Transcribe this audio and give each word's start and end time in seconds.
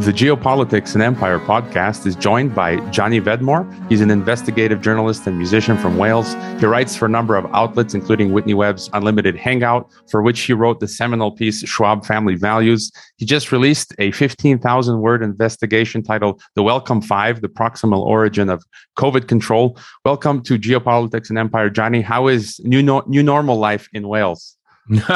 The 0.00 0.12
Geopolitics 0.12 0.92
and 0.92 1.02
Empire 1.02 1.38
podcast 1.38 2.04
is 2.06 2.14
joined 2.14 2.54
by 2.54 2.76
Johnny 2.90 3.18
Vedmore. 3.18 3.64
He's 3.88 4.02
an 4.02 4.10
investigative 4.10 4.82
journalist 4.82 5.26
and 5.26 5.38
musician 5.38 5.78
from 5.78 5.96
Wales. 5.96 6.34
He 6.60 6.66
writes 6.66 6.94
for 6.94 7.06
a 7.06 7.08
number 7.08 7.34
of 7.34 7.46
outlets, 7.54 7.94
including 7.94 8.30
Whitney 8.30 8.52
Webb's 8.52 8.90
Unlimited 8.92 9.36
Hangout, 9.36 9.90
for 10.10 10.20
which 10.20 10.40
he 10.42 10.52
wrote 10.52 10.80
the 10.80 10.86
seminal 10.86 11.32
piece 11.32 11.66
Schwab 11.66 12.04
Family 12.04 12.34
Values. 12.34 12.92
He 13.16 13.24
just 13.24 13.50
released 13.50 13.94
a 13.98 14.10
15,000 14.12 15.00
word 15.00 15.22
investigation 15.22 16.02
titled 16.02 16.42
The 16.56 16.62
Wellcome 16.62 17.00
Five 17.00 17.40
The 17.40 17.48
Proximal 17.48 18.00
Origin 18.04 18.50
of 18.50 18.64
COVID 18.98 19.28
Control. 19.28 19.78
Welcome 20.04 20.42
to 20.42 20.58
Geopolitics 20.58 21.30
and 21.30 21.38
Empire, 21.38 21.70
Johnny. 21.70 22.02
How 22.02 22.28
is 22.28 22.60
new, 22.64 22.82
no- 22.82 23.02
new 23.06 23.22
normal 23.22 23.56
life 23.56 23.88
in 23.94 24.06
Wales? 24.08 24.55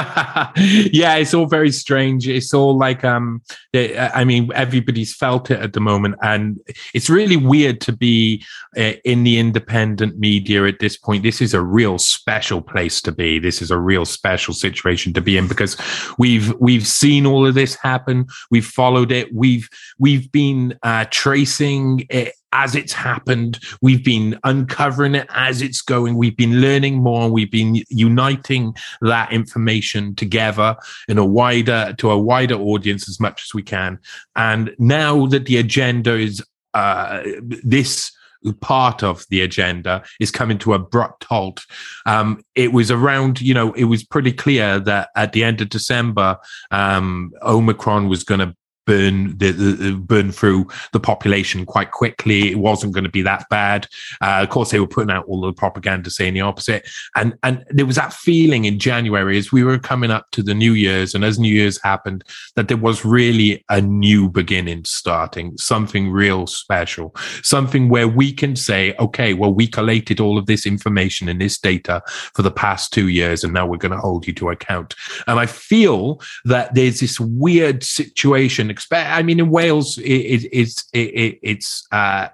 yeah, 0.92 1.14
it's 1.14 1.32
all 1.32 1.46
very 1.46 1.70
strange. 1.70 2.26
It's 2.26 2.52
all 2.52 2.76
like, 2.76 3.04
um, 3.04 3.40
I 3.74 4.24
mean, 4.24 4.50
everybody's 4.52 5.14
felt 5.14 5.50
it 5.50 5.60
at 5.60 5.74
the 5.74 5.80
moment, 5.80 6.16
and 6.22 6.58
it's 6.92 7.08
really 7.08 7.36
weird 7.36 7.80
to 7.82 7.92
be 7.92 8.44
uh, 8.76 8.94
in 9.04 9.22
the 9.22 9.38
independent 9.38 10.18
media 10.18 10.66
at 10.66 10.80
this 10.80 10.96
point. 10.96 11.22
This 11.22 11.40
is 11.40 11.54
a 11.54 11.62
real 11.62 11.98
special 11.98 12.60
place 12.60 13.00
to 13.02 13.12
be. 13.12 13.38
This 13.38 13.62
is 13.62 13.70
a 13.70 13.78
real 13.78 14.04
special 14.04 14.54
situation 14.54 15.12
to 15.12 15.20
be 15.20 15.36
in 15.36 15.46
because 15.46 15.76
we've 16.18 16.52
we've 16.58 16.86
seen 16.86 17.24
all 17.24 17.46
of 17.46 17.54
this 17.54 17.76
happen. 17.76 18.26
We've 18.50 18.66
followed 18.66 19.12
it. 19.12 19.32
We've 19.32 19.68
we've 20.00 20.32
been 20.32 20.76
uh, 20.82 21.04
tracing 21.10 22.06
it 22.10 22.34
as 22.52 22.74
it's 22.74 22.92
happened. 22.92 23.58
We've 23.80 24.04
been 24.04 24.38
uncovering 24.44 25.14
it 25.14 25.26
as 25.30 25.62
it's 25.62 25.82
going. 25.82 26.16
We've 26.16 26.36
been 26.36 26.60
learning 26.60 26.96
more. 27.02 27.24
and 27.24 27.32
We've 27.32 27.50
been 27.50 27.82
uniting 27.88 28.74
that 29.02 29.32
information 29.32 30.14
together 30.14 30.76
in 31.08 31.18
a 31.18 31.24
wider 31.24 31.94
to 31.98 32.10
a 32.10 32.18
wider 32.18 32.56
audience 32.56 33.08
as 33.08 33.20
much 33.20 33.44
as 33.44 33.54
we 33.54 33.62
can. 33.62 33.98
And 34.36 34.74
now 34.78 35.26
that 35.26 35.46
the 35.46 35.58
agenda 35.58 36.14
is 36.14 36.42
uh, 36.74 37.22
this 37.62 38.12
part 38.60 39.02
of 39.02 39.26
the 39.28 39.42
agenda 39.42 40.02
is 40.18 40.30
coming 40.30 40.58
to 40.58 40.74
abrupt 40.74 41.24
halt. 41.24 41.64
Um, 42.06 42.42
it 42.54 42.72
was 42.72 42.90
around, 42.90 43.40
you 43.40 43.54
know, 43.54 43.72
it 43.74 43.84
was 43.84 44.04
pretty 44.04 44.32
clear 44.32 44.78
that 44.80 45.10
at 45.16 45.32
the 45.32 45.44
end 45.44 45.60
of 45.60 45.68
December, 45.68 46.38
um, 46.70 47.32
Omicron 47.42 48.08
was 48.08 48.24
going 48.24 48.40
to 48.40 48.56
burn 48.90 49.38
the, 49.38 49.52
the, 49.52 49.92
burn 49.92 50.32
through 50.32 50.66
the 50.92 50.98
population 50.98 51.64
quite 51.64 51.92
quickly. 51.92 52.50
It 52.50 52.58
wasn't 52.58 52.92
going 52.92 53.04
to 53.04 53.10
be 53.10 53.22
that 53.22 53.48
bad. 53.48 53.86
Uh, 54.20 54.40
of 54.42 54.48
course, 54.48 54.72
they 54.72 54.80
were 54.80 54.88
putting 54.88 55.12
out 55.12 55.26
all 55.26 55.40
the 55.40 55.52
propaganda 55.52 56.10
saying 56.10 56.34
the 56.34 56.40
opposite, 56.40 56.88
and 57.14 57.38
and 57.44 57.64
there 57.70 57.86
was 57.86 57.94
that 57.94 58.12
feeling 58.12 58.64
in 58.64 58.80
January 58.80 59.38
as 59.38 59.52
we 59.52 59.62
were 59.62 59.78
coming 59.78 60.10
up 60.10 60.26
to 60.32 60.42
the 60.42 60.54
New 60.54 60.72
Year's, 60.72 61.14
and 61.14 61.24
as 61.24 61.38
New 61.38 61.54
Year's 61.54 61.80
happened, 61.82 62.24
that 62.56 62.66
there 62.66 62.76
was 62.76 63.04
really 63.04 63.64
a 63.68 63.80
new 63.80 64.28
beginning 64.28 64.84
starting, 64.84 65.56
something 65.56 66.10
real 66.10 66.48
special, 66.48 67.14
something 67.42 67.88
where 67.90 68.08
we 68.08 68.32
can 68.32 68.56
say, 68.56 68.94
okay, 68.98 69.34
well, 69.34 69.54
we 69.54 69.68
collated 69.68 70.18
all 70.18 70.36
of 70.36 70.46
this 70.46 70.66
information 70.66 71.28
and 71.28 71.40
this 71.40 71.58
data 71.58 72.02
for 72.34 72.42
the 72.42 72.50
past 72.50 72.92
two 72.92 73.06
years, 73.06 73.44
and 73.44 73.52
now 73.52 73.66
we're 73.66 73.76
going 73.76 73.92
to 73.92 73.98
hold 73.98 74.26
you 74.26 74.32
to 74.32 74.50
account. 74.50 74.96
And 75.28 75.38
I 75.38 75.46
feel 75.46 76.20
that 76.44 76.74
there's 76.74 76.98
this 76.98 77.20
weird 77.20 77.84
situation 77.84 78.68
I 78.90 79.22
mean, 79.22 79.40
in 79.40 79.50
Wales, 79.50 79.98
it, 79.98 80.04
it, 80.04 80.48
it's 80.52 80.84
it, 80.92 81.38
it's 81.42 81.86
uh, 81.92 82.28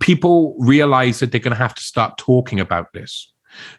people 0.00 0.56
realize 0.58 1.20
that 1.20 1.30
they're 1.30 1.40
going 1.40 1.56
to 1.56 1.62
have 1.62 1.74
to 1.74 1.82
start 1.82 2.18
talking 2.18 2.60
about 2.60 2.92
this. 2.92 3.32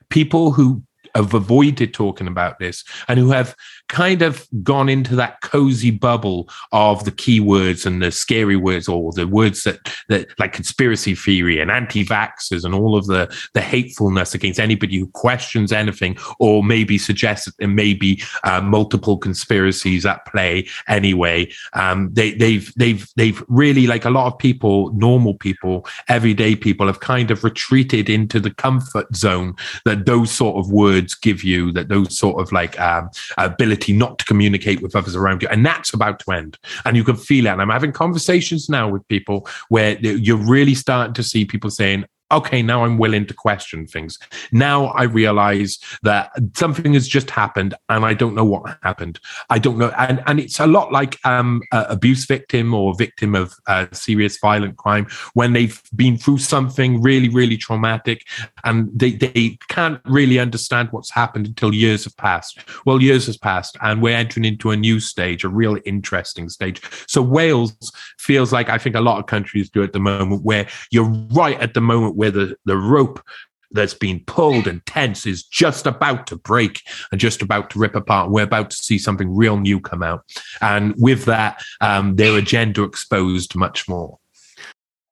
People 0.09 0.51
who 0.51 0.83
have 1.15 1.33
avoided 1.33 1.93
talking 1.93 2.27
about 2.27 2.59
this 2.59 2.83
and 3.07 3.19
who 3.19 3.31
have 3.31 3.55
kind 3.87 4.21
of 4.21 4.47
gone 4.63 4.89
into 4.89 5.15
that 5.15 5.41
cozy 5.41 5.91
bubble 5.91 6.49
of 6.71 7.05
the 7.05 7.11
keywords 7.11 7.85
and 7.85 8.01
the 8.01 8.11
scary 8.11 8.55
words 8.55 8.87
or 8.87 9.11
the 9.13 9.27
words 9.27 9.63
that 9.63 9.79
that 10.09 10.27
like 10.39 10.53
conspiracy 10.53 11.13
theory 11.13 11.59
and 11.59 11.69
anti-vaxxers 11.69 12.63
and 12.65 12.73
all 12.73 12.95
of 12.95 13.05
the 13.07 13.33
the 13.53 13.61
hatefulness 13.61 14.33
against 14.33 14.59
anybody 14.59 14.97
who 14.97 15.07
questions 15.09 15.71
anything 15.71 16.17
or 16.39 16.63
maybe 16.63 16.97
suggests 16.97 17.45
that 17.45 17.57
there 17.59 17.67
may 17.67 17.93
be 17.93 18.21
uh, 18.43 18.61
multiple 18.61 19.17
conspiracies 19.17 20.05
at 20.05 20.25
play 20.25 20.67
anyway. 20.87 21.49
Um, 21.73 22.09
they 22.13 22.33
they've 22.33 22.73
they've 22.75 23.07
they've 23.15 23.43
really 23.47 23.87
like 23.87 24.05
a 24.05 24.09
lot 24.09 24.27
of 24.27 24.39
people 24.39 24.91
normal 24.93 25.35
people 25.35 25.85
everyday 26.07 26.55
people 26.55 26.87
have 26.87 26.99
kind 26.99 27.29
of 27.31 27.43
retreated 27.43 28.09
into 28.09 28.39
the 28.39 28.53
comfort 28.53 29.15
zone 29.15 29.55
that 29.85 30.05
those 30.05 30.31
sort 30.31 30.57
of 30.57 30.71
words 30.71 31.04
give 31.13 31.43
you 31.43 31.71
that 31.73 31.89
those 31.89 32.17
sort 32.17 32.41
of 32.41 32.51
like 32.51 32.79
um, 32.79 33.09
ability 33.37 33.75
ability 33.75 33.93
not 33.93 34.19
to 34.19 34.25
communicate 34.25 34.81
with 34.81 34.95
others 34.95 35.15
around 35.15 35.41
you. 35.41 35.47
And 35.49 35.65
that's 35.65 35.93
about 35.93 36.19
to 36.19 36.31
end. 36.31 36.57
And 36.85 36.95
you 36.95 37.03
can 37.03 37.15
feel 37.15 37.47
it. 37.47 37.49
And 37.49 37.61
I'm 37.61 37.69
having 37.69 37.91
conversations 37.91 38.69
now 38.69 38.89
with 38.89 39.07
people 39.07 39.47
where 39.69 39.97
you're 39.99 40.37
really 40.37 40.75
starting 40.75 41.13
to 41.13 41.23
see 41.23 41.45
people 41.45 41.69
saying, 41.69 42.05
okay, 42.31 42.61
now 42.61 42.83
I'm 42.83 42.97
willing 42.97 43.25
to 43.27 43.33
question 43.33 43.85
things. 43.85 44.17
Now 44.51 44.85
I 44.87 45.03
realize 45.03 45.79
that 46.03 46.31
something 46.55 46.93
has 46.93 47.07
just 47.07 47.29
happened 47.29 47.75
and 47.89 48.03
I 48.03 48.13
don't 48.13 48.33
know 48.33 48.45
what 48.45 48.77
happened. 48.81 49.19
I 49.49 49.59
don't 49.59 49.77
know. 49.77 49.89
And, 49.97 50.23
and 50.25 50.39
it's 50.39 50.59
a 50.59 50.65
lot 50.65 50.91
like 50.91 51.19
um, 51.25 51.61
abuse 51.71 52.25
victim 52.25 52.73
or 52.73 52.95
victim 52.95 53.35
of 53.35 53.53
uh, 53.67 53.85
serious 53.91 54.37
violent 54.39 54.77
crime 54.77 55.07
when 55.33 55.53
they've 55.53 55.81
been 55.95 56.17
through 56.17 56.39
something 56.39 57.01
really, 57.01 57.29
really 57.29 57.57
traumatic 57.57 58.25
and 58.63 58.89
they, 58.93 59.11
they 59.11 59.57
can't 59.69 60.01
really 60.05 60.39
understand 60.39 60.89
what's 60.91 61.11
happened 61.11 61.45
until 61.45 61.73
years 61.73 62.05
have 62.05 62.17
passed. 62.17 62.59
Well, 62.85 63.01
years 63.01 63.27
has 63.27 63.37
passed 63.37 63.77
and 63.81 64.01
we're 64.01 64.17
entering 64.17 64.45
into 64.45 64.71
a 64.71 64.77
new 64.77 64.99
stage, 64.99 65.43
a 65.43 65.49
real 65.49 65.77
interesting 65.85 66.49
stage. 66.49 66.81
So 67.07 67.21
Wales 67.21 67.75
feels 68.17 68.51
like 68.51 68.69
I 68.69 68.79
think 68.79 68.95
a 68.95 69.01
lot 69.01 69.19
of 69.19 69.27
countries 69.27 69.69
do 69.69 69.83
at 69.83 69.93
the 69.93 69.99
moment 69.99 70.43
where 70.43 70.67
you're 70.89 71.09
right 71.31 71.59
at 71.59 71.75
the 71.75 71.81
moment 71.81 72.14
where 72.15 72.31
the, 72.31 72.55
the 72.65 72.77
rope 72.77 73.23
that's 73.71 73.93
been 73.93 74.21
pulled 74.25 74.67
and 74.67 74.85
tense 74.85 75.25
is 75.25 75.43
just 75.43 75.85
about 75.85 76.27
to 76.27 76.37
break 76.37 76.81
and 77.11 77.19
just 77.19 77.41
about 77.41 77.69
to 77.71 77.79
rip 77.79 77.95
apart. 77.95 78.31
We're 78.31 78.43
about 78.43 78.71
to 78.71 78.77
see 78.77 78.97
something 78.97 79.35
real 79.35 79.57
new 79.57 79.79
come 79.79 80.01
out. 80.01 80.23
And 80.61 80.95
with 80.97 81.25
that, 81.25 81.61
um, 81.81 82.15
their 82.15 82.37
agenda 82.37 82.83
exposed 82.83 83.55
much 83.55 83.87
more. 83.87 84.17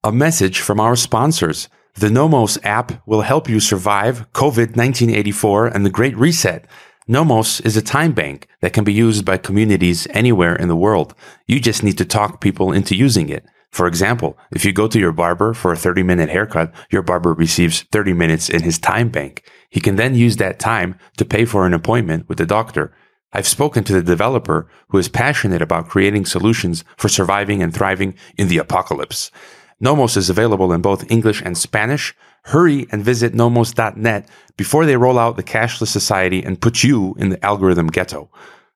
A 0.03 0.11
message 0.11 0.59
from 0.59 0.79
our 0.79 0.95
sponsors. 0.95 1.69
The 1.95 2.09
Nomos 2.09 2.57
app 2.63 3.07
will 3.07 3.21
help 3.21 3.47
you 3.47 3.59
survive 3.59 4.31
COVID 4.33 4.75
1984 4.75 5.67
and 5.67 5.85
the 5.85 5.91
Great 5.91 6.17
Reset. 6.17 6.65
Nomos 7.07 7.59
is 7.61 7.77
a 7.77 7.81
time 7.81 8.13
bank 8.13 8.47
that 8.61 8.73
can 8.73 8.83
be 8.83 8.93
used 8.93 9.25
by 9.25 9.37
communities 9.37 10.07
anywhere 10.11 10.55
in 10.55 10.69
the 10.69 10.75
world. 10.75 11.13
You 11.47 11.59
just 11.59 11.83
need 11.83 11.97
to 11.99 12.05
talk 12.05 12.41
people 12.41 12.71
into 12.71 12.95
using 12.95 13.29
it. 13.29 13.45
For 13.73 13.87
example, 13.87 14.37
if 14.51 14.63
you 14.65 14.71
go 14.71 14.87
to 14.87 14.99
your 14.99 15.11
barber 15.11 15.55
for 15.55 15.73
a 15.73 15.75
30 15.77 16.03
minute 16.03 16.29
haircut, 16.29 16.71
your 16.91 17.01
barber 17.01 17.33
receives 17.33 17.81
30 17.91 18.13
minutes 18.13 18.47
in 18.47 18.61
his 18.61 18.77
time 18.77 19.09
bank. 19.09 19.43
He 19.67 19.81
can 19.81 19.95
then 19.95 20.13
use 20.13 20.37
that 20.37 20.59
time 20.59 20.95
to 21.17 21.25
pay 21.25 21.43
for 21.43 21.65
an 21.65 21.73
appointment 21.73 22.29
with 22.29 22.37
the 22.37 22.45
doctor. 22.45 22.95
I've 23.31 23.47
spoken 23.47 23.83
to 23.85 23.93
the 23.93 24.03
developer 24.03 24.69
who 24.89 24.99
is 24.99 25.09
passionate 25.09 25.63
about 25.63 25.89
creating 25.89 26.27
solutions 26.27 26.83
for 26.97 27.09
surviving 27.09 27.63
and 27.63 27.73
thriving 27.73 28.13
in 28.37 28.47
the 28.47 28.59
apocalypse. 28.59 29.31
Nomos 29.79 30.17
is 30.17 30.29
available 30.29 30.71
in 30.71 30.83
both 30.83 31.09
English 31.11 31.41
and 31.41 31.57
Spanish. 31.57 32.15
Hurry 32.43 32.85
and 32.91 33.03
visit 33.03 33.33
nomos.net 33.33 34.29
before 34.55 34.85
they 34.85 34.97
roll 34.97 35.17
out 35.17 35.35
the 35.35 35.41
cashless 35.41 35.87
society 35.87 36.43
and 36.43 36.61
put 36.61 36.83
you 36.83 37.15
in 37.17 37.29
the 37.29 37.43
algorithm 37.43 37.87
ghetto. 37.87 38.29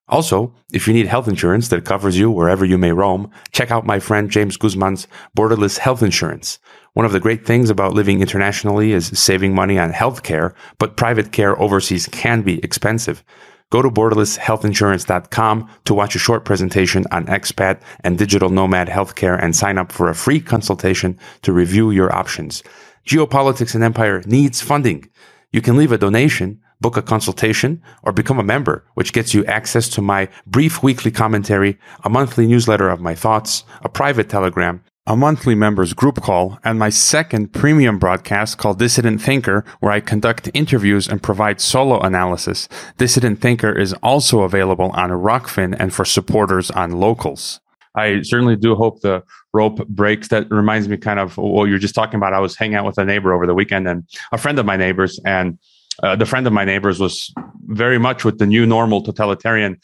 Also, 0.08 0.54
if 0.72 0.86
you 0.86 0.94
need 0.94 1.06
health 1.06 1.28
insurance 1.28 1.68
that 1.68 1.84
covers 1.84 2.16
you 2.16 2.30
wherever 2.30 2.64
you 2.64 2.78
may 2.78 2.92
roam, 2.92 3.30
check 3.52 3.70
out 3.70 3.84
my 3.84 3.98
friend 3.98 4.30
James 4.30 4.56
Guzman's 4.56 5.06
Borderless 5.36 5.78
Health 5.78 6.02
Insurance. 6.02 6.58
One 6.94 7.04
of 7.04 7.12
the 7.12 7.20
great 7.20 7.44
things 7.46 7.68
about 7.68 7.92
living 7.92 8.22
internationally 8.22 8.92
is 8.92 9.06
saving 9.18 9.54
money 9.54 9.78
on 9.78 9.90
health 9.90 10.22
care, 10.22 10.54
but 10.78 10.96
private 10.96 11.30
care 11.30 11.60
overseas 11.60 12.06
can 12.06 12.42
be 12.42 12.62
expensive. 12.64 13.22
Go 13.70 13.82
to 13.82 13.90
borderlesshealthinsurance.com 13.90 15.70
to 15.84 15.94
watch 15.94 16.16
a 16.16 16.18
short 16.18 16.46
presentation 16.46 17.04
on 17.10 17.26
expat 17.26 17.82
and 18.00 18.16
digital 18.16 18.48
nomad 18.48 18.88
healthcare 18.88 19.38
and 19.42 19.54
sign 19.54 19.76
up 19.76 19.92
for 19.92 20.08
a 20.08 20.14
free 20.14 20.40
consultation 20.40 21.18
to 21.42 21.52
review 21.52 21.90
your 21.90 22.14
options. 22.14 22.62
Geopolitics 23.06 23.74
and 23.74 23.84
Empire 23.84 24.22
needs 24.24 24.62
funding. 24.62 25.10
You 25.52 25.60
can 25.60 25.76
leave 25.76 25.92
a 25.92 25.98
donation 25.98 26.62
book 26.80 26.96
a 26.96 27.02
consultation, 27.02 27.82
or 28.02 28.12
become 28.12 28.38
a 28.38 28.44
member, 28.44 28.84
which 28.94 29.12
gets 29.12 29.34
you 29.34 29.44
access 29.46 29.88
to 29.88 30.02
my 30.02 30.28
brief 30.46 30.82
weekly 30.82 31.10
commentary, 31.10 31.78
a 32.04 32.10
monthly 32.10 32.46
newsletter 32.46 32.88
of 32.88 33.00
my 33.00 33.14
thoughts, 33.14 33.64
a 33.82 33.88
private 33.88 34.28
telegram, 34.28 34.82
a 35.06 35.16
monthly 35.16 35.54
members 35.54 35.94
group 35.94 36.20
call, 36.20 36.58
and 36.64 36.78
my 36.78 36.90
second 36.90 37.52
premium 37.54 37.98
broadcast 37.98 38.58
called 38.58 38.78
Dissident 38.78 39.22
Thinker, 39.22 39.64
where 39.80 39.90
I 39.90 40.00
conduct 40.00 40.50
interviews 40.52 41.08
and 41.08 41.22
provide 41.22 41.62
solo 41.62 41.98
analysis. 42.00 42.68
Dissident 42.98 43.40
Thinker 43.40 43.72
is 43.72 43.94
also 44.02 44.42
available 44.42 44.90
on 44.90 45.08
Rokfin 45.08 45.74
and 45.78 45.94
for 45.94 46.04
supporters 46.04 46.70
on 46.70 46.92
Locals. 46.92 47.58
I 47.94 48.20
certainly 48.22 48.54
do 48.54 48.74
hope 48.74 49.00
the 49.00 49.22
rope 49.54 49.86
breaks. 49.88 50.28
That 50.28 50.50
reminds 50.50 50.88
me 50.88 50.98
kind 50.98 51.18
of 51.18 51.38
what 51.38 51.64
you're 51.64 51.78
just 51.78 51.94
talking 51.94 52.18
about. 52.18 52.34
I 52.34 52.38
was 52.38 52.54
hanging 52.54 52.76
out 52.76 52.84
with 52.84 52.98
a 52.98 53.04
neighbor 53.04 53.32
over 53.32 53.46
the 53.46 53.54
weekend 53.54 53.88
and 53.88 54.04
a 54.30 54.38
friend 54.38 54.58
of 54.58 54.66
my 54.66 54.76
neighbors, 54.76 55.18
and 55.24 55.58
uh, 56.02 56.16
the 56.16 56.26
friend 56.26 56.46
of 56.46 56.52
my 56.52 56.64
neighbors 56.64 57.00
was 57.00 57.32
very 57.66 57.98
much 57.98 58.24
with 58.24 58.38
the 58.38 58.46
new 58.46 58.66
normal 58.66 59.02
totalitarian 59.02 59.78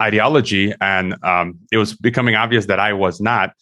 ideology, 0.00 0.72
and 0.80 1.16
um, 1.24 1.58
it 1.72 1.78
was 1.78 1.94
becoming 1.94 2.34
obvious 2.34 2.66
that 2.66 2.78
I 2.78 2.92
was 2.92 3.20
not. 3.20 3.52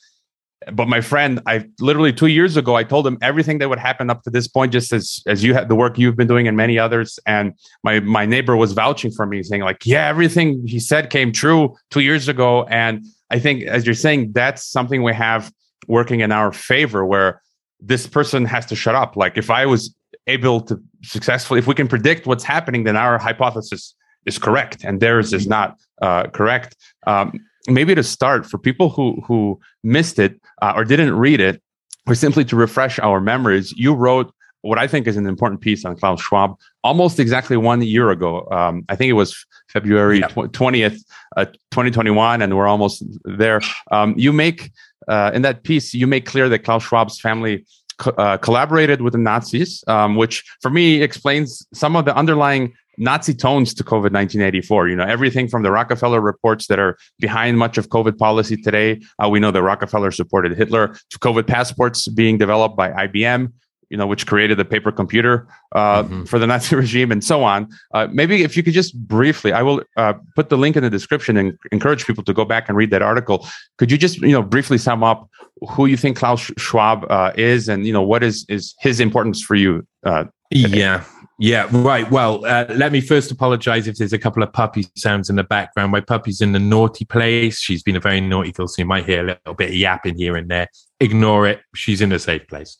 But 0.72 0.88
my 0.88 1.00
friend, 1.00 1.40
I 1.46 1.66
literally 1.80 2.12
two 2.12 2.26
years 2.26 2.56
ago, 2.56 2.74
I 2.74 2.82
told 2.82 3.06
him 3.06 3.18
everything 3.22 3.58
that 3.58 3.68
would 3.68 3.78
happen 3.78 4.10
up 4.10 4.22
to 4.22 4.30
this 4.30 4.48
point, 4.48 4.72
just 4.72 4.92
as 4.92 5.20
as 5.26 5.44
you 5.44 5.54
had 5.54 5.68
the 5.68 5.76
work 5.76 5.98
you've 5.98 6.16
been 6.16 6.26
doing 6.26 6.48
and 6.48 6.56
many 6.56 6.78
others. 6.78 7.18
And 7.26 7.52
my 7.84 8.00
my 8.00 8.26
neighbor 8.26 8.56
was 8.56 8.72
vouching 8.72 9.12
for 9.12 9.26
me, 9.26 9.42
saying 9.42 9.62
like, 9.62 9.84
"Yeah, 9.84 10.08
everything 10.08 10.66
he 10.66 10.80
said 10.80 11.10
came 11.10 11.30
true 11.30 11.76
two 11.90 12.00
years 12.00 12.26
ago." 12.26 12.64
And 12.64 13.04
I 13.30 13.38
think, 13.38 13.64
as 13.64 13.86
you're 13.86 13.94
saying, 13.94 14.32
that's 14.32 14.66
something 14.66 15.02
we 15.02 15.14
have 15.14 15.52
working 15.86 16.20
in 16.20 16.32
our 16.32 16.52
favor, 16.52 17.04
where 17.04 17.42
this 17.78 18.06
person 18.06 18.44
has 18.46 18.66
to 18.66 18.74
shut 18.74 18.94
up. 18.94 19.14
Like, 19.14 19.36
if 19.36 19.50
I 19.50 19.66
was 19.66 19.94
able 20.26 20.60
to 20.62 20.80
successfully, 21.02 21.58
if 21.58 21.66
we 21.66 21.74
can 21.74 21.88
predict 21.88 22.26
what's 22.26 22.44
happening, 22.44 22.84
then 22.84 22.96
our 22.96 23.18
hypothesis 23.18 23.94
is 24.24 24.38
correct 24.38 24.84
and 24.84 25.00
theirs 25.00 25.32
is 25.32 25.46
not 25.46 25.78
uh, 26.02 26.24
correct. 26.28 26.76
Um, 27.06 27.38
maybe 27.68 27.94
to 27.94 28.02
start 28.02 28.46
for 28.46 28.58
people 28.58 28.88
who 28.88 29.20
who 29.26 29.58
missed 29.82 30.18
it 30.18 30.40
uh, 30.62 30.72
or 30.76 30.84
didn't 30.84 31.14
read 31.14 31.40
it, 31.40 31.62
or 32.06 32.14
simply 32.14 32.44
to 32.44 32.56
refresh 32.56 32.98
our 32.98 33.20
memories, 33.20 33.72
you 33.76 33.94
wrote 33.94 34.32
what 34.62 34.78
I 34.78 34.88
think 34.88 35.06
is 35.06 35.16
an 35.16 35.26
important 35.26 35.60
piece 35.60 35.84
on 35.84 35.96
Klaus 35.96 36.20
Schwab 36.20 36.56
almost 36.82 37.20
exactly 37.20 37.56
one 37.56 37.82
year 37.82 38.10
ago. 38.10 38.48
Um, 38.50 38.84
I 38.88 38.96
think 38.96 39.10
it 39.10 39.14
was 39.14 39.46
February 39.68 40.22
twentieth, 40.52 41.04
yeah. 41.36 41.42
uh, 41.42 41.46
twenty 41.70 41.90
twenty 41.90 42.10
one, 42.10 42.42
and 42.42 42.56
we're 42.56 42.66
almost 42.66 43.04
there. 43.24 43.60
Um, 43.92 44.14
you 44.16 44.32
make 44.32 44.72
uh, 45.06 45.30
in 45.34 45.42
that 45.42 45.62
piece, 45.62 45.94
you 45.94 46.06
make 46.08 46.26
clear 46.26 46.48
that 46.48 46.60
Klaus 46.60 46.82
Schwab's 46.82 47.20
family 47.20 47.64
co- 47.98 48.10
uh, 48.12 48.36
collaborated 48.38 49.00
with 49.00 49.12
the 49.12 49.18
Nazis, 49.18 49.82
um, 49.86 50.16
which 50.16 50.44
for 50.60 50.70
me 50.70 51.02
explains 51.02 51.66
some 51.72 51.96
of 51.96 52.04
the 52.04 52.16
underlying 52.16 52.74
Nazi 52.98 53.34
tones 53.34 53.74
to 53.74 53.84
COVID 53.84 54.12
1984. 54.12 54.88
You 54.88 54.96
know, 54.96 55.04
everything 55.04 55.48
from 55.48 55.62
the 55.62 55.70
Rockefeller 55.70 56.20
reports 56.20 56.66
that 56.68 56.78
are 56.78 56.96
behind 57.18 57.58
much 57.58 57.78
of 57.78 57.88
COVID 57.88 58.18
policy 58.18 58.56
today. 58.56 59.00
Uh, 59.22 59.28
we 59.28 59.40
know 59.40 59.50
that 59.50 59.62
Rockefeller 59.62 60.10
supported 60.10 60.56
Hitler 60.56 60.96
to 61.10 61.18
COVID 61.18 61.46
passports 61.46 62.08
being 62.08 62.38
developed 62.38 62.76
by 62.76 62.90
IBM. 62.90 63.52
You 63.90 63.96
know, 63.96 64.06
which 64.06 64.26
created 64.26 64.58
the 64.58 64.64
paper 64.64 64.90
computer 64.90 65.46
uh, 65.72 66.02
mm-hmm. 66.02 66.24
for 66.24 66.38
the 66.38 66.46
Nazi 66.46 66.76
regime 66.84 67.12
and 67.12 67.22
so 67.22 67.44
on. 67.44 67.68
Uh, 67.94 68.08
maybe 68.10 68.42
if 68.42 68.56
you 68.56 68.62
could 68.62 68.74
just 68.74 68.98
briefly, 69.06 69.52
I 69.52 69.62
will 69.62 69.82
uh, 69.96 70.14
put 70.34 70.48
the 70.48 70.58
link 70.58 70.76
in 70.76 70.82
the 70.82 70.90
description 70.90 71.36
and 71.36 71.56
encourage 71.72 72.06
people 72.06 72.24
to 72.24 72.32
go 72.32 72.44
back 72.44 72.68
and 72.68 72.76
read 72.76 72.90
that 72.90 73.02
article. 73.02 73.46
Could 73.78 73.90
you 73.92 73.98
just, 73.98 74.18
you 74.18 74.32
know, 74.32 74.42
briefly 74.42 74.78
sum 74.78 75.04
up 75.04 75.28
who 75.70 75.86
you 75.86 75.96
think 75.96 76.16
Klaus 76.16 76.50
Schwab 76.58 77.06
uh, 77.10 77.32
is 77.36 77.68
and, 77.68 77.86
you 77.86 77.92
know, 77.92 78.02
what 78.02 78.22
is, 78.22 78.44
is 78.48 78.74
his 78.80 79.00
importance 79.00 79.42
for 79.42 79.54
you? 79.54 79.86
Uh, 80.04 80.24
yeah. 80.50 81.04
Yeah, 81.38 81.68
right. 81.70 82.10
Well, 82.10 82.46
uh, 82.46 82.64
let 82.70 82.92
me 82.92 83.02
first 83.02 83.30
apologize 83.30 83.86
if 83.86 83.96
there's 83.96 84.14
a 84.14 84.18
couple 84.18 84.42
of 84.42 84.52
puppy 84.54 84.86
sounds 84.96 85.28
in 85.28 85.36
the 85.36 85.44
background. 85.44 85.92
My 85.92 86.00
puppy's 86.00 86.40
in 86.40 86.52
the 86.52 86.58
naughty 86.58 87.04
place. 87.04 87.60
She's 87.60 87.82
been 87.82 87.96
a 87.96 88.00
very 88.00 88.22
naughty 88.22 88.52
girl, 88.52 88.66
so 88.68 88.80
you 88.80 88.86
might 88.86 89.04
hear 89.04 89.20
a 89.20 89.26
little 89.26 89.54
bit 89.54 89.68
of 89.68 89.74
yapping 89.74 90.16
here 90.16 90.36
and 90.36 90.50
there. 90.50 90.68
Ignore 91.00 91.46
it. 91.48 91.60
She's 91.74 92.00
in 92.00 92.12
a 92.12 92.18
safe 92.18 92.46
place. 92.48 92.78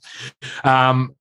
Um, 0.65 1.15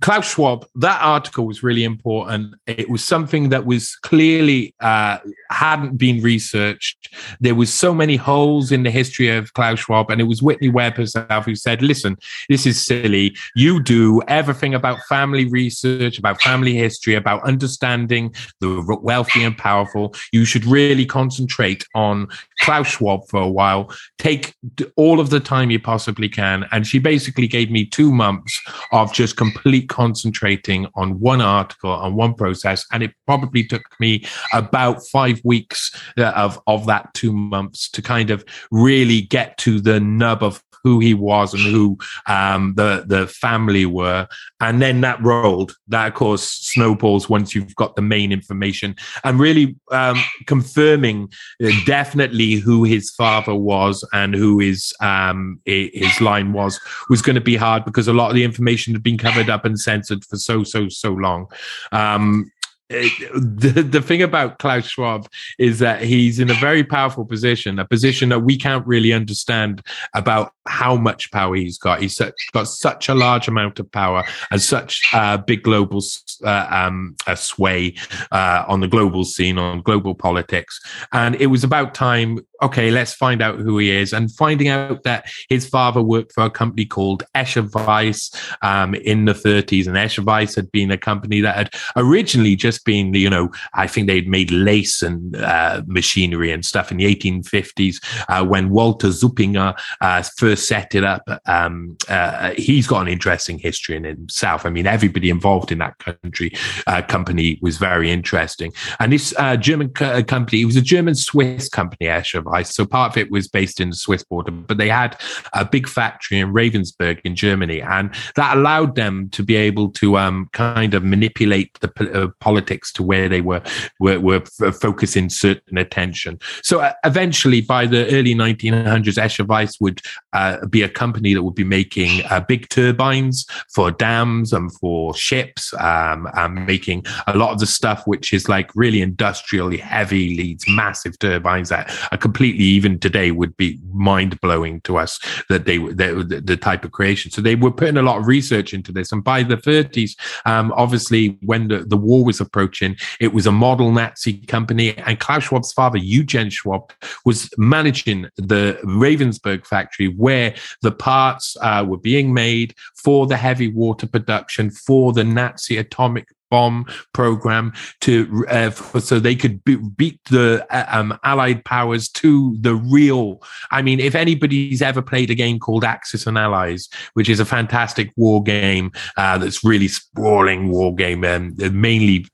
Klaus 0.00 0.32
Schwab, 0.32 0.66
that 0.76 1.00
article 1.02 1.46
was 1.46 1.62
really 1.62 1.84
important. 1.84 2.54
It 2.66 2.88
was 2.88 3.04
something 3.04 3.48
that 3.48 3.66
was 3.66 3.96
clearly 3.96 4.74
uh, 4.80 5.18
hadn't 5.50 5.96
been 5.96 6.22
researched. 6.22 7.08
There 7.40 7.54
was 7.54 7.72
so 7.72 7.92
many 7.92 8.16
holes 8.16 8.70
in 8.70 8.82
the 8.84 8.90
history 8.90 9.28
of 9.28 9.52
Klaus 9.54 9.80
Schwab, 9.80 10.10
and 10.10 10.20
it 10.20 10.24
was 10.24 10.42
Whitney 10.42 10.68
Webb 10.68 10.94
herself 10.94 11.44
who 11.44 11.54
said, 11.54 11.82
"Listen, 11.82 12.16
this 12.48 12.66
is 12.66 12.80
silly. 12.80 13.36
You 13.56 13.82
do 13.82 14.22
everything 14.28 14.74
about 14.74 15.00
family 15.08 15.46
research, 15.46 16.18
about 16.18 16.40
family 16.40 16.74
history, 16.74 17.14
about 17.14 17.42
understanding 17.42 18.34
the 18.60 18.98
wealthy 19.02 19.42
and 19.42 19.56
powerful. 19.56 20.14
You 20.32 20.44
should 20.44 20.64
really 20.64 21.06
concentrate 21.06 21.84
on 21.94 22.28
Klaus 22.60 22.88
Schwab 22.88 23.28
for 23.28 23.40
a 23.40 23.50
while. 23.50 23.92
Take 24.18 24.54
all 24.96 25.20
of 25.20 25.30
the 25.30 25.40
time 25.40 25.70
you 25.70 25.80
possibly 25.80 26.28
can." 26.28 26.66
And 26.70 26.86
she 26.86 26.98
basically 26.98 27.48
gave 27.48 27.70
me 27.70 27.84
two 27.84 28.12
months 28.12 28.60
of 28.92 29.12
just 29.12 29.36
complete 29.36 29.79
concentrating 29.82 30.86
on 30.94 31.20
one 31.20 31.40
article 31.40 31.90
on 31.90 32.14
one 32.14 32.34
process 32.34 32.86
and 32.92 33.02
it 33.02 33.12
probably 33.26 33.64
took 33.64 33.82
me 33.98 34.24
about 34.52 35.06
five 35.08 35.40
weeks 35.44 35.94
uh, 36.18 36.32
of 36.36 36.60
of 36.66 36.86
that 36.86 37.12
two 37.14 37.32
months 37.32 37.88
to 37.90 38.02
kind 38.02 38.30
of 38.30 38.44
really 38.70 39.20
get 39.20 39.56
to 39.58 39.80
the 39.80 40.00
nub 40.00 40.42
of 40.42 40.62
who 40.82 41.00
he 41.00 41.14
was 41.14 41.52
and 41.54 41.62
who 41.62 41.98
um, 42.26 42.74
the 42.76 43.04
the 43.06 43.26
family 43.26 43.86
were, 43.86 44.26
and 44.60 44.80
then 44.80 45.00
that 45.02 45.22
rolled. 45.22 45.76
That 45.88 46.08
of 46.08 46.14
course 46.14 46.42
snowballs 46.42 47.28
once 47.28 47.54
you've 47.54 47.74
got 47.74 47.96
the 47.96 48.02
main 48.02 48.32
information 48.32 48.96
and 49.24 49.38
really 49.38 49.76
um, 49.90 50.22
confirming 50.46 51.30
uh, 51.62 51.70
definitely 51.84 52.54
who 52.54 52.84
his 52.84 53.10
father 53.10 53.54
was 53.54 54.06
and 54.12 54.34
who 54.34 54.58
his 54.58 54.92
um, 55.00 55.60
his 55.64 56.20
line 56.20 56.52
was 56.52 56.80
was 57.08 57.22
going 57.22 57.34
to 57.34 57.40
be 57.40 57.56
hard 57.56 57.84
because 57.84 58.08
a 58.08 58.12
lot 58.12 58.30
of 58.30 58.34
the 58.34 58.44
information 58.44 58.92
had 58.92 59.02
been 59.02 59.18
covered 59.18 59.50
up 59.50 59.64
and 59.70 59.80
censored 59.80 60.24
for 60.24 60.36
so 60.36 60.64
so 60.64 60.88
so 60.88 61.12
long. 61.12 61.46
Um, 61.92 62.50
the, 62.90 63.86
the 63.88 64.02
thing 64.02 64.20
about 64.22 64.58
Klaus 64.58 64.86
Schwab 64.86 65.28
is 65.58 65.78
that 65.78 66.02
he's 66.02 66.40
in 66.40 66.50
a 66.50 66.54
very 66.54 66.82
powerful 66.82 67.24
position, 67.24 67.78
a 67.78 67.86
position 67.86 68.30
that 68.30 68.40
we 68.40 68.58
can't 68.58 68.84
really 68.86 69.12
understand 69.12 69.80
about 70.14 70.52
how 70.66 70.96
much 70.96 71.30
power 71.30 71.54
he's 71.54 71.78
got. 71.78 72.02
He's 72.02 72.16
such, 72.16 72.34
got 72.52 72.66
such 72.66 73.08
a 73.08 73.14
large 73.14 73.46
amount 73.46 73.78
of 73.78 73.90
power 73.92 74.24
and 74.50 74.60
such 74.60 75.02
a 75.12 75.38
big 75.38 75.62
global 75.62 76.02
uh, 76.44 76.66
um, 76.68 77.14
sway 77.36 77.94
uh, 78.32 78.64
on 78.66 78.80
the 78.80 78.88
global 78.88 79.24
scene, 79.24 79.56
on 79.58 79.82
global 79.82 80.14
politics. 80.14 80.80
And 81.12 81.36
it 81.36 81.46
was 81.46 81.62
about 81.62 81.94
time 81.94 82.40
okay, 82.62 82.90
let's 82.90 83.14
find 83.14 83.42
out 83.42 83.58
who 83.58 83.78
he 83.78 83.90
is. 83.90 84.12
And 84.12 84.32
finding 84.32 84.68
out 84.68 85.02
that 85.04 85.30
his 85.48 85.68
father 85.68 86.02
worked 86.02 86.32
for 86.32 86.44
a 86.44 86.50
company 86.50 86.84
called 86.84 87.22
Escher 87.34 87.68
Wyss 87.72 88.30
um, 88.62 88.94
in 88.94 89.24
the 89.24 89.32
30s. 89.32 89.86
And 89.86 89.96
Escher 89.96 90.24
Wyss 90.24 90.54
had 90.54 90.70
been 90.72 90.90
a 90.90 90.98
company 90.98 91.40
that 91.40 91.56
had 91.56 91.74
originally 91.96 92.56
just 92.56 92.84
been, 92.84 93.14
you 93.14 93.30
know, 93.30 93.50
I 93.74 93.86
think 93.86 94.06
they'd 94.06 94.28
made 94.28 94.50
lace 94.50 95.02
and 95.02 95.36
uh, 95.36 95.82
machinery 95.86 96.52
and 96.52 96.64
stuff 96.64 96.90
in 96.90 96.98
the 96.98 97.14
1850s 97.14 97.96
uh, 98.28 98.44
when 98.44 98.70
Walter 98.70 99.08
Zuppinger 99.08 99.78
uh, 100.00 100.22
first 100.36 100.66
set 100.66 100.94
it 100.94 101.04
up. 101.04 101.22
Um, 101.46 101.96
uh, 102.08 102.52
he's 102.56 102.86
got 102.86 103.02
an 103.02 103.08
interesting 103.08 103.58
history 103.58 103.96
in 103.96 104.04
himself. 104.04 104.66
I 104.66 104.70
mean, 104.70 104.86
everybody 104.86 105.30
involved 105.30 105.72
in 105.72 105.78
that 105.78 105.98
country 105.98 106.52
uh, 106.86 107.02
company 107.02 107.58
was 107.62 107.78
very 107.78 108.10
interesting. 108.10 108.72
And 108.98 109.12
this 109.12 109.34
uh, 109.38 109.56
German 109.56 109.90
co- 109.90 110.22
company, 110.24 110.62
it 110.62 110.66
was 110.66 110.76
a 110.76 110.82
German 110.82 111.14
Swiss 111.14 111.68
company, 111.68 112.06
Escher 112.06 112.49
device. 112.50 112.74
So 112.74 112.84
part 112.84 113.12
of 113.12 113.16
it 113.16 113.30
was 113.30 113.48
based 113.48 113.80
in 113.80 113.90
the 113.90 113.96
Swiss 113.96 114.24
border, 114.24 114.50
but 114.50 114.78
they 114.78 114.88
had 114.88 115.16
a 115.52 115.64
big 115.64 115.88
factory 115.88 116.38
in 116.38 116.52
Ravensburg 116.52 117.20
in 117.24 117.36
Germany, 117.36 117.80
and 117.82 118.14
that 118.36 118.56
allowed 118.56 118.94
them 118.94 119.28
to 119.30 119.42
be 119.42 119.56
able 119.56 119.90
to 119.92 120.18
um, 120.18 120.48
kind 120.52 120.94
of 120.94 121.04
manipulate 121.04 121.78
the 121.80 121.90
uh, 122.12 122.28
politics 122.40 122.92
to 122.92 123.02
where 123.02 123.28
they 123.28 123.40
were 123.40 123.62
were, 123.98 124.20
were 124.20 124.42
f- 124.60 124.76
focusing 124.76 125.28
certain 125.28 125.78
attention. 125.78 126.38
So 126.62 126.80
uh, 126.80 126.92
eventually, 127.04 127.60
by 127.60 127.86
the 127.86 128.06
early 128.06 128.34
1900s, 128.34 129.18
Escher 129.18 129.46
Wyss 129.46 129.80
would 129.80 130.00
uh, 130.32 130.66
be 130.66 130.82
a 130.82 130.88
company 130.88 131.34
that 131.34 131.42
would 131.42 131.54
be 131.54 131.64
making 131.64 132.24
uh, 132.30 132.40
big 132.40 132.68
turbines 132.68 133.46
for 133.74 133.90
dams 133.90 134.52
and 134.52 134.72
for 134.74 135.14
ships, 135.14 135.72
um, 135.78 136.28
and 136.34 136.66
making 136.66 137.04
a 137.26 137.36
lot 137.36 137.52
of 137.52 137.58
the 137.58 137.66
stuff 137.66 138.02
which 138.06 138.32
is 138.32 138.48
like 138.48 138.70
really 138.74 139.00
industrially 139.00 139.76
heavy, 139.76 140.36
leads 140.36 140.64
massive 140.68 141.18
turbines 141.18 141.68
that 141.68 141.90
are 142.10 142.18
completely 142.18 142.39
completely 142.40 142.64
even 142.64 142.98
today 142.98 143.30
would 143.30 143.54
be 143.58 143.78
mind 143.92 144.40
blowing 144.40 144.80
to 144.80 144.96
us 144.96 145.20
that 145.50 145.66
they 145.66 145.78
were 145.78 145.92
the, 145.92 146.56
type 146.56 146.86
of 146.86 146.92
creation. 146.92 147.30
So 147.30 147.42
they 147.42 147.54
were 147.54 147.70
putting 147.70 147.98
a 147.98 148.02
lot 148.02 148.18
of 148.18 148.26
research 148.26 148.72
into 148.72 148.92
this. 148.92 149.12
And 149.12 149.22
by 149.22 149.42
the 149.42 149.58
30s, 149.58 150.12
um, 150.46 150.72
obviously, 150.74 151.38
when 151.42 151.68
the, 151.68 151.80
the 151.80 151.98
war 151.98 152.24
was 152.24 152.40
approaching, 152.40 152.96
it 153.20 153.34
was 153.34 153.46
a 153.46 153.52
model 153.52 153.92
Nazi 153.92 154.38
company. 154.46 154.96
And 154.96 155.20
Klaus 155.20 155.44
Schwab's 155.44 155.74
father, 155.74 155.98
Eugen 155.98 156.48
Schwab, 156.48 156.92
was 157.26 157.50
managing 157.58 158.22
the 158.36 158.78
Ravensburg 158.84 159.66
factory 159.66 160.08
where 160.08 160.54
the 160.80 160.92
parts 160.92 161.58
uh, 161.60 161.84
were 161.86 161.98
being 161.98 162.32
made 162.32 162.74
for 162.94 163.26
the 163.26 163.36
heavy 163.36 163.68
water 163.68 164.06
production 164.06 164.70
for 164.70 165.12
the 165.12 165.24
Nazi 165.24 165.76
atomic 165.76 166.26
bomb 166.50 166.86
program 167.12 167.72
to 168.00 168.44
uh, 168.48 168.70
so 168.70 169.20
they 169.20 169.34
could 169.34 169.62
be, 169.64 169.76
beat 169.76 170.20
the 170.30 170.66
uh, 170.70 170.86
um, 170.88 171.18
allied 171.24 171.64
powers 171.64 172.08
to 172.08 172.56
the 172.60 172.74
real. 172.74 173.42
I 173.70 173.82
mean 173.82 174.00
if 174.00 174.14
anybody's 174.14 174.82
ever 174.82 175.02
played 175.02 175.30
a 175.30 175.34
game 175.34 175.58
called 175.58 175.84
axis 175.84 176.26
and 176.26 176.36
allies 176.36 176.88
which 177.14 177.28
is 177.28 177.40
a 177.40 177.44
fantastic 177.44 178.10
war 178.16 178.42
game 178.42 178.90
uh, 179.16 179.38
that's 179.38 179.64
really 179.64 179.88
sprawling 179.88 180.70
war 180.70 180.94
game 180.94 181.24
um, 181.24 181.54
mainly 181.72 182.26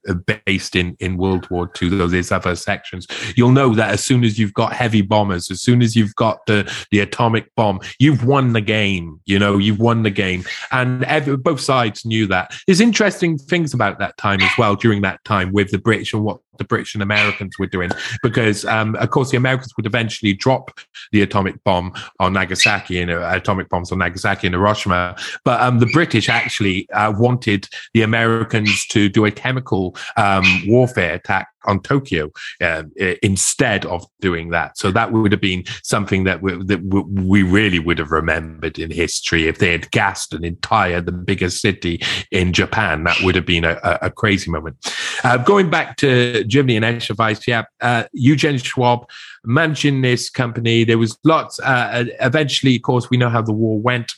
based 0.47 0.77
in 0.77 0.97
in 1.01 1.17
world 1.17 1.49
war 1.51 1.71
ii 1.83 1.89
though 1.89 2.07
there's 2.07 2.33
other 2.33 2.57
sections. 2.57 3.07
You'll 3.37 3.53
know 3.53 3.75
that 3.75 3.91
as 3.91 4.03
soon 4.03 4.25
as 4.25 4.39
you've 4.39 4.55
got 4.55 4.73
heavy 4.73 5.03
bombers 5.03 5.51
as 5.51 5.61
soon 5.61 5.83
as 5.83 5.95
you've 5.95 6.15
got 6.15 6.45
the 6.47 6.73
the 6.91 7.01
atomic 7.01 7.55
bomb 7.55 7.81
you've 7.99 8.25
won 8.25 8.53
the 8.53 8.61
game 8.61 9.21
you 9.27 9.39
know 9.39 9.59
you've 9.59 9.81
won 9.81 10.03
the 10.03 10.11
game. 10.11 10.45
And 10.71 11.05
every, 11.05 11.37
both 11.37 11.61
sides 11.61 12.05
knew 12.05 12.27
that. 12.29 12.53
There's 12.67 12.81
interesting 12.81 13.37
things 13.39 13.75
about 13.75 13.99
that 13.99 14.06
that 14.07 14.17
time 14.17 14.41
as 14.41 14.57
well 14.57 14.77
during 14.77 15.03
that 15.03 15.25
time 15.25 15.53
with 15.53 15.71
the 15.71 15.79
British 15.79 16.13
and 16.13 16.25
what 16.25 16.41
the 16.59 16.65
British 16.65 16.95
and 16.95 17.03
Americans 17.03 17.59
were 17.59 17.67
doing, 17.67 17.91
because 18.23 18.65
um, 18.65 18.95
of 18.97 19.11
course 19.11 19.31
the 19.31 19.37
Americans 19.37 19.73
would 19.77 19.87
eventually 19.87 20.33
drop 20.33 20.79
the 21.13 21.23
atomic 21.23 21.63
bomb 21.65 21.93
on 22.21 22.33
Nagasaki 22.33 23.01
and 23.01 23.11
uh, 23.11 23.29
atomic 23.33 23.69
bombs 23.69 23.93
on 23.93 23.99
Nagasaki 23.99 24.47
and 24.47 24.55
Hiroshima, 24.55 25.17
but 25.45 25.61
um, 25.61 25.79
the 25.79 25.87
British 25.87 26.29
actually 26.29 26.89
uh, 26.91 27.13
wanted 27.17 27.69
the 27.95 28.03
Americans 28.03 28.87
to 28.89 29.09
do 29.09 29.25
a 29.25 29.31
chemical 29.31 29.97
um, 30.17 30.45
warfare 30.67 31.15
attack 31.15 31.49
on 31.67 31.81
Tokyo 31.81 32.31
uh, 32.61 32.85
instead 33.23 33.85
of 33.87 34.07
doing 34.21 34.51
that. 34.51 34.79
So 34.79 34.91
that 34.93 35.13
would 35.13 35.33
have 35.33 35.41
been 35.41 35.65
something 35.83 36.25
that 36.25 36.41
we, 36.41 36.53
that 36.65 36.83
we 36.83 37.43
really 37.43 37.79
would 37.79 37.99
have 37.99 38.13
remembered 38.13 38.79
in 38.79 38.91
history 38.91 39.49
if 39.49 39.59
they 39.59 39.73
had 39.73 39.91
gassed 39.91 40.33
an 40.33 40.45
entire 40.45 41.01
the 41.01 41.13
biggest 41.13 41.61
city 41.61 42.01
in 42.31 42.53
Japan. 42.53 43.05
That 43.05 43.17
would 43.23 43.35
have 43.35 43.47
been 43.47 43.65
a, 43.65 43.79
a 44.03 44.11
crazy 44.11 44.51
moment. 44.51 44.77
Uh, 45.25 45.39
going 45.39 45.71
back 45.71 45.97
to 45.99 46.45
Germany 46.47 46.77
and 46.77 46.85
Escher 46.85 47.17
Wyss, 47.17 47.47
yeah, 47.47 47.65
uh, 47.81 48.05
Eugene 48.13 48.59
Schwab 48.59 49.09
managing 49.45 50.03
this 50.03 50.31
company. 50.31 50.85
There 50.85 50.99
was 50.99 51.19
lots. 51.25 51.59
Uh, 51.61 52.05
eventually, 52.21 52.77
of 52.77 52.83
course, 52.83 53.11
we 53.11 53.17
know 53.17 53.31
how 53.31 53.43
the 53.43 53.53
war 53.53 53.79
went 53.79 54.15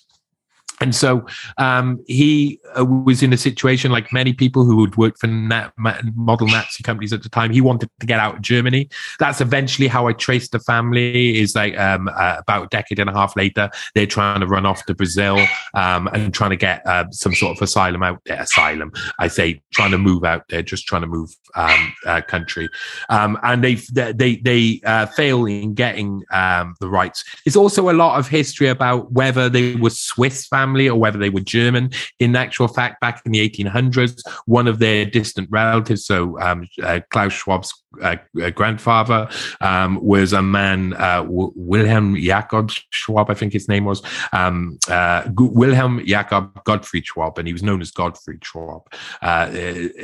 and 0.80 0.94
so 0.94 1.26
um, 1.58 2.02
he 2.06 2.60
uh, 2.78 2.84
was 2.84 3.22
in 3.22 3.32
a 3.32 3.36
situation 3.36 3.90
like 3.90 4.12
many 4.12 4.32
people 4.32 4.64
who 4.64 4.84
had 4.84 4.96
worked 4.96 5.18
for 5.18 5.26
na- 5.26 5.70
model 5.76 6.46
Nazi 6.46 6.82
companies 6.82 7.12
at 7.12 7.22
the 7.22 7.28
time. 7.28 7.50
He 7.50 7.60
wanted 7.60 7.90
to 8.00 8.06
get 8.06 8.20
out 8.20 8.36
of 8.36 8.42
Germany. 8.42 8.88
That's 9.18 9.40
eventually 9.40 9.88
how 9.88 10.06
I 10.06 10.12
traced 10.12 10.52
the 10.52 10.60
family. 10.60 11.38
Is 11.38 11.54
like 11.54 11.76
um, 11.78 12.08
uh, 12.08 12.36
about 12.38 12.64
a 12.64 12.68
decade 12.68 12.98
and 12.98 13.10
a 13.10 13.12
half 13.12 13.34
later, 13.36 13.70
they're 13.94 14.06
trying 14.06 14.40
to 14.40 14.46
run 14.46 14.66
off 14.66 14.84
to 14.86 14.94
Brazil 14.94 15.38
um, 15.74 16.08
and 16.08 16.32
trying 16.32 16.50
to 16.50 16.56
get 16.56 16.86
uh, 16.86 17.04
some 17.10 17.34
sort 17.34 17.56
of 17.56 17.62
asylum 17.62 18.02
out 18.02 18.20
there. 18.26 18.40
Asylum, 18.40 18.92
I 19.18 19.28
say, 19.28 19.60
trying 19.72 19.90
to 19.90 19.98
move 19.98 20.24
out 20.24 20.44
there, 20.48 20.62
just 20.62 20.86
trying 20.86 21.02
to 21.02 21.08
move 21.08 21.30
um, 21.56 21.94
uh, 22.06 22.20
country, 22.20 22.68
um, 23.08 23.38
and 23.42 23.64
they 23.64 23.74
they 23.74 24.36
they 24.36 24.80
uh, 24.84 25.06
fail 25.06 25.46
in 25.46 25.74
getting 25.74 26.20
the 26.30 26.88
rights. 26.88 27.24
There's 27.44 27.56
also 27.56 27.90
a 27.90 27.92
lot 27.92 28.18
of 28.18 28.28
history 28.28 28.68
about 28.68 29.10
whether 29.12 29.48
they 29.48 29.74
were 29.74 29.90
Swiss 29.90 30.46
family 30.46 30.67
family 30.68 30.88
or 30.88 30.98
whether 30.98 31.18
they 31.18 31.30
were 31.30 31.40
German. 31.40 31.90
In 32.18 32.36
actual 32.36 32.68
fact, 32.68 33.00
back 33.00 33.22
in 33.24 33.32
the 33.32 33.48
1800s, 33.48 34.20
one 34.46 34.66
of 34.68 34.78
their 34.78 35.04
distant 35.04 35.48
relatives, 35.50 36.04
so 36.04 36.38
um, 36.40 36.68
uh, 36.82 37.00
Klaus 37.10 37.32
Schwab's 37.32 37.72
uh, 38.02 38.16
uh, 38.42 38.50
grandfather 38.50 39.28
um, 39.60 40.02
was 40.04 40.32
a 40.32 40.42
man, 40.42 40.92
uh, 40.94 41.22
w- 41.22 41.52
Wilhelm 41.54 42.16
Jakob 42.16 42.70
Schwab, 42.90 43.30
I 43.30 43.34
think 43.34 43.52
his 43.52 43.68
name 43.68 43.84
was, 43.84 44.02
um, 44.32 44.78
uh, 44.88 45.24
G- 45.24 45.32
Wilhelm 45.36 46.04
Jakob 46.04 46.62
Gottfried 46.64 47.06
Schwab, 47.06 47.38
and 47.38 47.46
he 47.46 47.52
was 47.52 47.62
known 47.62 47.80
as 47.80 47.90
Gottfried 47.90 48.44
Schwab. 48.44 48.82
Uh, 49.22 49.50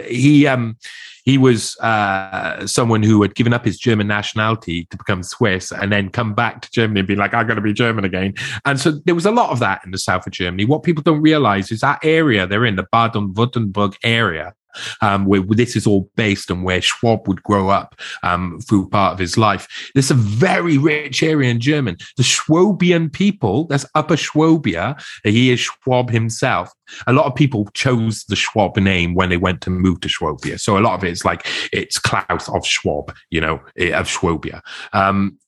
he 0.08 0.46
um, 0.46 0.76
he 1.24 1.38
was 1.38 1.76
uh, 1.78 2.66
someone 2.66 3.02
who 3.02 3.22
had 3.22 3.34
given 3.34 3.54
up 3.54 3.64
his 3.64 3.78
German 3.78 4.06
nationality 4.06 4.84
to 4.90 4.96
become 4.96 5.22
Swiss 5.22 5.72
and 5.72 5.90
then 5.90 6.10
come 6.10 6.34
back 6.34 6.60
to 6.60 6.70
Germany 6.70 7.00
and 7.00 7.08
be 7.08 7.16
like, 7.16 7.32
I'm 7.32 7.46
going 7.46 7.56
to 7.56 7.62
be 7.62 7.72
German 7.72 8.04
again. 8.04 8.34
And 8.66 8.78
so 8.78 8.92
there 9.06 9.14
was 9.14 9.24
a 9.24 9.30
lot 9.30 9.50
of 9.50 9.58
that 9.60 9.80
in 9.86 9.90
the 9.90 9.98
south 9.98 10.26
of 10.26 10.34
Germany. 10.34 10.66
What 10.66 10.82
people 10.82 11.02
don't 11.02 11.22
realize 11.22 11.72
is 11.72 11.80
that 11.80 12.04
area 12.04 12.46
they're 12.46 12.66
in, 12.66 12.76
the 12.76 12.86
Baden-Württemberg 12.92 13.96
area, 14.04 14.54
um, 15.00 15.26
where 15.26 15.42
this 15.42 15.76
is 15.76 15.86
all 15.86 16.10
based 16.16 16.50
on 16.50 16.62
where 16.62 16.80
Schwab 16.80 17.26
would 17.28 17.42
grow 17.42 17.68
up 17.68 17.94
um, 18.22 18.60
through 18.60 18.88
part 18.88 19.12
of 19.12 19.18
his 19.18 19.36
life. 19.36 19.90
This 19.94 20.06
is 20.06 20.10
a 20.12 20.14
very 20.14 20.78
rich 20.78 21.22
area 21.22 21.50
in 21.50 21.60
German. 21.60 21.96
The 22.16 22.22
Schwabian 22.22 23.12
people, 23.12 23.66
that's 23.66 23.86
Upper 23.94 24.16
Schwabia, 24.16 25.00
he 25.24 25.50
is 25.50 25.60
Schwab 25.60 26.10
himself. 26.10 26.72
A 27.06 27.12
lot 27.12 27.26
of 27.26 27.34
people 27.34 27.68
chose 27.74 28.24
the 28.24 28.36
Schwab 28.36 28.76
name 28.76 29.14
when 29.14 29.30
they 29.30 29.36
went 29.36 29.60
to 29.62 29.70
move 29.70 30.00
to 30.00 30.08
Schwabia. 30.08 30.60
So 30.60 30.76
a 30.76 30.80
lot 30.80 30.94
of 30.94 31.04
it 31.04 31.10
is 31.10 31.24
like 31.24 31.46
it's 31.72 31.98
Klaus 31.98 32.48
of 32.48 32.66
Schwab, 32.66 33.14
you 33.30 33.40
know, 33.40 33.60
eh, 33.78 33.90
of 33.90 34.06
Schwabia. 34.06 34.60
Um, 34.92 35.38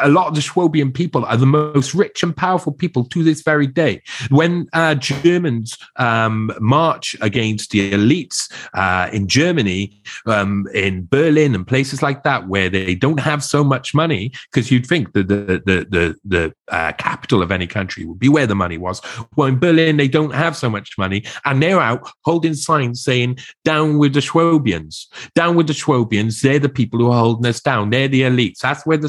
a 0.00 0.08
lot 0.08 0.28
of 0.28 0.34
the 0.34 0.40
Schwabian 0.40 0.92
people 0.92 1.24
are 1.24 1.36
the 1.36 1.46
most 1.46 1.94
rich 1.94 2.22
and 2.22 2.36
powerful 2.36 2.72
people 2.72 3.04
to 3.06 3.22
this 3.22 3.42
very 3.42 3.66
day. 3.66 4.02
When 4.30 4.68
uh, 4.72 4.94
Germans 4.94 5.76
um, 5.96 6.52
march 6.60 7.16
against 7.20 7.70
the 7.70 7.92
elites 7.92 8.52
uh, 8.74 9.08
in 9.12 9.26
Germany, 9.28 10.00
um, 10.26 10.66
in 10.74 11.06
Berlin, 11.10 11.54
and 11.54 11.66
places 11.66 12.02
like 12.02 12.22
that, 12.24 12.48
where 12.48 12.68
they 12.68 12.94
don't 12.94 13.20
have 13.20 13.42
so 13.42 13.64
much 13.64 13.94
money, 13.94 14.32
because 14.50 14.70
you'd 14.70 14.86
think 14.86 15.12
that 15.12 15.28
the 15.28 15.62
the 15.64 15.86
the, 15.90 16.16
the 16.24 16.54
uh, 16.68 16.92
capital 16.92 17.42
of 17.42 17.50
any 17.50 17.66
country 17.66 18.04
would 18.04 18.18
be 18.18 18.28
where 18.28 18.46
the 18.46 18.54
money 18.54 18.78
was. 18.78 19.00
Well, 19.36 19.48
in 19.48 19.58
Berlin, 19.58 19.96
they 19.96 20.08
don't 20.08 20.34
have 20.34 20.56
so 20.56 20.70
much 20.70 20.96
money, 20.98 21.24
and 21.44 21.62
they're 21.62 21.80
out 21.80 22.08
holding 22.24 22.54
signs 22.54 23.02
saying 23.02 23.38
"Down 23.64 23.98
with 23.98 24.14
the 24.14 24.20
Schwabians, 24.20 25.06
down 25.34 25.56
with 25.56 25.66
the 25.66 25.72
Schwabians." 25.72 26.40
They're 26.40 26.58
the 26.58 26.68
people 26.68 26.98
who 27.00 27.10
are 27.10 27.20
holding 27.20 27.46
us 27.46 27.60
down. 27.60 27.90
They're 27.90 28.08
the 28.08 28.22
elites. 28.22 28.58
That's 28.58 28.86
where 28.86 28.96
the 28.96 29.08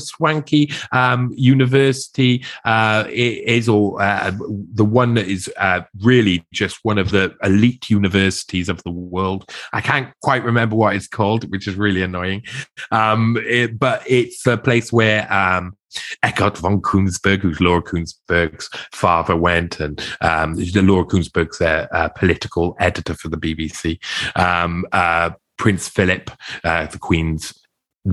um, 0.92 1.32
university 1.36 2.44
uh, 2.66 3.06
is, 3.10 3.70
or 3.70 4.02
uh, 4.02 4.32
the 4.74 4.86
one 4.86 5.14
that 5.16 5.28
is 5.28 5.50
uh, 5.58 5.82
really 6.02 6.46
just 6.54 6.80
one 6.84 6.98
of 6.98 7.12
the 7.12 7.36
elite 7.44 7.90
universities 7.90 8.70
of 8.70 8.82
the 8.84 8.92
world. 8.92 9.50
I 9.74 9.82
can't 9.82 10.14
quite 10.22 10.44
remember 10.44 10.76
what 10.76 10.96
it's 10.96 11.08
called, 11.08 11.50
which 11.52 11.68
is 11.68 11.76
really 11.76 12.02
annoying. 12.02 12.44
Um, 12.92 13.38
it, 13.46 13.80
but 13.80 14.04
it's 14.08 14.46
a 14.48 14.58
place 14.58 14.92
where 14.92 15.32
um, 15.32 15.76
von 16.24 16.82
Königsberg, 16.82 17.42
who's 17.42 17.60
Laura 17.60 17.82
Kuenssberg's 17.82 18.70
father, 18.92 19.36
went, 19.36 19.80
and 19.80 20.02
um, 20.22 20.56
Laura 20.76 21.06
Kuenssberg's 21.06 21.58
their 21.58 21.94
uh, 21.96 22.10
political 22.10 22.76
editor 22.80 23.14
for 23.14 23.30
the 23.30 23.38
BBC. 23.38 24.00
Um, 24.36 24.86
uh, 24.92 25.32
Prince 25.58 25.90
Philip, 25.90 26.32
uh, 26.64 26.86
the 26.88 27.00
Queen's 27.00 27.54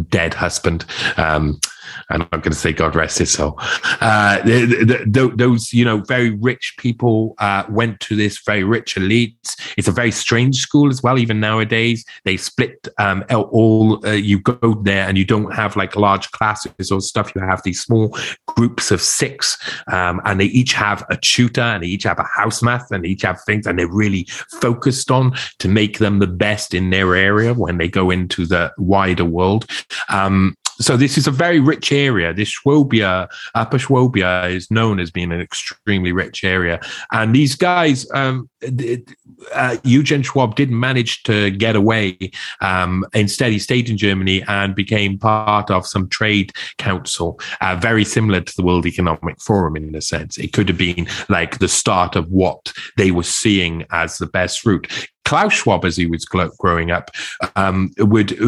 dead 0.05 0.35
husband. 0.35 0.85
Um, 1.17 1.61
I'm 2.11 2.21
not 2.21 2.31
going 2.31 2.53
to 2.53 2.55
say 2.55 2.73
God 2.73 2.95
rest 2.95 3.19
his 3.19 3.33
soul. 3.33 3.59
Uh, 4.01 4.41
those, 5.07 5.73
you 5.73 5.85
know, 5.85 5.99
very 6.01 6.31
rich 6.31 6.75
people 6.79 7.35
uh, 7.39 7.65
went 7.69 8.01
to 8.01 8.17
this 8.17 8.41
very 8.45 8.65
rich 8.65 8.97
elite. 8.97 9.37
It's 9.77 9.89
a 9.89 9.93
very 9.93 10.11
strange 10.11 10.57
school 10.57 10.91
as 10.91 11.03
well. 11.03 11.19
Even 11.19 11.41
nowadays, 11.41 12.05
they 12.25 12.37
split 12.37 12.89
um, 12.99 13.25
all. 13.31 14.05
Uh, 14.07 14.13
you 14.13 14.41
go 14.41 14.75
there 14.83 15.09
and 15.09 15.19
you 15.19 15.25
don't 15.25 15.53
have 15.55 15.77
like 15.77 15.97
large 15.97 16.31
classes 16.33 16.91
or 16.91 17.01
stuff. 17.01 17.33
You 17.35 17.43
have 17.43 17.63
these 17.63 17.81
small 17.81 18.17
groups 18.47 18.91
of 18.91 19.01
six, 19.01 19.57
um, 19.93 20.21
and 20.25 20.41
they 20.41 20.47
each 20.47 20.73
have 20.73 21.05
a 21.11 21.17
tutor 21.17 21.61
and 21.61 21.83
they 21.83 21.89
each 21.89 22.05
have 22.05 22.19
a 22.19 22.25
house 22.25 22.63
math 22.63 22.91
and 22.91 23.05
they 23.05 23.09
each 23.09 23.23
have 23.23 23.41
things, 23.43 23.67
and 23.67 23.79
they're 23.79 23.91
really 23.91 24.25
focused 24.61 25.11
on 25.11 25.35
to 25.59 25.69
make 25.69 25.99
them 25.99 26.19
the 26.19 26.27
best 26.27 26.75
in 26.75 26.91
their 26.91 27.15
area 27.15 27.55
when 27.55 27.79
they 27.79 27.89
go 27.89 28.11
into 28.11 28.47
the 28.47 28.73
wider 28.79 29.25
world. 29.25 29.67
Um, 30.09 30.55
so 30.79 30.97
this 30.97 31.17
is 31.17 31.27
a 31.27 31.31
very 31.31 31.61
rich 31.61 31.91
area. 31.91 32.35
This 32.35 32.51
Schwabia, 32.51 33.29
Upper 33.55 33.79
Schwabia, 33.79 34.51
is 34.51 34.71
known 34.71 35.01
as 35.01 35.11
being 35.11 35.33
an 35.33 35.41
extremely 35.41 36.13
rich 36.13 36.45
area. 36.45 36.81
And 37.13 37.35
these 37.35 37.57
guys, 37.57 38.07
um, 38.13 38.49
uh, 39.55 39.77
Eugene 39.85 40.23
Schwab 40.23 40.55
didn't 40.55 40.79
manage 40.79 41.23
to 41.25 41.51
get 41.51 41.77
away. 41.77 42.19
Um, 42.61 43.05
instead, 43.15 43.53
he 43.53 43.59
stayed 43.59 43.89
in 43.89 43.97
Germany 43.97 44.43
and 44.49 44.75
became 44.75 45.19
part 45.19 45.71
of 45.71 45.87
some 45.87 46.09
trade 46.09 46.53
council, 46.79 47.41
uh, 47.61 47.77
very 47.77 48.05
similar 48.05 48.41
to 48.41 48.57
the 48.57 48.63
World 48.63 48.87
Economic 48.87 49.41
Forum 49.41 49.77
in 49.77 49.95
a 49.95 50.03
sense. 50.03 50.37
It 50.37 50.53
could 50.53 50.69
have 50.69 50.79
been 50.79 51.07
like 51.29 51.59
the 51.59 51.69
start 51.69 52.17
of 52.17 52.31
what 52.31 52.73
they 52.97 53.11
were 53.11 53.23
seeing 53.23 53.87
as 53.91 54.19
the 54.19 54.27
best 54.27 54.67
route. 54.67 55.09
Klaus 55.25 55.55
Schwab, 55.55 55.85
as 55.85 55.97
he 55.97 56.07
was 56.07 56.25
growing 56.25 56.91
up, 56.93 57.11
um, 57.57 57.91
would 57.99 58.39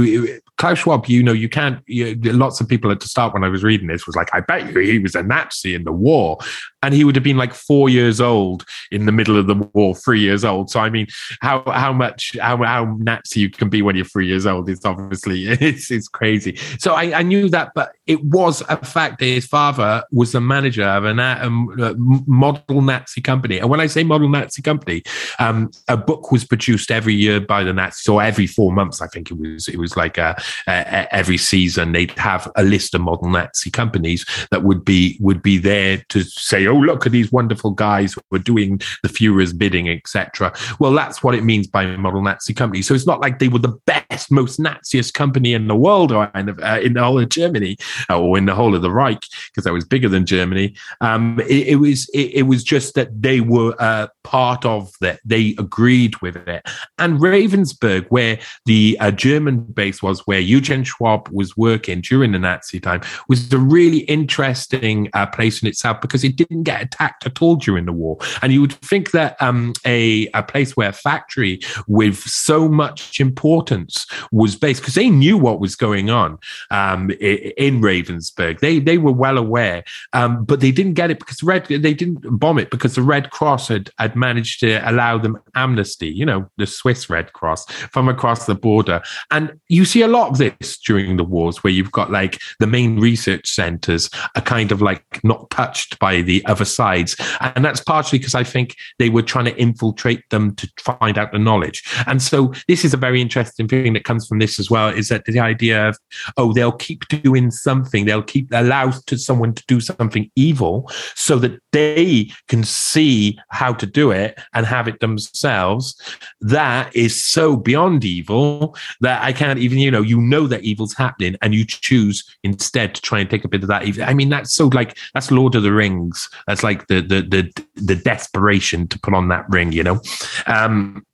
Klaus 0.58 0.78
Schwab, 0.78 1.06
you 1.06 1.22
know, 1.22 1.32
you 1.32 1.48
can't. 1.48 1.82
You, 1.86 2.16
lots 2.16 2.60
of 2.60 2.68
people 2.68 2.90
at 2.90 3.00
the 3.00 3.06
start 3.06 3.32
when 3.32 3.44
I 3.44 3.48
was 3.48 3.62
reading 3.62 3.86
this 3.86 4.06
was 4.06 4.16
like, 4.16 4.28
"I 4.34 4.40
bet 4.40 4.72
you 4.72 4.80
he 4.80 4.98
was 4.98 5.14
a 5.14 5.22
Nazi 5.22 5.74
in 5.74 5.84
the 5.84 5.92
war," 5.92 6.38
and 6.82 6.94
he 6.94 7.04
would 7.04 7.16
have 7.16 7.24
been 7.24 7.36
like 7.36 7.54
four 7.54 7.88
years 7.88 8.20
old 8.20 8.64
in 8.90 9.06
the 9.06 9.12
middle 9.12 9.36
of 9.36 9.46
the 9.46 9.54
war, 9.54 9.94
three 9.94 10.20
years 10.20 10.44
old. 10.44 10.70
So 10.70 10.80
I 10.80 10.90
mean, 10.90 11.06
how 11.40 11.62
how 11.70 11.92
much 11.92 12.36
how 12.40 12.62
how 12.62 12.96
Nazi 12.98 13.40
you 13.40 13.50
can 13.50 13.68
be 13.68 13.82
when 13.82 13.96
you're 13.96 14.04
three 14.04 14.26
years 14.26 14.46
old 14.46 14.68
is 14.68 14.84
obviously 14.84 15.44
it's 15.48 15.90
it's 15.90 16.08
crazy. 16.08 16.56
So 16.78 16.94
I, 16.94 17.18
I 17.18 17.22
knew 17.22 17.48
that, 17.50 17.72
but 17.74 17.92
it 18.06 18.22
was 18.24 18.62
a 18.68 18.84
fact 18.84 19.18
that 19.18 19.26
his 19.26 19.46
father 19.46 20.02
was 20.12 20.32
the 20.32 20.40
manager 20.40 20.84
of 20.84 21.04
a, 21.04 21.10
a 21.10 21.94
model 21.98 22.80
Nazi 22.80 23.20
company, 23.20 23.58
and 23.58 23.68
when 23.68 23.80
I 23.80 23.86
say 23.86 24.04
model 24.04 24.28
Nazi 24.28 24.62
company, 24.62 25.02
um, 25.38 25.70
a 25.88 25.96
book 25.96 26.30
was 26.30 26.44
produced 26.44 26.90
every 26.90 27.14
year 27.14 27.40
by 27.40 27.64
the 27.64 27.72
Nazis, 27.72 28.08
or 28.08 28.22
every 28.22 28.46
four 28.46 28.72
months, 28.72 29.02
I 29.02 29.08
think 29.08 29.30
it 29.30 29.38
was. 29.38 29.68
It 29.68 29.78
was 29.78 29.96
like 29.96 30.18
a 30.18 30.36
uh, 30.66 31.06
every 31.10 31.38
season 31.38 31.92
they'd 31.92 32.10
have 32.12 32.50
a 32.56 32.62
list 32.62 32.94
of 32.94 33.00
model 33.00 33.28
Nazi 33.28 33.70
companies 33.70 34.24
that 34.50 34.62
would 34.62 34.84
be 34.84 35.16
would 35.20 35.42
be 35.42 35.58
there 35.58 36.04
to 36.08 36.22
say, 36.22 36.67
oh, 36.68 36.76
look 36.76 37.06
at 37.06 37.12
these 37.12 37.32
wonderful 37.32 37.70
guys 37.70 38.14
who 38.14 38.36
are 38.36 38.40
doing 38.40 38.80
the 39.02 39.08
Fuhrer's 39.08 39.52
bidding, 39.52 39.88
etc. 39.88 40.52
Well, 40.78 40.92
that's 40.92 41.22
what 41.22 41.34
it 41.34 41.44
means 41.44 41.66
by 41.66 41.86
model 41.96 42.22
Nazi 42.22 42.54
company. 42.54 42.82
So 42.82 42.94
it's 42.94 43.06
not 43.06 43.20
like 43.20 43.38
they 43.38 43.48
were 43.48 43.58
the 43.58 43.78
best, 43.86 44.30
most 44.30 44.58
Naziest 44.58 45.14
company 45.14 45.54
in 45.54 45.68
the 45.68 45.76
world 45.76 46.12
or 46.12 46.30
in, 46.34 46.50
uh, 46.62 46.80
in 46.82 46.94
the 46.94 47.02
whole 47.02 47.18
of 47.18 47.28
Germany 47.28 47.76
uh, 48.10 48.20
or 48.20 48.38
in 48.38 48.46
the 48.46 48.54
whole 48.54 48.74
of 48.74 48.82
the 48.82 48.90
Reich, 48.90 49.22
because 49.50 49.64
that 49.64 49.72
was 49.72 49.84
bigger 49.84 50.08
than 50.08 50.26
Germany. 50.26 50.74
Um, 51.00 51.40
it, 51.40 51.68
it, 51.68 51.76
was 51.76 52.08
it, 52.10 52.32
it, 52.34 52.42
was 52.42 52.64
just 52.64 52.94
that 52.94 53.22
they 53.22 53.40
were 53.40 53.74
uh, 53.78 54.08
part 54.24 54.64
of 54.64 54.92
that. 55.00 55.20
They 55.24 55.54
agreed 55.58 56.20
with 56.20 56.36
it. 56.36 56.66
And 56.98 57.18
Ravensburg, 57.18 58.06
where 58.08 58.38
the 58.66 58.96
uh, 59.00 59.10
German 59.10 59.60
base 59.60 60.02
was, 60.02 60.26
where 60.26 60.40
Eugen 60.40 60.84
Schwab 60.84 61.28
was 61.30 61.56
working 61.56 62.00
during 62.00 62.32
the 62.32 62.38
Nazi 62.38 62.80
time, 62.80 63.02
was 63.28 63.52
a 63.52 63.58
really 63.58 63.98
interesting 64.00 65.08
uh, 65.14 65.26
place 65.26 65.62
in 65.62 65.68
itself 65.68 66.00
because 66.00 66.24
it 66.24 66.36
didn't 66.36 66.57
get 66.62 66.82
attacked 66.82 67.26
at 67.26 67.40
all 67.42 67.56
during 67.56 67.86
the 67.86 67.92
war. 67.92 68.18
And 68.42 68.52
you 68.52 68.60
would 68.60 68.72
think 68.72 69.10
that 69.12 69.40
um, 69.40 69.72
a, 69.86 70.28
a 70.34 70.42
place 70.42 70.76
where 70.76 70.90
a 70.90 70.92
factory 70.92 71.60
with 71.86 72.18
so 72.18 72.68
much 72.68 73.20
importance 73.20 74.06
was 74.32 74.56
based, 74.56 74.80
because 74.80 74.94
they 74.94 75.10
knew 75.10 75.36
what 75.36 75.60
was 75.60 75.76
going 75.76 76.10
on 76.10 76.38
um, 76.70 77.10
in 77.20 77.80
Ravensburg. 77.80 78.60
They 78.60 78.78
they 78.78 78.98
were 78.98 79.12
well 79.12 79.38
aware, 79.38 79.84
um, 80.12 80.44
but 80.44 80.60
they 80.60 80.70
didn't 80.70 80.94
get 80.94 81.10
it 81.10 81.18
because 81.18 81.42
Red. 81.42 81.66
They 81.66 81.94
didn't 81.94 82.38
bomb 82.38 82.58
it 82.58 82.70
because 82.70 82.94
the 82.94 83.02
Red 83.02 83.30
Cross 83.30 83.68
had 83.68 83.90
had 83.98 84.16
managed 84.16 84.60
to 84.60 84.78
allow 84.88 85.18
them 85.18 85.38
amnesty. 85.54 86.08
You 86.08 86.26
know, 86.26 86.50
the 86.56 86.66
Swiss 86.66 87.10
Red 87.10 87.32
Cross 87.32 87.70
from 87.92 88.08
across 88.08 88.46
the 88.46 88.54
border, 88.54 89.02
and 89.30 89.58
you 89.68 89.84
see 89.84 90.02
a 90.02 90.08
lot 90.08 90.30
of 90.30 90.38
this 90.38 90.78
during 90.78 91.16
the 91.16 91.24
wars 91.24 91.62
where 91.62 91.72
you've 91.72 91.92
got 91.92 92.10
like 92.10 92.40
the 92.58 92.66
main 92.66 93.00
research 93.00 93.48
centers 93.48 94.10
are 94.34 94.42
kind 94.42 94.72
of 94.72 94.82
like 94.82 95.22
not 95.24 95.50
touched 95.50 95.98
by 95.98 96.22
the 96.22 96.44
other 96.48 96.64
sides, 96.64 97.16
and 97.40 97.64
that's 97.64 97.80
partially 97.80 98.18
because 98.18 98.34
I 98.34 98.44
think 98.44 98.76
they 98.98 99.10
were 99.10 99.22
trying 99.22 99.44
to 99.46 99.56
infiltrate 99.56 100.28
them 100.30 100.54
to 100.56 100.68
find 100.78 101.18
out 101.18 101.32
the 101.32 101.38
knowledge. 101.38 101.82
And 102.06 102.20
so 102.22 102.52
this 102.66 102.84
is 102.84 102.94
a 102.94 102.96
very 102.96 103.20
interesting 103.20 103.68
thing 103.68 103.92
that 103.92 104.04
comes 104.04 104.26
from 104.26 104.38
this 104.38 104.58
as 104.58 104.70
well 104.70 104.88
is 104.88 105.08
that 105.08 105.24
the 105.24 105.38
idea 105.38 105.88
of, 105.88 105.98
oh, 106.36 106.52
they'll 106.52 106.72
keep 106.72 107.06
doing 107.08 107.50
something, 107.50 108.04
they'll 108.04 108.22
keep 108.22 108.48
allow 108.52 108.90
to 108.90 109.18
someone 109.18 109.54
to 109.54 109.64
do 109.66 109.80
something 109.80 110.30
evil 110.36 110.90
so 111.14 111.38
that 111.38 111.60
they 111.72 112.30
can 112.48 112.64
see 112.64 113.38
how 113.50 113.72
to 113.72 113.86
do 113.86 114.10
it 114.10 114.38
and 114.54 114.66
have 114.66 114.88
it 114.88 115.00
themselves. 115.00 116.00
That 116.40 116.94
is 116.94 117.22
so 117.22 117.56
beyond 117.56 118.04
evil 118.04 118.76
that 119.00 119.22
I 119.22 119.32
can't 119.32 119.58
even, 119.58 119.78
you 119.78 119.90
know, 119.90 120.02
you 120.02 120.20
know 120.20 120.46
that 120.46 120.62
evil's 120.62 120.94
happening 120.94 121.36
and 121.42 121.54
you 121.54 121.64
choose 121.64 122.24
instead 122.42 122.94
to 122.94 123.02
try 123.02 123.20
and 123.20 123.28
take 123.28 123.44
a 123.44 123.48
bit 123.48 123.62
of 123.62 123.68
that 123.68 123.84
evil. 123.84 124.04
I 124.04 124.14
mean, 124.14 124.28
that's 124.28 124.54
so 124.54 124.68
like 124.68 124.96
that's 125.14 125.30
Lord 125.30 125.54
of 125.54 125.62
the 125.62 125.72
Rings. 125.72 126.28
That's 126.46 126.62
like 126.62 126.86
the 126.86 127.00
the 127.00 127.22
the 127.22 127.64
the 127.74 127.96
desperation 127.96 128.88
to 128.88 128.98
put 128.98 129.14
on 129.14 129.28
that 129.28 129.44
ring, 129.48 129.72
you 129.72 129.82
know. 129.82 130.00
Um, 130.46 131.04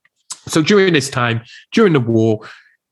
so 0.47 0.61
during 0.61 0.93
this 0.93 1.09
time, 1.09 1.41
during 1.71 1.93
the 1.93 1.99
war, 1.99 2.41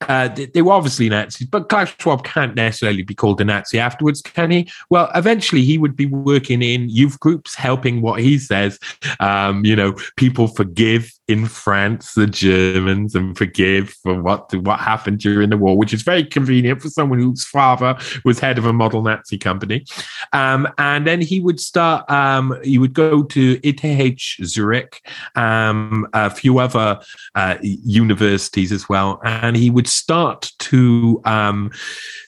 uh, 0.10 0.28
they, 0.30 0.46
they, 0.48 0.62
were 0.62 0.74
obviously 0.74 1.10
Nazis, 1.10 1.48
but 1.48 1.70
Klaus 1.70 1.94
Schwab 2.00 2.24
can't 2.24 2.56
necessarily 2.56 3.04
be 3.04 3.16
called 3.16 3.40
a 3.42 3.46
Nazi 3.46 3.80
afterwards, 3.80 4.22
can 4.22 4.52
he? 4.52 4.70
Well, 4.90 5.10
eventually 5.16 5.63
he 5.63 5.78
would 5.78 5.96
be 5.96 6.06
working 6.06 6.62
in 6.62 6.90
youth 6.90 7.20
groups, 7.20 7.56
helping 7.56 8.02
what 8.02 8.20
he 8.20 8.38
says. 8.38 8.80
Um, 9.20 9.66
you 9.66 9.75
know, 9.75 9.96
people 10.18 10.48
forgive 10.48 11.12
in 11.27 11.46
France 11.46 12.13
the 12.13 12.27
Germans 12.27 13.15
and 13.15 13.38
forgive 13.38 13.89
for 14.03 14.22
what 14.22 14.53
what 14.56 14.80
happened 14.80 15.20
during 15.20 15.50
the 15.50 15.58
war, 15.58 15.77
which 15.77 15.94
is 15.94 16.01
very 16.01 16.25
convenient 16.25 16.82
for 16.82 16.89
someone 16.89 17.20
whose 17.20 17.46
father 17.46 17.98
was 18.25 18.39
head 18.39 18.58
of 18.58 18.65
a 18.65 18.74
model 18.74 19.01
Nazi 19.01 19.38
company. 19.38 19.86
Um, 20.34 20.68
and 20.77 21.08
then 21.08 21.22
he 21.22 21.39
would 21.39 21.60
start. 21.60 22.10
Um, 22.10 22.60
he 22.63 22.77
would 22.77 22.94
go 22.94 23.24
to 23.24 23.60
ETH 23.63 24.20
Zurich, 24.46 25.08
um, 25.36 26.08
a 26.13 26.30
few 26.30 26.60
other 26.60 27.00
uh, 27.36 27.58
universities 27.62 28.72
as 28.72 28.89
well, 28.89 29.22
and 29.24 29.56
he 29.56 29.70
would 29.70 29.88
start 29.88 30.51
to 30.60 31.22
um, 31.24 31.72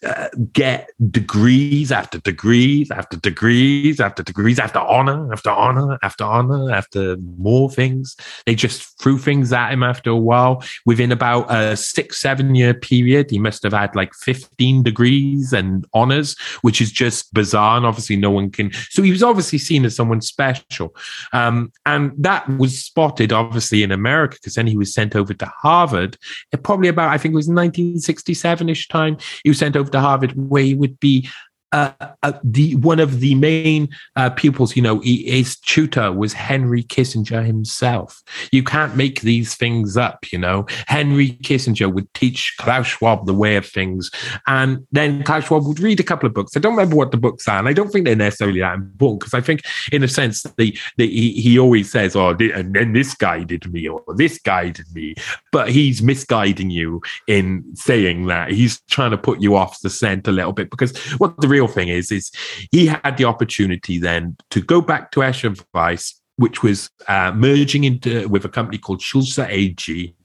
uh, 0.05 0.29
get 0.53 0.89
degrees 1.11 1.91
after 1.91 2.19
degrees 2.19 2.91
after 2.91 3.17
degrees 3.17 3.99
after 3.99 4.23
degrees 4.23 4.59
after 4.59 4.79
honor 4.79 5.31
after 5.33 5.49
honor 5.49 5.97
after 6.01 6.23
honor 6.23 6.71
after 6.71 7.17
more 7.17 7.69
things. 7.69 8.15
They 8.45 8.55
just 8.55 8.84
threw 8.99 9.17
things 9.17 9.51
at 9.51 9.71
him 9.71 9.83
after 9.83 10.09
a 10.09 10.15
while. 10.15 10.63
Within 10.85 11.11
about 11.11 11.51
a 11.53 11.75
six, 11.75 12.19
seven 12.19 12.55
year 12.55 12.73
period, 12.73 13.29
he 13.29 13.39
must 13.39 13.63
have 13.63 13.73
had 13.73 13.95
like 13.95 14.13
15 14.13 14.83
degrees 14.83 15.53
and 15.53 15.85
honors, 15.93 16.35
which 16.61 16.81
is 16.81 16.91
just 16.91 17.33
bizarre. 17.33 17.77
And 17.77 17.85
obviously, 17.85 18.15
no 18.15 18.31
one 18.31 18.49
can. 18.49 18.71
So 18.89 19.01
he 19.03 19.11
was 19.11 19.23
obviously 19.23 19.59
seen 19.59 19.85
as 19.85 19.95
someone 19.95 20.21
special. 20.21 20.95
Um, 21.33 21.71
and 21.85 22.11
that 22.17 22.47
was 22.57 22.83
spotted, 22.83 23.33
obviously, 23.33 23.83
in 23.83 23.91
America, 23.91 24.37
because 24.39 24.55
then 24.55 24.67
he 24.67 24.77
was 24.77 24.93
sent 24.93 25.15
over 25.15 25.33
to 25.33 25.45
Harvard. 25.45 26.17
Probably 26.63 26.87
about, 26.87 27.09
I 27.09 27.17
think 27.17 27.33
it 27.33 27.35
was 27.35 27.47
1967 27.47 28.69
ish 28.69 28.87
time. 28.87 29.17
He 29.43 29.49
was 29.49 29.59
sent 29.59 29.75
over 29.75 29.89
to 29.91 29.99
Harvard, 29.99 30.33
where 30.35 30.63
he 30.63 30.73
would 30.73 30.99
be 30.99 31.29
uh, 31.75 31.91
uh, 32.23 32.31
the 32.41 32.73
one 32.77 33.01
of 33.01 33.19
the 33.19 33.35
main 33.35 33.89
uh, 34.15 34.29
pupils, 34.29 34.77
you 34.77 34.81
know, 34.81 35.01
his 35.03 35.57
tutor 35.57 36.09
was 36.09 36.31
Henry 36.31 36.83
Kissinger 36.83 37.45
himself. 37.45 38.23
You 38.53 38.63
can't 38.63 38.95
make 38.95 39.21
these 39.21 39.55
things 39.55 39.97
up, 39.97 40.31
you 40.31 40.39
know. 40.39 40.67
Henry 40.87 41.31
Kissinger 41.43 41.93
would 41.93 42.11
teach 42.13 42.55
Klaus 42.59 42.87
Schwab 42.87 43.25
the 43.25 43.33
way 43.33 43.57
of 43.57 43.65
things, 43.65 44.09
and 44.47 44.87
then 44.93 45.23
Klaus 45.23 45.47
Schwab 45.47 45.67
would 45.67 45.81
read 45.81 45.99
a 45.99 46.03
couple 46.03 46.27
of 46.27 46.33
books. 46.33 46.55
I 46.55 46.61
don't 46.61 46.77
remember 46.77 46.95
what 46.95 47.11
the 47.11 47.17
books 47.17 47.45
are, 47.49 47.59
and 47.59 47.67
I 47.67 47.73
don't 47.73 47.89
think 47.89 48.05
they're 48.05 48.15
necessarily 48.15 48.61
that 48.61 48.75
important 48.75 49.19
because 49.19 49.33
I 49.33 49.41
think, 49.41 49.61
in 49.91 50.01
a 50.01 50.07
sense, 50.07 50.43
the, 50.57 50.77
the 50.95 51.07
he, 51.07 51.33
he 51.33 51.59
always 51.59 51.91
says, 51.91 52.15
"Oh, 52.15 52.29
and 52.29 52.73
then 52.73 52.93
this 52.93 53.13
guy 53.15 53.43
did 53.43 53.69
me, 53.73 53.89
or 53.89 54.01
this 54.15 54.39
guy 54.39 54.69
did 54.69 54.87
me," 54.93 55.15
but 55.51 55.69
he's 55.69 56.01
misguiding 56.01 56.69
you 56.69 57.01
in 57.27 57.65
saying 57.75 58.27
that. 58.27 58.51
He's 58.51 58.79
trying 58.89 59.11
to 59.11 59.17
put 59.17 59.41
you 59.41 59.57
off 59.57 59.81
the 59.81 59.89
scent 59.89 60.25
a 60.29 60.31
little 60.31 60.53
bit 60.53 60.69
because 60.69 60.97
what 61.17 61.35
the 61.41 61.49
real 61.49 61.64
real 61.65 61.73
thing 61.73 61.89
is, 61.89 62.11
is 62.11 62.31
he 62.71 62.87
had 62.87 63.17
the 63.17 63.25
opportunity 63.25 63.97
then 63.99 64.37
to 64.51 64.61
go 64.61 64.81
back 64.81 65.11
to 65.11 65.21
Escher 65.21 65.59
Wyss, 65.73 66.19
which 66.37 66.61
was 66.61 66.89
uh, 67.07 67.31
merging 67.33 67.85
into 67.85 68.27
with 68.27 68.43
a 68.43 68.49
company 68.49 68.77
called 68.77 69.01
Sulzer 69.01 69.47
AG, 69.49 70.15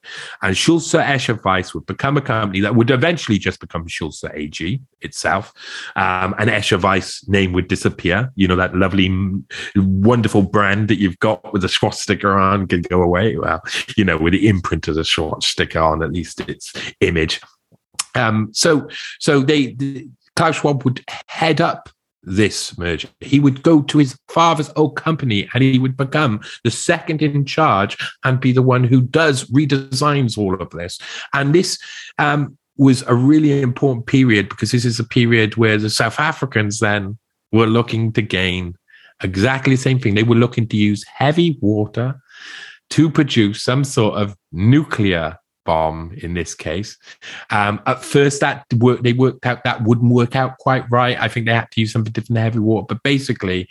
and 0.42 0.56
Sulzer 0.56 0.98
Escher 0.98 1.42
Wyss 1.44 1.72
would 1.72 1.86
become 1.86 2.16
a 2.16 2.20
company 2.20 2.60
that 2.60 2.74
would 2.74 2.90
eventually 2.90 3.38
just 3.38 3.60
become 3.60 3.88
Sulzer 3.88 4.32
AG 4.34 4.80
itself, 5.00 5.52
um, 5.94 6.34
and 6.38 6.50
Escher 6.50 6.82
Wyss 6.82 7.26
name 7.28 7.52
would 7.52 7.68
disappear. 7.68 8.32
You 8.34 8.48
know 8.48 8.56
that 8.56 8.74
lovely, 8.74 9.08
wonderful 9.76 10.42
brand 10.42 10.88
that 10.88 10.98
you've 10.98 11.20
got 11.20 11.52
with 11.52 11.62
the 11.62 11.68
swastika 11.68 12.28
on 12.28 12.66
can 12.66 12.82
go 12.82 13.02
away. 13.02 13.36
Well, 13.36 13.62
you 13.96 14.04
know, 14.04 14.18
with 14.18 14.32
the 14.32 14.48
imprint 14.48 14.88
of 14.88 14.96
the 14.96 15.04
swastika 15.04 15.78
on, 15.80 16.02
at 16.02 16.12
least 16.12 16.40
its 16.40 16.72
image. 17.00 17.40
Um, 18.14 18.50
so, 18.52 18.88
so 19.18 19.40
they, 19.40 19.76
Klaus 20.36 20.56
Schwab 20.56 20.84
would 20.84 21.04
head 21.28 21.60
up 21.60 21.88
this 22.22 22.76
merger. 22.76 23.08
He 23.20 23.40
would 23.40 23.62
go 23.62 23.82
to 23.82 23.98
his 23.98 24.16
father's 24.28 24.70
old 24.76 24.96
company 24.96 25.48
and 25.54 25.62
he 25.62 25.78
would 25.78 25.96
become 25.96 26.40
the 26.64 26.70
second 26.70 27.22
in 27.22 27.44
charge 27.44 27.96
and 28.24 28.40
be 28.40 28.52
the 28.52 28.62
one 28.62 28.84
who 28.84 29.00
does 29.00 29.44
redesigns 29.44 30.36
all 30.36 30.54
of 30.54 30.70
this. 30.70 30.98
And 31.32 31.54
this 31.54 31.78
um, 32.18 32.58
was 32.76 33.02
a 33.02 33.14
really 33.14 33.60
important 33.62 34.06
period 34.06 34.48
because 34.48 34.70
this 34.70 34.84
is 34.84 34.98
a 34.98 35.04
period 35.04 35.56
where 35.56 35.78
the 35.78 35.90
South 35.90 36.20
Africans 36.20 36.78
then 36.80 37.18
were 37.52 37.66
looking 37.66 38.12
to 38.12 38.22
gain 38.22 38.74
exactly 39.22 39.74
the 39.74 39.82
same 39.82 39.98
thing. 39.98 40.14
They 40.14 40.22
were 40.22 40.34
looking 40.34 40.68
to 40.68 40.76
use 40.76 41.04
heavy 41.04 41.58
water 41.60 42.20
to 42.90 43.10
produce 43.10 43.62
some 43.62 43.84
sort 43.84 44.16
of 44.16 44.36
nuclear 44.52 45.38
bomb 45.70 46.12
in 46.16 46.34
this 46.34 46.52
case. 46.52 46.98
Um, 47.50 47.80
at 47.86 48.02
first, 48.04 48.40
that 48.40 48.66
work 48.76 49.02
they 49.04 49.12
worked 49.12 49.46
out 49.46 49.62
that 49.62 49.84
wouldn't 49.84 50.12
work 50.12 50.34
out 50.34 50.58
quite 50.58 50.84
right. 50.90 51.16
I 51.20 51.28
think 51.28 51.46
they 51.46 51.54
had 51.54 51.70
to 51.70 51.80
use 51.80 51.92
something 51.92 52.12
different 52.12 52.34
than 52.34 52.42
heavy 52.42 52.58
water, 52.58 52.86
but 52.88 53.02
basically. 53.04 53.68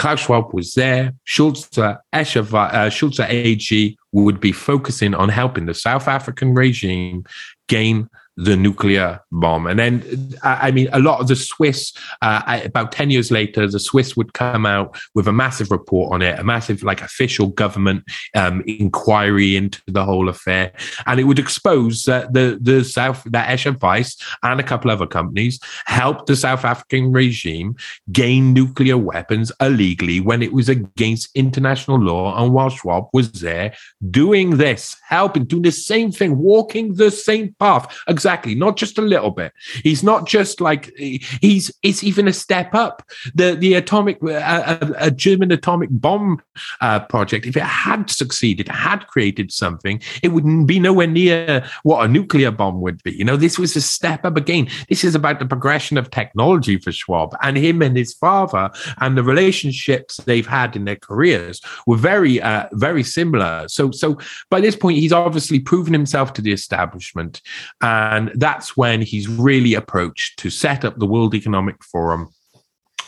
Klaus 0.00 0.20
Schwab 0.20 0.54
was 0.54 0.74
there. 0.74 1.12
Escher, 1.26 2.54
uh, 2.54 2.88
Sulzer 2.88 3.26
AG 3.28 3.98
would 4.12 4.38
be 4.38 4.52
focusing 4.52 5.12
on 5.12 5.28
helping 5.28 5.66
the 5.66 5.74
South 5.74 6.06
African 6.06 6.54
regime 6.54 7.24
gain 7.66 8.08
the 8.38 8.56
nuclear 8.56 9.20
bomb. 9.32 9.66
And 9.66 9.80
then, 9.80 10.32
I 10.44 10.70
mean, 10.70 10.88
a 10.92 11.00
lot 11.00 11.20
of 11.20 11.26
the 11.26 11.34
Swiss, 11.34 11.92
uh, 12.22 12.60
about 12.64 12.92
10 12.92 13.10
years 13.10 13.32
later, 13.32 13.66
the 13.66 13.80
Swiss 13.80 14.16
would 14.16 14.32
come 14.32 14.64
out 14.64 14.96
with 15.12 15.26
a 15.26 15.32
massive 15.32 15.72
report 15.72 16.12
on 16.12 16.22
it, 16.22 16.38
a 16.38 16.44
massive, 16.44 16.84
like, 16.84 17.02
official 17.02 17.48
government 17.48 18.04
um, 18.36 18.62
inquiry 18.68 19.56
into 19.56 19.82
the 19.88 20.04
whole 20.04 20.28
affair. 20.28 20.72
And 21.06 21.18
it 21.18 21.24
would 21.24 21.40
expose 21.40 22.04
that 22.04 22.32
the, 22.32 22.58
the 22.62 22.84
South, 22.84 23.24
that 23.24 23.48
Escher 23.48 23.76
Wyss 23.82 24.16
and 24.44 24.60
a 24.60 24.62
couple 24.62 24.92
other 24.92 25.08
companies 25.08 25.58
helped 25.86 26.26
the 26.26 26.36
South 26.36 26.64
African 26.64 27.10
regime 27.10 27.74
gain 28.12 28.52
nuclear 28.54 28.98
weapons 28.98 29.50
illegally 29.60 30.20
when 30.20 30.42
it 30.42 30.52
was 30.52 30.68
against 30.68 31.28
international 31.34 31.98
law. 31.98 32.40
And 32.40 32.54
while 32.54 32.70
Schwab 32.70 33.08
was 33.12 33.32
there 33.32 33.74
doing 34.12 34.58
this, 34.58 34.96
helping, 35.08 35.44
doing 35.44 35.62
the 35.62 35.72
same 35.72 36.12
thing, 36.12 36.38
walking 36.38 36.94
the 36.94 37.10
same 37.10 37.56
path, 37.58 38.00
exactly 38.06 38.27
exactly. 38.28 38.54
Not 38.54 38.76
just 38.76 38.98
a 38.98 39.02
little 39.02 39.30
bit. 39.30 39.52
He's 39.82 40.02
not 40.02 40.26
just 40.26 40.60
like 40.60 40.92
he's. 40.96 41.72
It's 41.82 42.04
even 42.04 42.28
a 42.28 42.32
step 42.32 42.74
up. 42.74 43.02
The 43.34 43.54
the 43.54 43.74
atomic 43.74 44.18
uh, 44.22 44.78
a, 44.98 45.10
German 45.10 45.50
atomic 45.50 45.88
bomb 45.90 46.42
uh, 46.82 47.00
project. 47.00 47.46
If 47.46 47.56
it 47.56 47.62
had 47.62 48.10
succeeded, 48.10 48.68
had 48.68 49.06
created 49.06 49.50
something, 49.50 50.02
it 50.22 50.28
wouldn't 50.28 50.66
be 50.66 50.78
nowhere 50.78 51.06
near 51.06 51.64
what 51.84 52.04
a 52.04 52.08
nuclear 52.08 52.50
bomb 52.50 52.82
would 52.82 53.02
be. 53.02 53.12
You 53.12 53.24
know, 53.24 53.36
this 53.36 53.58
was 53.58 53.74
a 53.76 53.80
step 53.80 54.26
up 54.26 54.36
again. 54.36 54.68
This 54.90 55.04
is 55.04 55.14
about 55.14 55.38
the 55.38 55.46
progression 55.46 55.96
of 55.96 56.10
technology 56.10 56.76
for 56.76 56.92
Schwab 56.92 57.34
and 57.42 57.56
him 57.56 57.80
and 57.80 57.96
his 57.96 58.12
father 58.12 58.70
and 58.98 59.16
the 59.16 59.22
relationships 59.22 60.18
they've 60.18 60.46
had 60.46 60.76
in 60.76 60.84
their 60.84 60.96
careers 60.96 61.62
were 61.86 61.96
very 61.96 62.42
uh, 62.42 62.66
very 62.72 63.02
similar. 63.02 63.66
So 63.68 63.90
so 63.90 64.18
by 64.50 64.60
this 64.60 64.76
point, 64.76 64.98
he's 64.98 65.14
obviously 65.14 65.60
proven 65.60 65.94
himself 65.94 66.34
to 66.34 66.42
the 66.42 66.52
establishment. 66.52 67.40
And 68.18 68.32
that's 68.34 68.76
when 68.76 69.00
he's 69.00 69.28
really 69.28 69.74
approached 69.74 70.40
to 70.40 70.50
set 70.50 70.84
up 70.84 70.98
the 70.98 71.06
World 71.06 71.36
Economic 71.36 71.84
Forum 71.84 72.30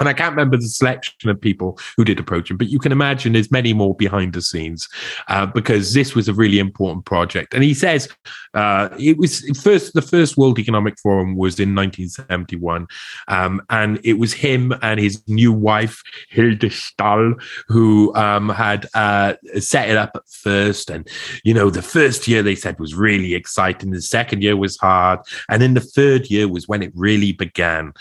and 0.00 0.08
I 0.08 0.12
can't 0.14 0.32
remember 0.32 0.56
the 0.56 0.66
selection 0.66 1.28
of 1.28 1.40
people 1.40 1.78
who 1.96 2.04
did 2.04 2.18
approach 2.18 2.50
him, 2.50 2.56
but 2.56 2.68
you 2.68 2.78
can 2.78 2.90
imagine 2.90 3.34
there's 3.34 3.50
many 3.50 3.72
more 3.74 3.94
behind 3.94 4.32
the 4.32 4.42
scenes 4.42 4.88
uh, 5.28 5.46
because 5.46 5.92
this 5.92 6.14
was 6.14 6.26
a 6.28 6.34
really 6.34 6.58
important 6.58 7.04
project. 7.04 7.54
And 7.54 7.62
he 7.62 7.74
says 7.74 8.08
uh, 8.54 8.88
it 8.98 9.18
was 9.18 9.40
first 9.62 9.92
the 9.94 10.02
first 10.02 10.36
World 10.36 10.58
Economic 10.58 10.98
Forum 10.98 11.36
was 11.36 11.60
in 11.60 11.74
1971, 11.74 12.86
um, 13.28 13.62
and 13.70 14.00
it 14.02 14.14
was 14.14 14.32
him 14.32 14.72
and 14.82 14.98
his 14.98 15.22
new 15.28 15.52
wife 15.52 16.02
Hilde 16.30 16.72
Stoll 16.72 17.34
who 17.68 18.14
um, 18.14 18.48
had 18.48 18.88
uh, 18.94 19.34
set 19.58 19.90
it 19.90 19.96
up 19.96 20.12
at 20.14 20.28
first. 20.28 20.90
And 20.90 21.06
you 21.44 21.52
know, 21.52 21.70
the 21.70 21.82
first 21.82 22.26
year 22.26 22.42
they 22.42 22.54
said 22.54 22.78
was 22.80 22.94
really 22.94 23.34
exciting. 23.34 23.90
The 23.90 24.00
second 24.00 24.42
year 24.42 24.56
was 24.56 24.78
hard, 24.78 25.20
and 25.48 25.60
then 25.60 25.74
the 25.74 25.80
third 25.80 26.30
year 26.30 26.48
was 26.48 26.66
when 26.66 26.82
it 26.82 26.92
really 26.94 27.32
began. 27.32 27.92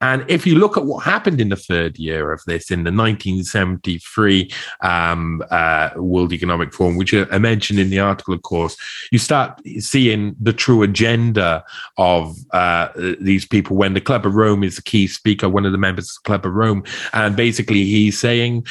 And 0.00 0.24
if 0.28 0.46
you 0.46 0.54
look 0.54 0.76
at 0.76 0.84
what 0.84 1.04
happened 1.04 1.39
in 1.40 1.48
the 1.48 1.56
third 1.56 1.98
year 1.98 2.32
of 2.32 2.42
this, 2.46 2.70
in 2.70 2.84
the 2.84 2.92
1973 2.92 4.50
um, 4.82 5.42
uh, 5.50 5.90
World 5.96 6.32
Economic 6.32 6.72
Forum, 6.72 6.96
which 6.96 7.14
I 7.14 7.38
mentioned 7.38 7.78
in 7.78 7.90
the 7.90 7.98
article, 7.98 8.34
of 8.34 8.42
course, 8.42 8.76
you 9.10 9.18
start 9.18 9.60
seeing 9.78 10.36
the 10.40 10.52
true 10.52 10.82
agenda 10.82 11.64
of 11.96 12.36
uh, 12.52 12.88
these 13.20 13.46
people 13.46 13.76
when 13.76 13.94
the 13.94 14.00
Club 14.00 14.26
of 14.26 14.34
Rome 14.34 14.62
is 14.62 14.76
the 14.76 14.82
key 14.82 15.06
speaker, 15.06 15.48
one 15.48 15.66
of 15.66 15.72
the 15.72 15.78
members 15.78 16.10
of 16.10 16.22
the 16.22 16.26
Club 16.28 16.46
of 16.46 16.54
Rome. 16.54 16.84
And 17.12 17.34
basically, 17.36 17.84
he's 17.84 18.18
saying, 18.18 18.66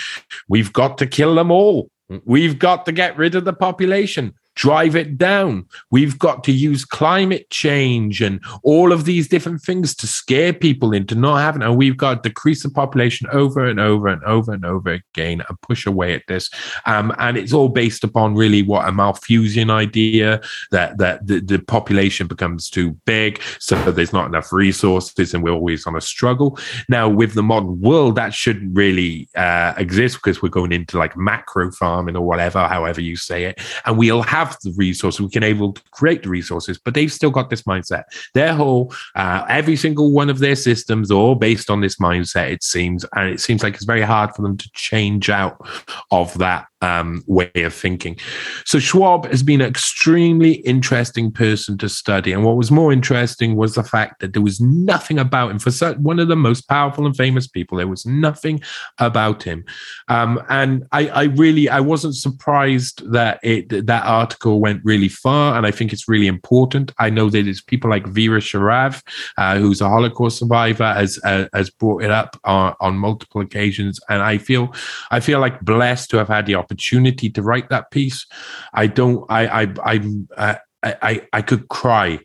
We've 0.48 0.72
got 0.72 0.98
to 1.00 1.08
kill 1.08 1.36
them 1.36 1.52
all. 1.52 1.90
We've 2.26 2.58
got 2.58 2.86
to 2.86 2.92
get 2.92 3.18
rid 3.18 3.36
of 3.36 3.46
the 3.46 3.54
population 3.54 4.34
drive 4.56 4.96
it 4.96 5.18
down. 5.18 5.66
We've 5.92 6.18
got 6.20 6.44
to 6.46 6.52
use 6.52 6.86
climate 6.86 7.50
change 7.50 8.22
and 8.22 8.44
all 8.64 8.92
of 8.92 9.06
these 9.06 9.28
different 9.28 9.62
things 9.62 9.96
to 9.96 10.08
scare 10.08 10.54
people 10.54 10.94
into 10.94 11.16
not 11.16 11.38
having. 11.38 11.62
And 11.62 11.78
we've 11.78 11.98
got 11.98 12.24
to 12.24 12.30
decrease 12.30 12.64
the 12.64 12.70
population 12.70 13.28
over 13.32 13.66
and 13.66 13.80
over 13.80 14.08
and 14.08 14.24
over 14.24 14.52
and 14.52 14.66
over 14.66 14.92
again 14.92 15.42
and 15.48 15.62
push 15.62 15.86
away 15.86 16.14
at 16.14 16.24
this. 16.28 16.50
Um, 16.86 17.14
and 17.20 17.38
it's 17.38 17.54
all 17.54 17.70
based 17.70 18.04
upon 18.04 18.36
really 18.36 18.64
what 18.64 18.88
a 18.88 18.92
Malthusian 18.92 19.70
idea 19.70 20.42
that 20.72 20.98
that 20.98 21.26
the, 21.26 21.40
the 21.40 21.60
population 21.60 22.28
becomes 22.28 22.70
too 22.70 22.92
big, 23.06 23.42
so 23.60 23.76
there's 23.92 24.14
not 24.14 24.28
enough 24.28 24.52
resources, 24.52 25.34
and 25.34 25.44
we're 25.44 25.52
always 25.52 25.86
on 25.86 25.96
a 25.96 26.02
struggle. 26.02 26.58
Now, 26.88 27.08
with 27.10 27.34
the 27.34 27.44
modern 27.44 27.80
world, 27.80 28.16
that 28.16 28.34
shouldn't 28.34 28.76
really 28.76 29.30
uh, 29.36 29.74
exist 29.78 30.18
because 30.18 30.42
we're 30.42 30.50
going 30.50 30.72
into 30.72 30.98
like 30.98 31.16
macro 31.16 31.72
farming 31.72 32.16
or 32.16 32.26
whatever, 32.26 32.68
however 32.68 33.02
you 33.02 33.16
say 33.16 33.46
it, 33.46 33.62
and 33.86 33.98
we'll 33.98 34.22
have 34.22 34.39
have 34.40 34.58
the 34.64 34.74
resources, 34.78 35.22
we 35.22 35.30
can 35.30 35.44
able 35.44 35.74
to 35.74 35.82
create 35.92 36.24
the 36.24 36.30
resources, 36.30 36.80
but 36.84 36.94
they've 36.94 37.12
still 37.12 37.32
got 37.32 37.50
this 37.50 37.64
mindset. 37.64 38.04
Their 38.34 38.54
whole, 38.54 38.94
uh, 39.16 39.46
every 39.50 39.76
single 39.76 40.12
one 40.12 40.30
of 40.30 40.40
their 40.40 40.56
systems 40.56 41.12
are 41.12 41.16
all 41.16 41.36
based 41.36 41.70
on 41.70 41.82
this 41.82 41.98
mindset, 41.98 42.52
it 42.52 42.64
seems. 42.64 43.06
And 43.16 43.30
it 43.30 43.40
seems 43.40 43.64
like 43.64 43.76
it's 43.76 43.86
very 43.86 44.02
hard 44.02 44.34
for 44.36 44.42
them 44.42 44.58
to 44.58 44.70
change 44.74 45.30
out 45.30 45.68
of 46.12 46.38
that 46.38 46.69
um, 46.82 47.24
way 47.28 47.52
of 47.56 47.74
thinking. 47.74 48.18
So 48.66 48.80
Schwab 48.80 49.26
has 49.26 49.44
been 49.44 49.62
an 49.62 49.68
extremely 49.68 50.54
interesting 50.54 51.32
person 51.32 51.78
to 51.80 51.90
study. 51.90 52.32
And 52.32 52.44
what 52.46 52.58
was 52.58 52.72
more 52.72 52.94
interesting 52.94 53.56
was 53.56 53.76
the 53.76 53.84
fact 53.84 54.22
that 54.22 54.34
there 54.34 54.42
was 54.42 54.62
nothing 54.62 55.20
about 55.20 55.52
him. 55.52 55.60
For 55.60 55.72
such, 55.72 55.98
one 55.98 56.20
of 56.20 56.28
the 56.28 56.36
most 56.36 56.68
powerful 56.68 57.06
and 57.06 57.16
famous 57.16 57.48
people, 57.48 57.78
there 57.78 57.88
was 57.88 58.06
nothing 58.06 58.62
about 58.98 59.44
him. 59.44 59.66
Um, 60.08 60.42
and 60.50 60.86
I, 60.92 61.10
I, 61.10 61.24
really, 61.24 61.70
I 61.70 61.80
wasn't 61.80 62.16
surprised 62.16 63.10
that 63.12 63.40
it 63.44 63.70
that 63.88 64.06
article 64.06 64.60
went 64.60 64.84
really 64.84 65.10
far. 65.10 65.58
And 65.58 65.66
I 65.66 65.72
think 65.72 65.92
it's 65.94 66.08
really 66.08 66.28
important. 66.28 66.92
I 66.98 67.10
know 67.10 67.30
that 67.30 67.48
it's 67.48 67.62
people 67.62 67.90
like 67.90 68.08
Vera 68.08 68.40
Sharav, 68.40 69.04
uh, 69.38 69.58
who's 69.58 69.82
a 69.82 69.90
Holocaust 69.90 70.40
survivor, 70.40 70.94
has 70.94 71.20
uh, 71.24 71.48
has 71.54 71.70
brought 71.70 72.04
it 72.04 72.12
up 72.12 72.40
on, 72.46 72.74
on 72.80 72.96
multiple 72.98 73.42
occasions. 73.42 74.00
And 74.10 74.22
I 74.22 74.38
feel, 74.38 74.74
I 75.12 75.20
feel 75.20 75.40
like 75.40 75.62
blessed 75.62 76.10
to 76.12 76.18
have 76.18 76.28
had 76.28 76.46
the 76.46 76.56
opportunity 76.56 76.69
opportunity 76.70 77.30
to 77.32 77.42
write 77.42 77.70
that 77.70 77.92
piece, 77.92 78.26
I 78.74 78.88
don't. 78.88 79.26
I 79.30 79.64
I 79.64 79.74
I 79.84 80.02
uh, 80.38 80.56
I 80.84 80.96
I, 81.02 81.28
I 81.34 81.42
could 81.42 81.68
cry. 81.68 82.20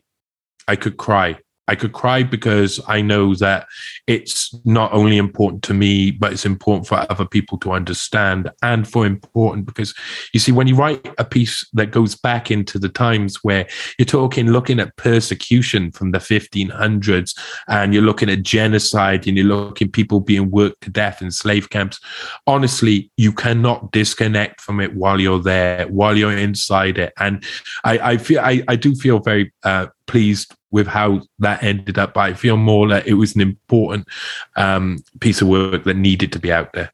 I 0.67 0.75
could 0.75 0.97
cry 0.97 1.39
I 1.67 1.75
could 1.75 1.93
cry 1.93 2.23
because 2.23 2.79
I 2.87 3.01
know 3.01 3.35
that 3.35 3.67
it's 4.07 4.53
not 4.65 4.93
only 4.93 5.17
important 5.17 5.63
to 5.63 5.73
me, 5.73 6.11
but 6.11 6.31
it's 6.31 6.45
important 6.45 6.87
for 6.87 7.05
other 7.09 7.25
people 7.25 7.57
to 7.59 7.71
understand 7.71 8.51
and 8.61 8.87
for 8.87 9.05
important 9.05 9.65
because 9.65 9.93
you 10.33 10.39
see, 10.39 10.51
when 10.51 10.67
you 10.67 10.75
write 10.75 11.07
a 11.17 11.25
piece 11.25 11.67
that 11.73 11.91
goes 11.91 12.15
back 12.15 12.51
into 12.51 12.77
the 12.77 12.89
times 12.89 13.43
where 13.43 13.67
you're 13.97 14.05
talking, 14.05 14.47
looking 14.47 14.79
at 14.79 14.95
persecution 14.97 15.91
from 15.91 16.11
the 16.11 16.19
1500s 16.19 17.37
and 17.67 17.93
you're 17.93 18.03
looking 18.03 18.29
at 18.29 18.43
genocide 18.43 19.27
and 19.27 19.37
you're 19.37 19.45
looking 19.45 19.91
people 19.91 20.19
being 20.19 20.51
worked 20.51 20.81
to 20.81 20.89
death 20.89 21.21
in 21.21 21.31
slave 21.31 21.69
camps, 21.69 21.99
honestly, 22.47 23.11
you 23.17 23.31
cannot 23.31 23.91
disconnect 23.91 24.61
from 24.61 24.79
it 24.79 24.95
while 24.95 25.19
you're 25.19 25.41
there, 25.41 25.87
while 25.87 26.15
you're 26.15 26.37
inside 26.37 26.97
it. 26.97 27.13
And 27.17 27.43
I, 27.83 28.11
I 28.11 28.17
feel, 28.17 28.39
I, 28.39 28.63
I 28.67 28.75
do 28.75 28.95
feel 28.95 29.19
very 29.19 29.53
uh, 29.63 29.87
pleased 30.07 30.53
with 30.75 30.87
how 30.87 31.21
that 31.39 31.63
ended 31.63 31.97
up, 31.97 32.13
but 32.15 32.19
I 32.19 32.33
feel 32.33 32.57
more 32.57 32.85
that 32.89 33.07
it 33.07 33.13
was 33.13 33.33
an 33.33 33.39
important 33.39 34.09
um, 34.57 34.97
piece 35.21 35.41
of 35.41 35.47
work 35.47 35.85
that 35.85 35.95
needed 35.95 36.33
to 36.33 36.39
be 36.39 36.51
out 36.51 36.73
there. 36.73 36.91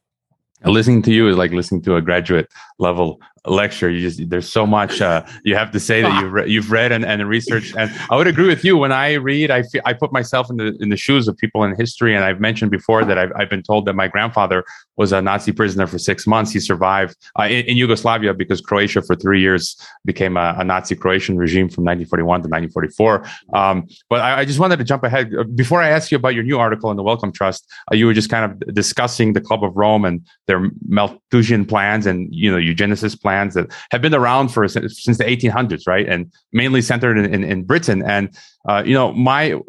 Listening 0.63 1.01
to 1.01 1.11
you 1.11 1.27
is 1.27 1.35
like 1.35 1.49
listening 1.49 1.81
to 1.81 1.95
a 1.95 2.01
graduate 2.01 2.47
level 2.77 3.19
lecture. 3.47 3.89
You 3.89 4.01
just 4.01 4.29
there's 4.29 4.51
so 4.51 4.65
much 4.65 5.01
uh, 5.01 5.25
you 5.43 5.55
have 5.55 5.71
to 5.71 5.79
say 5.79 6.01
that 6.01 6.21
you've 6.21 6.31
re- 6.31 6.49
you've 6.49 6.71
read 6.71 6.91
and, 6.91 7.03
and 7.05 7.27
researched. 7.27 7.75
And 7.75 7.91
I 8.09 8.15
would 8.15 8.27
agree 8.27 8.47
with 8.47 8.63
you. 8.63 8.77
When 8.77 8.91
I 8.91 9.13
read, 9.13 9.51
I 9.51 9.63
feel, 9.63 9.81
I 9.85 9.93
put 9.93 10.11
myself 10.11 10.49
in 10.49 10.57
the 10.57 10.77
in 10.79 10.89
the 10.89 10.97
shoes 10.97 11.27
of 11.27 11.37
people 11.37 11.63
in 11.63 11.75
history. 11.75 12.15
And 12.15 12.23
I've 12.23 12.39
mentioned 12.39 12.71
before 12.71 13.03
that 13.05 13.17
I've 13.17 13.31
I've 13.35 13.49
been 13.49 13.63
told 13.63 13.85
that 13.87 13.93
my 13.93 14.07
grandfather 14.07 14.63
was 14.97 15.11
a 15.11 15.21
Nazi 15.21 15.51
prisoner 15.51 15.87
for 15.87 15.97
six 15.97 16.27
months. 16.27 16.51
He 16.51 16.59
survived 16.59 17.15
uh, 17.39 17.43
in, 17.43 17.65
in, 17.65 17.77
Yugoslavia 17.77 18.33
because 18.35 18.61
Croatia 18.61 19.01
for 19.01 19.15
three 19.15 19.41
years 19.41 19.75
became 20.05 20.37
a, 20.37 20.55
a 20.59 20.63
Nazi 20.63 20.95
Croatian 20.95 21.37
regime 21.37 21.69
from 21.69 21.83
1941 21.85 22.43
to 22.43 22.49
1944. 22.49 23.25
Um, 23.57 23.87
but 24.09 24.21
I, 24.21 24.41
I, 24.41 24.45
just 24.45 24.59
wanted 24.59 24.77
to 24.77 24.83
jump 24.83 25.03
ahead 25.03 25.31
before 25.55 25.81
I 25.81 25.89
ask 25.89 26.11
you 26.11 26.17
about 26.17 26.35
your 26.35 26.43
new 26.43 26.59
article 26.59 26.91
in 26.91 26.97
the 26.97 27.03
Wellcome 27.03 27.31
Trust. 27.31 27.67
Uh, 27.91 27.95
you 27.95 28.05
were 28.05 28.13
just 28.13 28.29
kind 28.29 28.45
of 28.45 28.73
discussing 28.75 29.33
the 29.33 29.41
Club 29.41 29.63
of 29.63 29.75
Rome 29.75 30.05
and 30.05 30.21
their 30.45 30.69
Malthusian 30.87 31.65
plans 31.65 32.05
and 32.05 32.27
you 32.31 32.51
know 32.51 32.57
eugenicist 32.57 33.21
plans 33.21 33.30
plans 33.31 33.53
that 33.53 33.71
have 33.91 34.01
been 34.01 34.13
around 34.13 34.49
for 34.49 34.67
since 34.67 35.17
the 35.17 35.23
1800s, 35.23 35.87
right? 35.87 36.07
And 36.07 36.31
mainly 36.51 36.81
centered 36.81 37.17
in, 37.17 37.33
in, 37.33 37.43
in 37.43 37.63
Britain. 37.63 38.03
And, 38.03 38.23
uh, 38.67 38.83
you 38.85 38.93
know, 38.93 39.13
my 39.13 39.59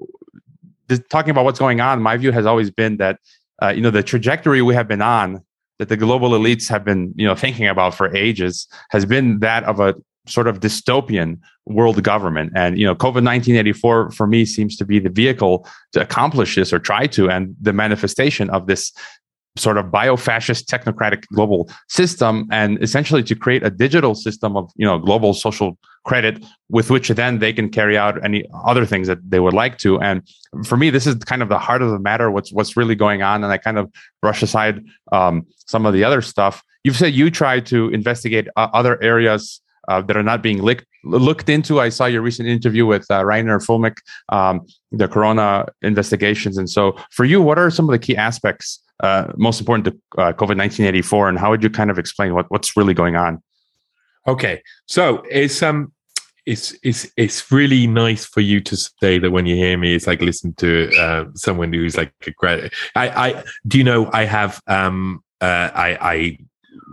talking 1.09 1.31
about 1.31 1.45
what's 1.45 1.59
going 1.59 1.81
on, 1.81 2.03
my 2.03 2.17
view 2.17 2.33
has 2.33 2.45
always 2.45 2.71
been 2.71 2.97
that, 2.99 3.19
uh, 3.63 3.69
you 3.69 3.81
know, 3.81 3.91
the 3.91 4.03
trajectory 4.03 4.63
we 4.63 4.75
have 4.75 4.89
been 4.89 5.03
on 5.03 5.43
that 5.79 5.89
the 5.89 5.97
global 5.97 6.31
elites 6.31 6.69
have 6.69 6.85
been, 6.85 7.15
you 7.17 7.27
know, 7.27 7.35
thinking 7.35 7.69
about 7.69 7.95
for 7.95 8.15
ages 8.15 8.67
has 8.91 9.05
been 9.07 9.39
that 9.41 9.63
of 9.65 9.81
a 9.81 9.95
sort 10.27 10.47
of 10.47 10.61
dystopian 10.61 11.39
world 11.67 12.03
government. 12.03 12.53
And, 12.55 12.79
you 12.79 12.87
know, 12.87 12.95
COVID 12.95 13.25
1984 13.25 14.11
for 14.11 14.27
me 14.27 14.45
seems 14.45 14.77
to 14.77 14.85
be 14.85 14.99
the 14.99 15.11
vehicle 15.11 15.67
to 15.93 16.01
accomplish 16.01 16.55
this 16.57 16.73
or 16.73 16.79
try 16.79 17.07
to, 17.09 17.31
and 17.31 17.57
the 17.61 17.73
manifestation 17.73 18.51
of 18.51 18.67
this 18.67 18.93
sort 19.57 19.77
of 19.77 19.91
bio-fascist 19.91 20.69
technocratic 20.69 21.27
global 21.29 21.71
system 21.89 22.47
and 22.51 22.83
essentially 22.83 23.23
to 23.23 23.35
create 23.35 23.63
a 23.63 23.71
digital 23.71 24.15
system 24.15 24.57
of 24.57 24.71
you 24.77 24.87
know 24.87 24.99
global 24.99 25.35
social 25.35 25.77
credit 26.05 26.43
with 26.69 26.91
which 26.91 27.09
then 27.11 27.39
they 27.39 27.53
can 27.53 27.69
carry 27.69 27.97
out 27.97 28.23
any 28.25 28.45
other 28.65 28.87
things 28.87 29.07
that 29.07 29.19
they 29.31 29.39
would 29.39 29.53
like 29.53 29.79
to. 29.79 30.01
And 30.01 30.23
for 30.65 30.77
me 30.77 30.91
this 30.91 31.07
is 31.07 31.17
kind 31.17 31.43
of 31.43 31.49
the 31.49 31.59
heart 31.59 31.83
of 31.83 31.91
the 31.91 31.99
matter 31.99 32.31
what's 32.31 32.53
what's 32.53 32.77
really 32.77 32.95
going 32.95 33.23
on. 33.23 33.45
And 33.45 33.53
i 33.53 33.59
kind 33.59 33.79
of 33.79 33.91
brush 34.23 34.43
aside 34.43 34.85
um, 35.13 35.47
some 35.67 35.87
of 35.87 35.93
the 35.93 36.03
other 36.05 36.23
stuff. 36.23 36.63
You've 36.83 36.97
said 36.97 37.15
you 37.15 37.31
try 37.31 37.61
to 37.61 37.91
investigate 37.91 38.49
uh, 38.57 38.69
other 38.73 39.01
areas 39.03 39.61
uh, 39.89 40.01
that 40.03 40.17
are 40.17 40.23
not 40.23 40.43
being 40.43 40.63
licked, 40.63 40.87
looked 41.05 41.49
into. 41.49 41.81
I 41.81 41.89
saw 41.89 42.07
your 42.07 42.23
recent 42.23 42.49
interview 42.49 42.87
with 42.87 43.07
uh, 43.11 43.23
Reiner 43.23 43.65
Fuellmich, 43.65 43.99
um, 44.29 44.67
the 44.91 45.09
Corona 45.09 45.67
investigations. 45.83 46.59
And 46.59 46.69
so, 46.69 46.97
for 47.11 47.25
you, 47.25 47.41
what 47.41 47.59
are 47.59 47.71
some 47.71 47.89
of 47.89 47.93
the 47.93 47.99
key 47.99 48.17
aspects 48.17 48.83
uh, 49.03 49.33
most 49.37 49.61
important 49.61 49.85
to 49.85 49.91
uh, 50.21 50.33
COVID 50.33 50.57
1984, 50.57 51.29
and 51.29 51.39
how 51.39 51.51
would 51.51 51.63
you 51.63 51.71
kind 51.71 51.91
of 51.91 51.99
explain 51.99 52.35
what, 52.35 52.51
what's 52.51 52.77
really 52.77 52.95
going 52.95 53.17
on? 53.17 53.43
Okay, 54.29 54.63
so 54.87 55.25
it's 55.29 55.61
um, 55.63 55.93
it's 56.47 56.77
it's 56.85 57.11
it's 57.17 57.51
really 57.51 57.89
nice 57.89 58.25
for 58.25 58.41
you 58.41 58.61
to 58.61 58.77
say 58.77 59.19
that 59.19 59.33
when 59.33 59.47
you 59.47 59.57
hear 59.57 59.77
me, 59.77 59.95
it's 59.95 60.07
like 60.07 60.23
listen 60.23 60.55
to 60.55 60.97
uh, 60.97 61.25
someone 61.35 61.73
who's 61.73 61.97
like 61.97 62.13
a 62.27 62.31
great. 62.31 62.73
I 62.95 63.09
I 63.09 63.45
do 63.67 63.79
you 63.79 63.85
know 63.85 64.09
I 64.13 64.25
have 64.25 64.61
um 64.69 65.25
uh, 65.41 65.71
I 65.75 65.99
I 66.01 66.39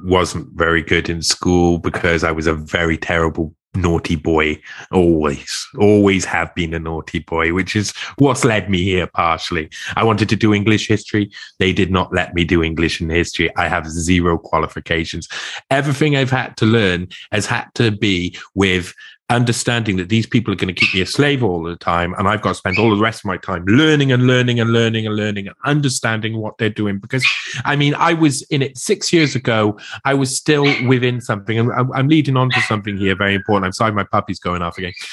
wasn't 0.03 0.47
very 0.53 0.81
good 0.81 1.09
in 1.09 1.21
school 1.21 1.77
because 1.77 2.23
I 2.23 2.31
was 2.31 2.47
a 2.47 2.53
very 2.53 2.97
terrible 2.97 3.53
naughty 3.75 4.15
boy. 4.15 4.59
Always 4.91 5.67
always 5.77 6.25
have 6.25 6.53
been 6.55 6.73
a 6.73 6.79
naughty 6.79 7.19
boy 7.19 7.53
which 7.53 7.75
is 7.75 7.93
what's 8.17 8.43
led 8.43 8.69
me 8.69 8.83
here 8.83 9.07
partially. 9.07 9.69
I 9.95 10.03
wanted 10.03 10.29
to 10.29 10.35
do 10.35 10.53
english 10.53 10.87
history. 10.87 11.31
They 11.59 11.73
did 11.73 11.91
not 11.91 12.13
let 12.13 12.33
me 12.33 12.43
do 12.43 12.63
english 12.63 12.99
and 12.99 13.11
history. 13.11 13.55
I 13.55 13.67
have 13.67 13.87
zero 13.87 14.37
qualifications. 14.37 15.27
Everything 15.69 16.15
i've 16.15 16.31
had 16.31 16.57
to 16.57 16.65
learn 16.65 17.07
has 17.31 17.45
had 17.45 17.67
to 17.75 17.91
be 17.91 18.37
with 18.55 18.93
understanding 19.29 19.97
that 19.97 20.09
these 20.09 20.25
people 20.25 20.53
are 20.53 20.57
going 20.57 20.73
to 20.73 20.79
keep 20.79 20.93
me 20.93 21.01
a 21.01 21.05
slave 21.05 21.43
all 21.43 21.61
the 21.61 21.75
time 21.75 22.13
and 22.17 22.27
i've 22.27 22.41
got 22.41 22.49
to 22.49 22.55
spend 22.55 22.77
all 22.79 22.89
the 22.95 23.01
rest 23.01 23.21
of 23.21 23.25
my 23.25 23.37
time 23.37 23.63
learning 23.65 24.11
and 24.11 24.25
learning 24.25 24.59
and 24.59 24.73
learning 24.73 25.05
and 25.05 25.15
learning 25.15 25.47
and 25.47 25.55
understanding 25.65 26.37
what 26.37 26.57
they're 26.57 26.69
doing. 26.69 26.97
Because 26.97 27.25
i 27.65 27.75
mean 27.75 27.93
i 27.95 28.13
was 28.13 28.41
in 28.43 28.61
it 28.61 28.77
six 28.77 29.13
years 29.13 29.35
ago. 29.35 29.77
I 30.05 30.13
was 30.13 30.35
still 30.35 30.65
within 30.87 31.21
something. 31.21 31.57
And 31.59 31.71
i'm, 31.71 32.09
leading 32.09 32.37
on 32.37 32.49
to 32.49 32.61
something 32.61 32.97
here 32.97 33.15
very 33.15 33.35
important. 33.35 33.65
I'm 33.65 33.73
sorry 33.73 33.91
my 33.91 34.03
puppy's 34.03 34.39
going 34.39 34.61
off 34.61 34.77
again. 34.77 34.93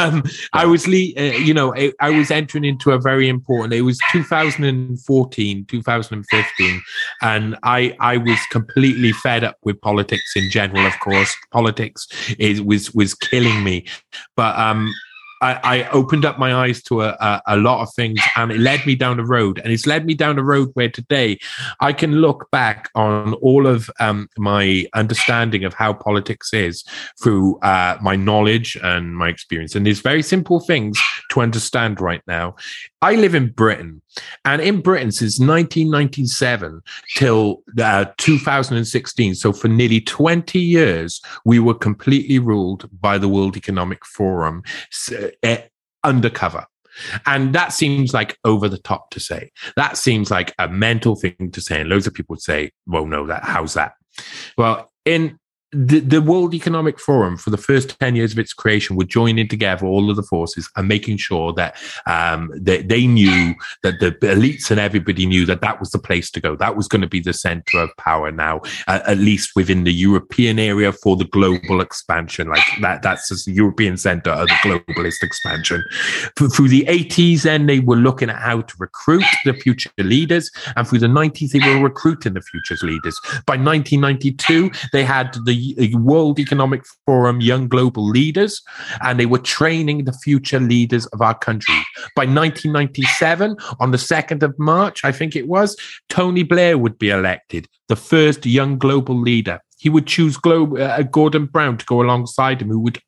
Um, 0.00 0.22
i 0.52 0.66
was 0.66 0.86
le- 0.86 1.14
uh, 1.16 1.36
you 1.46 1.54
know 1.54 1.74
I, 1.74 1.92
I 2.00 2.10
was 2.10 2.30
entering 2.30 2.64
into 2.64 2.92
a 2.92 2.98
very 2.98 3.28
important 3.28 3.72
it 3.72 3.82
was 3.82 3.98
2014 4.12 5.64
2015 5.64 6.82
and 7.22 7.56
i 7.62 7.96
i 7.98 8.16
was 8.16 8.38
completely 8.50 9.12
fed 9.12 9.42
up 9.42 9.56
with 9.62 9.80
politics 9.80 10.32
in 10.36 10.50
general 10.50 10.86
of 10.86 10.98
course. 11.00 11.34
Politics 11.52 12.06
is 12.38 12.60
was 12.60 12.92
was 12.94 13.14
killing 13.14 13.59
me. 13.60 13.86
But 14.36 14.58
um, 14.58 14.92
I, 15.40 15.60
I, 15.62 15.88
opened 15.90 16.26
up 16.26 16.38
my 16.38 16.54
eyes 16.54 16.82
to 16.84 17.02
a, 17.02 17.16
a, 17.18 17.42
a, 17.46 17.56
lot 17.56 17.82
of 17.82 17.92
things 17.94 18.20
and 18.36 18.52
it 18.52 18.58
led 18.58 18.84
me 18.84 18.94
down 18.94 19.16
the 19.16 19.24
road. 19.24 19.58
And 19.58 19.72
it's 19.72 19.86
led 19.86 20.04
me 20.04 20.14
down 20.14 20.36
the 20.36 20.44
road 20.44 20.68
where 20.74 20.90
today 20.90 21.38
I 21.80 21.92
can 21.92 22.16
look 22.16 22.50
back 22.50 22.90
on 22.94 23.34
all 23.34 23.66
of 23.66 23.90
um, 24.00 24.28
my 24.36 24.86
understanding 24.94 25.64
of 25.64 25.72
how 25.72 25.94
politics 25.94 26.52
is 26.52 26.84
through 27.22 27.58
uh, 27.60 27.96
my 28.02 28.16
knowledge 28.16 28.76
and 28.82 29.16
my 29.16 29.28
experience. 29.28 29.74
And 29.74 29.86
these 29.86 30.00
very 30.00 30.22
simple 30.22 30.60
things 30.60 31.00
to 31.30 31.40
understand 31.40 32.00
right 32.00 32.22
now. 32.26 32.56
I 33.00 33.14
live 33.14 33.34
in 33.34 33.50
Britain. 33.52 34.02
And 34.44 34.60
in 34.60 34.80
Britain, 34.80 35.12
since 35.12 35.38
1997 35.38 36.82
till 37.16 37.62
uh, 37.80 38.06
2016, 38.18 39.34
so 39.34 39.52
for 39.52 39.68
nearly 39.68 40.00
20 40.00 40.58
years, 40.58 41.20
we 41.44 41.58
were 41.58 41.74
completely 41.74 42.38
ruled 42.38 42.88
by 43.00 43.18
the 43.18 43.28
World 43.28 43.56
Economic 43.56 44.04
Forum 44.04 44.62
uh, 45.44 45.56
undercover. 46.04 46.66
And 47.26 47.54
that 47.54 47.72
seems 47.72 48.12
like 48.12 48.36
over 48.44 48.68
the 48.68 48.78
top 48.78 49.10
to 49.10 49.20
say. 49.20 49.52
That 49.76 49.96
seems 49.96 50.30
like 50.30 50.54
a 50.58 50.68
mental 50.68 51.16
thing 51.16 51.50
to 51.52 51.60
say. 51.60 51.80
And 51.80 51.88
loads 51.88 52.06
of 52.06 52.14
people 52.14 52.34
would 52.34 52.42
say, 52.42 52.72
well, 52.86 53.06
no, 53.06 53.26
that 53.26 53.44
how's 53.44 53.74
that? 53.74 53.94
Well, 54.58 54.90
in 55.04 55.38
the, 55.72 56.00
the 56.00 56.20
World 56.20 56.52
Economic 56.52 56.98
Forum, 56.98 57.36
for 57.36 57.50
the 57.50 57.56
first 57.56 57.98
10 58.00 58.16
years 58.16 58.32
of 58.32 58.38
its 58.38 58.52
creation, 58.52 58.96
were 58.96 59.04
joining 59.04 59.46
together 59.46 59.86
all 59.86 60.10
of 60.10 60.16
the 60.16 60.22
forces 60.22 60.68
and 60.74 60.88
making 60.88 61.16
sure 61.16 61.52
that 61.52 61.76
um, 62.06 62.50
they, 62.54 62.82
they 62.82 63.06
knew 63.06 63.54
that 63.82 64.00
the 64.00 64.12
elites 64.26 64.70
and 64.70 64.80
everybody 64.80 65.26
knew 65.26 65.46
that 65.46 65.60
that 65.60 65.78
was 65.78 65.90
the 65.90 65.98
place 65.98 66.30
to 66.32 66.40
go. 66.40 66.56
That 66.56 66.76
was 66.76 66.88
going 66.88 67.02
to 67.02 67.08
be 67.08 67.20
the 67.20 67.32
center 67.32 67.78
of 67.78 67.90
power 67.98 68.32
now, 68.32 68.62
uh, 68.88 69.00
at 69.06 69.18
least 69.18 69.52
within 69.54 69.84
the 69.84 69.92
European 69.92 70.58
area 70.58 70.92
for 70.92 71.16
the 71.16 71.24
global 71.26 71.80
expansion. 71.80 72.48
Like 72.48 72.64
that, 72.80 73.02
that's 73.02 73.28
the 73.28 73.52
European 73.52 73.96
center 73.96 74.30
of 74.30 74.48
the 74.48 74.54
globalist 74.54 75.22
expansion. 75.22 75.84
through 76.36 76.68
the 76.68 76.84
80s, 76.86 77.42
then 77.42 77.66
they 77.66 77.78
were 77.78 77.96
looking 77.96 78.28
at 78.28 78.36
how 78.36 78.62
to 78.62 78.74
recruit 78.80 79.24
the 79.44 79.54
future 79.54 79.90
leaders. 79.98 80.50
And 80.74 80.86
through 80.86 80.98
the 80.98 81.06
90s, 81.06 81.52
they 81.52 81.60
were 81.60 81.80
recruiting 81.80 82.34
the 82.34 82.42
future 82.42 82.76
leaders. 82.84 83.18
By 83.46 83.56
1992, 83.56 84.72
they 84.92 85.04
had 85.04 85.36
the 85.44 85.59
World 85.94 86.38
Economic 86.38 86.82
Forum 87.06 87.40
Young 87.40 87.68
Global 87.68 88.06
Leaders, 88.08 88.62
and 89.02 89.18
they 89.18 89.26
were 89.26 89.38
training 89.38 90.04
the 90.04 90.12
future 90.12 90.60
leaders 90.60 91.06
of 91.06 91.20
our 91.20 91.36
country. 91.36 91.74
By 92.16 92.26
1997, 92.26 93.56
on 93.78 93.90
the 93.90 93.98
2nd 93.98 94.42
of 94.42 94.58
March, 94.58 95.04
I 95.04 95.12
think 95.12 95.36
it 95.36 95.48
was, 95.48 95.76
Tony 96.08 96.42
Blair 96.42 96.78
would 96.78 96.98
be 96.98 97.10
elected, 97.10 97.68
the 97.88 97.96
first 97.96 98.46
young 98.46 98.78
global 98.78 99.18
leader 99.18 99.60
he 99.80 99.88
would 99.88 100.06
choose 100.06 100.36
Glo- 100.36 100.76
uh, 100.76 101.02
Gordon 101.02 101.46
Brown 101.46 101.78
to 101.78 101.86
go 101.86 102.02
alongside 102.02 102.60
him, 102.60 102.68
who 102.68 102.80
would 102.80 103.00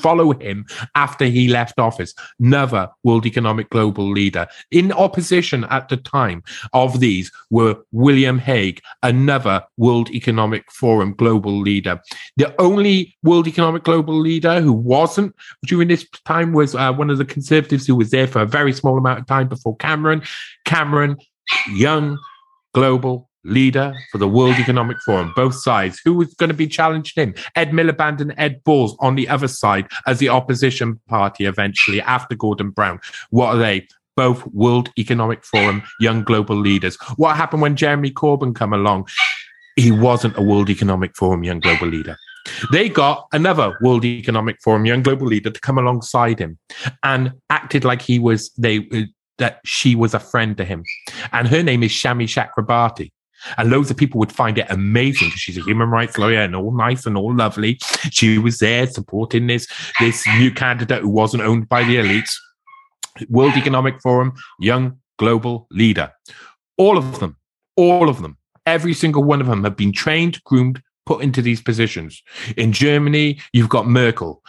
follow 0.00 0.32
him 0.32 0.66
after 0.94 1.24
he 1.24 1.48
left 1.48 1.78
office. 1.78 2.14
Another 2.38 2.88
World 3.02 3.24
Economic 3.24 3.70
Global 3.70 4.08
leader. 4.10 4.46
In 4.70 4.92
opposition 4.92 5.64
at 5.64 5.88
the 5.88 5.96
time 5.96 6.42
of 6.74 7.00
these 7.00 7.32
were 7.50 7.76
William 7.92 8.38
Hague, 8.38 8.80
another 9.02 9.64
World 9.78 10.10
Economic 10.10 10.70
Forum 10.70 11.14
global 11.14 11.58
leader. 11.58 12.00
The 12.36 12.54
only 12.60 13.16
World 13.22 13.48
Economic 13.48 13.84
Global 13.84 14.18
leader 14.18 14.60
who 14.60 14.72
wasn't 14.72 15.34
during 15.66 15.88
this 15.88 16.06
time 16.26 16.52
was 16.52 16.74
uh, 16.74 16.92
one 16.92 17.08
of 17.08 17.18
the 17.18 17.24
conservatives 17.24 17.86
who 17.86 17.96
was 17.96 18.10
there 18.10 18.26
for 18.26 18.40
a 18.40 18.46
very 18.46 18.72
small 18.72 18.98
amount 18.98 19.20
of 19.20 19.26
time 19.26 19.48
before 19.48 19.76
Cameron. 19.76 20.22
Cameron, 20.66 21.16
young, 21.72 22.18
global 22.74 23.28
leader 23.48 23.94
for 24.12 24.18
the 24.18 24.28
World 24.28 24.56
Economic 24.56 24.98
Forum, 25.04 25.32
both 25.34 25.54
sides. 25.54 26.00
Who 26.04 26.14
was 26.14 26.34
going 26.34 26.50
to 26.50 26.54
be 26.54 26.66
challenging 26.66 27.22
him? 27.22 27.34
Ed 27.56 27.70
Miliband 27.70 28.20
and 28.20 28.34
Ed 28.36 28.62
Balls 28.64 28.96
on 29.00 29.14
the 29.14 29.28
other 29.28 29.48
side 29.48 29.86
as 30.06 30.18
the 30.18 30.28
opposition 30.28 31.00
party 31.08 31.46
eventually 31.46 32.00
after 32.02 32.34
Gordon 32.34 32.70
Brown. 32.70 33.00
What 33.30 33.54
are 33.54 33.58
they? 33.58 33.88
Both 34.16 34.46
World 34.48 34.90
Economic 34.98 35.44
Forum 35.44 35.82
young 36.00 36.24
global 36.24 36.56
leaders. 36.56 36.96
What 37.16 37.36
happened 37.36 37.62
when 37.62 37.76
Jeremy 37.76 38.10
Corbyn 38.10 38.54
come 38.54 38.72
along? 38.72 39.06
He 39.76 39.92
wasn't 39.92 40.36
a 40.36 40.42
World 40.42 40.70
Economic 40.70 41.16
Forum 41.16 41.44
young 41.44 41.60
global 41.60 41.86
leader. 41.86 42.16
They 42.72 42.88
got 42.88 43.26
another 43.32 43.76
World 43.80 44.04
Economic 44.04 44.60
Forum 44.60 44.86
young 44.86 45.02
global 45.02 45.26
leader 45.26 45.50
to 45.50 45.60
come 45.60 45.78
alongside 45.78 46.38
him 46.40 46.58
and 47.04 47.32
acted 47.50 47.84
like 47.84 48.02
he 48.02 48.18
was 48.18 48.50
they 48.58 48.88
that 49.38 49.60
she 49.64 49.94
was 49.94 50.14
a 50.14 50.20
friend 50.20 50.56
to 50.56 50.64
him. 50.64 50.84
And 51.32 51.48
her 51.48 51.62
name 51.62 51.82
is 51.82 51.92
Shami 51.92 52.26
Chakrabarti. 52.26 53.10
And 53.56 53.70
loads 53.70 53.90
of 53.90 53.96
people 53.96 54.18
would 54.18 54.32
find 54.32 54.58
it 54.58 54.66
amazing 54.70 55.28
because 55.28 55.40
she's 55.40 55.58
a 55.58 55.62
human 55.62 55.90
rights 55.90 56.18
lawyer 56.18 56.40
and 56.40 56.56
all 56.56 56.76
nice 56.76 57.06
and 57.06 57.16
all 57.16 57.34
lovely. 57.34 57.78
She 58.10 58.38
was 58.38 58.58
there 58.58 58.86
supporting 58.86 59.46
this, 59.46 59.66
this 60.00 60.26
new 60.38 60.50
candidate 60.50 61.02
who 61.02 61.08
wasn't 61.08 61.42
owned 61.42 61.68
by 61.68 61.84
the 61.84 61.96
elites. 61.96 62.34
World 63.28 63.54
Economic 63.56 64.00
Forum, 64.00 64.34
young 64.60 64.98
global 65.18 65.66
leader. 65.70 66.12
All 66.76 66.96
of 66.96 67.18
them, 67.20 67.36
all 67.76 68.08
of 68.08 68.22
them, 68.22 68.36
every 68.66 68.94
single 68.94 69.24
one 69.24 69.40
of 69.40 69.46
them 69.48 69.64
have 69.64 69.76
been 69.76 69.92
trained, 69.92 70.42
groomed, 70.44 70.82
put 71.06 71.22
into 71.22 71.42
these 71.42 71.60
positions. 71.60 72.22
In 72.56 72.72
Germany, 72.72 73.40
you've 73.52 73.68
got 73.68 73.88
Merkel, 73.88 74.42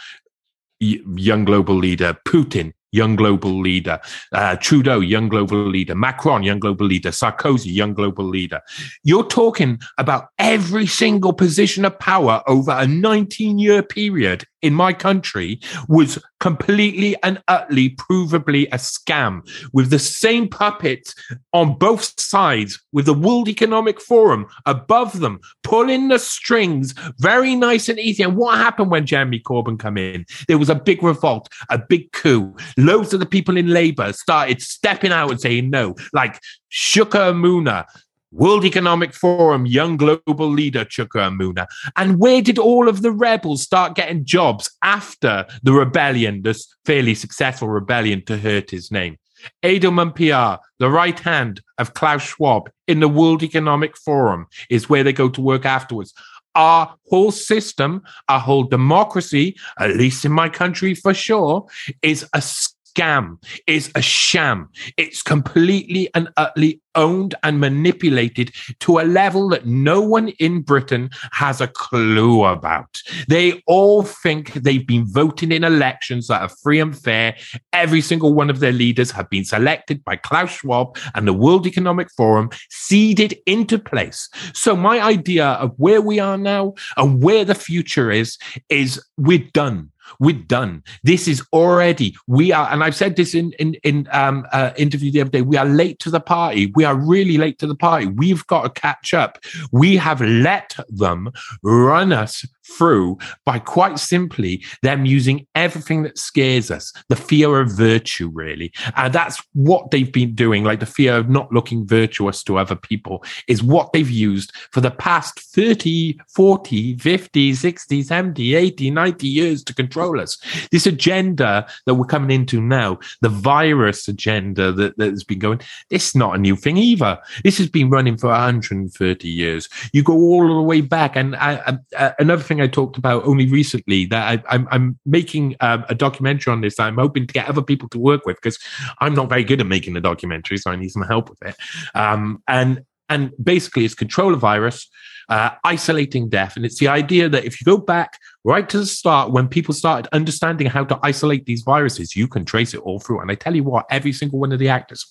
young 0.80 1.46
global 1.46 1.76
leader, 1.76 2.18
Putin, 2.28 2.74
young 2.92 3.16
global 3.16 3.60
leader, 3.60 4.00
uh, 4.32 4.56
Trudeau, 4.58 5.00
young 5.00 5.30
global 5.30 5.66
leader, 5.66 5.96
Macron, 5.96 6.44
young 6.44 6.60
global 6.60 6.86
leader, 6.86 7.10
Sarkozy, 7.10 7.74
young 7.74 7.94
global 7.94 8.26
leader. 8.26 8.62
You're 9.04 9.28
talking 9.28 9.80
about 9.98 10.30
every 10.38 10.88
single 10.88 11.34
position 11.34 11.86
of 11.86 11.98
power 12.00 12.42
over 12.48 12.72
a 12.72 12.88
19 12.88 13.60
year 13.60 13.84
period 13.84 14.46
in 14.62 14.74
my 14.74 14.94
country 14.94 15.60
was 15.88 16.20
completely 16.40 17.16
and 17.24 17.42
utterly 17.48 17.92
provably 17.92 18.68
a 18.68 18.78
scam 18.78 19.42
with 19.74 19.90
the 19.90 20.00
same 20.00 20.48
puppets 20.48 21.16
on 21.54 21.78
both 21.78 22.20
sides 22.20 22.82
with 22.92 23.06
the 23.06 23.14
World 23.14 23.48
Economic 23.48 24.02
Forum 24.02 24.48
above 24.66 25.20
them 25.20 25.40
pulling 25.64 26.08
the 26.08 26.20
strings 26.20 26.94
very 27.20 27.56
nice 27.56 27.90
and 27.90 28.00
easy. 28.00 28.24
And 28.24 28.36
what 28.36 28.58
happened 28.58 28.92
when 28.92 29.06
Jeremy 29.06 29.40
Corbyn 29.40 29.80
come 29.80 29.98
in? 29.98 30.26
There 30.48 30.58
was 30.58 30.70
a 30.70 30.76
big 30.76 31.04
revolt, 31.04 31.50
a 31.70 31.78
big 31.78 32.12
coup. 32.12 32.56
Loads 32.80 33.14
of 33.14 33.20
the 33.20 33.26
people 33.26 33.58
in 33.58 33.68
Labour 33.68 34.14
started 34.14 34.62
stepping 34.62 35.12
out 35.12 35.32
and 35.32 35.42
saying 35.42 35.70
no, 35.70 35.96
like 36.14 36.40
Chuka 36.72 37.34
Umunna, 37.34 37.86
World 38.32 38.64
Economic 38.64 39.14
Forum 39.14 39.66
young 39.66 39.98
global 39.98 40.48
leader 40.50 40.86
Chuka 40.86 41.30
Umunna. 41.30 41.68
And 41.98 42.20
where 42.20 42.42
did 42.42 42.58
all 42.58 42.88
of 42.88 43.02
the 43.02 43.12
rebels 43.12 43.64
start 43.64 43.96
getting 43.96 44.24
jobs 44.24 44.70
after 44.82 45.46
the 45.62 45.74
rebellion, 45.74 46.44
this 46.44 46.74
fairly 46.86 47.16
successful 47.16 47.68
rebellion 47.68 48.24
to 48.26 48.38
hurt 48.38 48.70
his 48.70 48.92
name? 48.92 49.18
Edelman 49.62 50.16
PR, 50.16 50.64
the 50.80 50.90
right 50.90 51.20
hand 51.20 51.62
of 51.78 51.94
Klaus 51.94 52.22
Schwab 52.22 52.70
in 52.88 53.02
the 53.02 53.10
World 53.10 53.44
Economic 53.44 53.98
Forum, 53.98 54.48
is 54.70 54.90
where 54.90 55.04
they 55.04 55.14
go 55.14 55.28
to 55.30 55.42
work 55.42 55.66
afterwards. 55.66 56.14
Our 56.56 56.96
whole 57.10 57.32
system, 57.32 58.02
our 58.28 58.40
whole 58.40 58.64
democracy, 58.64 59.56
at 59.80 59.96
least 59.96 60.26
in 60.26 60.32
my 60.32 60.50
country 60.50 60.96
for 60.96 61.14
sure, 61.14 61.68
is 62.02 62.28
a 62.34 62.42
scam. 62.90 63.38
It's 63.68 63.92
a 63.96 64.02
sham. 64.02 64.70
It's 64.98 65.22
completely 65.22 66.10
and 66.14 66.30
utterly 66.38 66.82
owned 66.96 67.36
and 67.44 67.60
manipulated 67.60 68.52
to 68.80 69.00
a 69.00 69.02
level 69.02 69.50
that 69.50 69.66
no 69.66 70.02
one 70.02 70.30
in 70.40 70.62
Britain 70.62 71.10
has 71.32 71.62
a 71.62 71.68
clue 71.68 72.44
about. 72.44 72.98
They 73.28 73.64
all 73.68 74.04
think 74.04 74.54
they've 74.54 74.86
been 74.86 75.06
voting 75.08 75.52
in 75.52 75.64
elections 75.64 76.28
that 76.28 76.42
are 76.42 76.50
free 76.50 76.80
and 76.80 76.98
fair. 76.98 77.36
Every 77.74 78.02
single 78.02 78.34
one 78.34 78.50
of 78.50 78.60
their 78.60 78.72
leaders 78.72 79.12
have 79.12 79.30
been 79.30 79.46
selected 79.46 80.04
by 80.04 80.16
Klaus 80.18 80.52
Schwab 80.52 80.98
and 81.16 81.28
the 81.28 81.34
World 81.34 81.68
Economic 81.68 82.12
Forum, 82.12 82.50
seeded 82.70 83.38
into 83.46 83.80
place. 83.80 84.30
So 84.54 84.76
my 84.76 85.00
idea 85.00 85.46
of 85.46 85.74
where 85.78 86.02
we 86.02 86.20
are 86.20 86.38
now 86.38 86.74
and 86.98 87.24
where 87.24 87.46
the 87.46 87.56
future 87.56 88.12
is, 88.12 88.38
is 88.70 89.02
we're 89.18 89.48
done. 89.54 89.92
We're 90.20 90.36
done. 90.36 90.84
This 91.04 91.28
is 91.28 91.44
already 91.54 92.16
we 92.28 92.52
are, 92.52 92.70
and 92.72 92.84
I've 92.84 92.96
said 92.96 93.16
this 93.16 93.34
in 93.34 93.52
in 93.54 93.76
in 93.84 94.08
um 94.12 94.46
uh, 94.52 94.72
interview 94.78 95.12
the 95.12 95.22
other 95.22 95.30
day. 95.30 95.42
We 95.42 95.58
are 95.58 95.66
late 95.66 96.00
to 96.00 96.10
the 96.10 96.20
party. 96.20 96.72
We 96.76 96.84
are 96.84 96.96
really 96.96 97.38
late 97.38 97.60
to 97.60 97.68
the 97.68 97.76
party. 97.76 98.08
We've 98.08 98.46
got 98.48 98.64
to 98.64 98.82
catch 98.82 99.14
up. 99.14 99.40
We 99.72 99.98
have 99.98 100.22
let 100.22 100.76
them 100.90 101.32
run 101.64 102.12
us 102.12 102.46
through 102.78 103.18
by 103.46 103.60
quite 103.60 104.00
simply 104.00 104.64
them 104.82 105.06
using 105.06 105.46
everything 105.56 106.04
that 106.04 106.18
scares 106.18 106.72
us, 106.72 106.94
the 107.10 107.16
fear 107.16 107.60
of 107.60 107.72
virtue, 107.72 108.30
really. 108.32 108.72
And 108.96 109.14
that's 109.14 109.42
what 109.54 109.92
they've 109.92 110.12
been 110.12 110.36
doing, 110.36 110.64
like 110.64 110.80
the 110.80 110.86
fear 110.86 111.16
of 111.18 111.30
not 111.30 111.52
looking 111.52 111.86
virtuous 111.86 112.44
to 112.44 112.58
other 112.58 112.76
people, 112.76 113.24
is 113.48 113.64
what 113.64 113.92
they've 113.92 114.10
used 114.10 114.52
for 114.72 114.82
the 114.82 114.92
past 114.92 115.40
30, 115.40 116.20
40, 116.36 116.98
50, 116.98 117.54
60, 117.54 118.04
70, 118.04 118.56
80, 118.56 118.92
90 118.92 119.28
years 119.28 119.64
to 119.64 119.74
control 119.74 119.99
us. 120.00 120.38
This 120.72 120.86
agenda 120.86 121.68
that 121.86 121.96
we're 121.96 122.06
coming 122.06 122.32
into 122.32 122.62
now, 122.62 123.00
the 123.22 123.30
virus 123.30 124.08
agenda 124.08 124.72
that, 124.72 124.98
that 124.98 125.10
has 125.10 125.24
been 125.24 125.40
going, 125.40 125.62
it's 125.90 126.16
not 126.16 126.36
a 126.36 126.40
new 126.40 126.56
thing 126.56 126.78
either. 126.78 127.20
This 127.44 127.58
has 127.58 127.68
been 127.68 127.90
running 127.90 128.18
for 128.18 128.28
130 128.28 129.28
years. 129.28 129.70
You 129.94 130.04
go 130.04 130.14
all 130.14 130.48
the 130.56 130.62
way 130.62 130.82
back. 130.82 131.16
And 131.16 131.36
I, 131.36 131.56
I, 131.66 131.96
uh, 131.96 132.12
another 132.20 132.44
thing 132.44 132.62
I 132.62 132.68
talked 132.68 132.98
about 132.98 133.26
only 133.26 133.48
recently 133.48 134.06
that 134.06 134.44
I, 134.50 134.66
am 134.76 135.00
making 135.06 135.56
um, 135.62 135.86
a 135.90 135.96
documentary 135.96 136.52
on 136.52 136.62
this 136.62 136.76
that 136.78 136.88
I'm 136.88 136.98
hoping 136.98 137.28
to 137.28 137.34
get 137.34 137.48
other 137.48 137.62
people 137.62 137.90
to 137.90 138.00
work 138.00 138.26
with 138.26 138.38
because 138.38 138.60
I'm 139.00 139.14
not 139.14 139.30
very 139.30 139.44
good 139.44 139.62
at 139.62 139.68
making 139.68 139.96
a 139.98 140.02
documentary, 140.02 140.58
so 140.58 140.72
I 140.72 140.76
need 140.76 140.90
some 140.90 141.04
help 141.04 141.30
with 141.30 141.42
it. 141.44 141.56
Um, 141.96 142.44
and 142.48 142.84
and 143.10 143.32
basically, 143.44 143.86
it's 143.86 143.96
control 143.96 144.34
a 144.34 144.38
virus, 144.38 144.88
uh, 145.30 145.52
isolating 145.64 146.30
death, 146.30 146.56
and 146.56 146.66
it's 146.66 146.80
the 146.80 146.88
idea 146.88 147.30
that 147.30 147.46
if 147.46 147.60
you 147.60 147.66
go 147.66 147.78
back 147.78 148.20
right 148.44 148.68
to 148.70 148.80
the 148.80 148.86
start, 148.86 149.32
when 149.32 149.48
people 149.48 149.74
started 149.74 150.10
understanding 150.14 150.68
how 150.68 150.84
to 150.84 151.00
isolate 151.04 151.46
these 151.46 151.62
viruses, 151.62 152.16
you 152.16 152.28
can 152.28 152.46
trace 152.46 152.74
it 152.74 152.80
all 152.82 153.00
through. 153.00 153.20
And 153.20 153.32
I 153.32 153.36
tell 153.36 153.56
you 153.56 153.64
what, 153.64 153.86
every 153.90 154.14
single 154.14 154.40
one 154.40 154.52
of 154.52 154.60
the 154.60 154.70
actors 154.70 155.06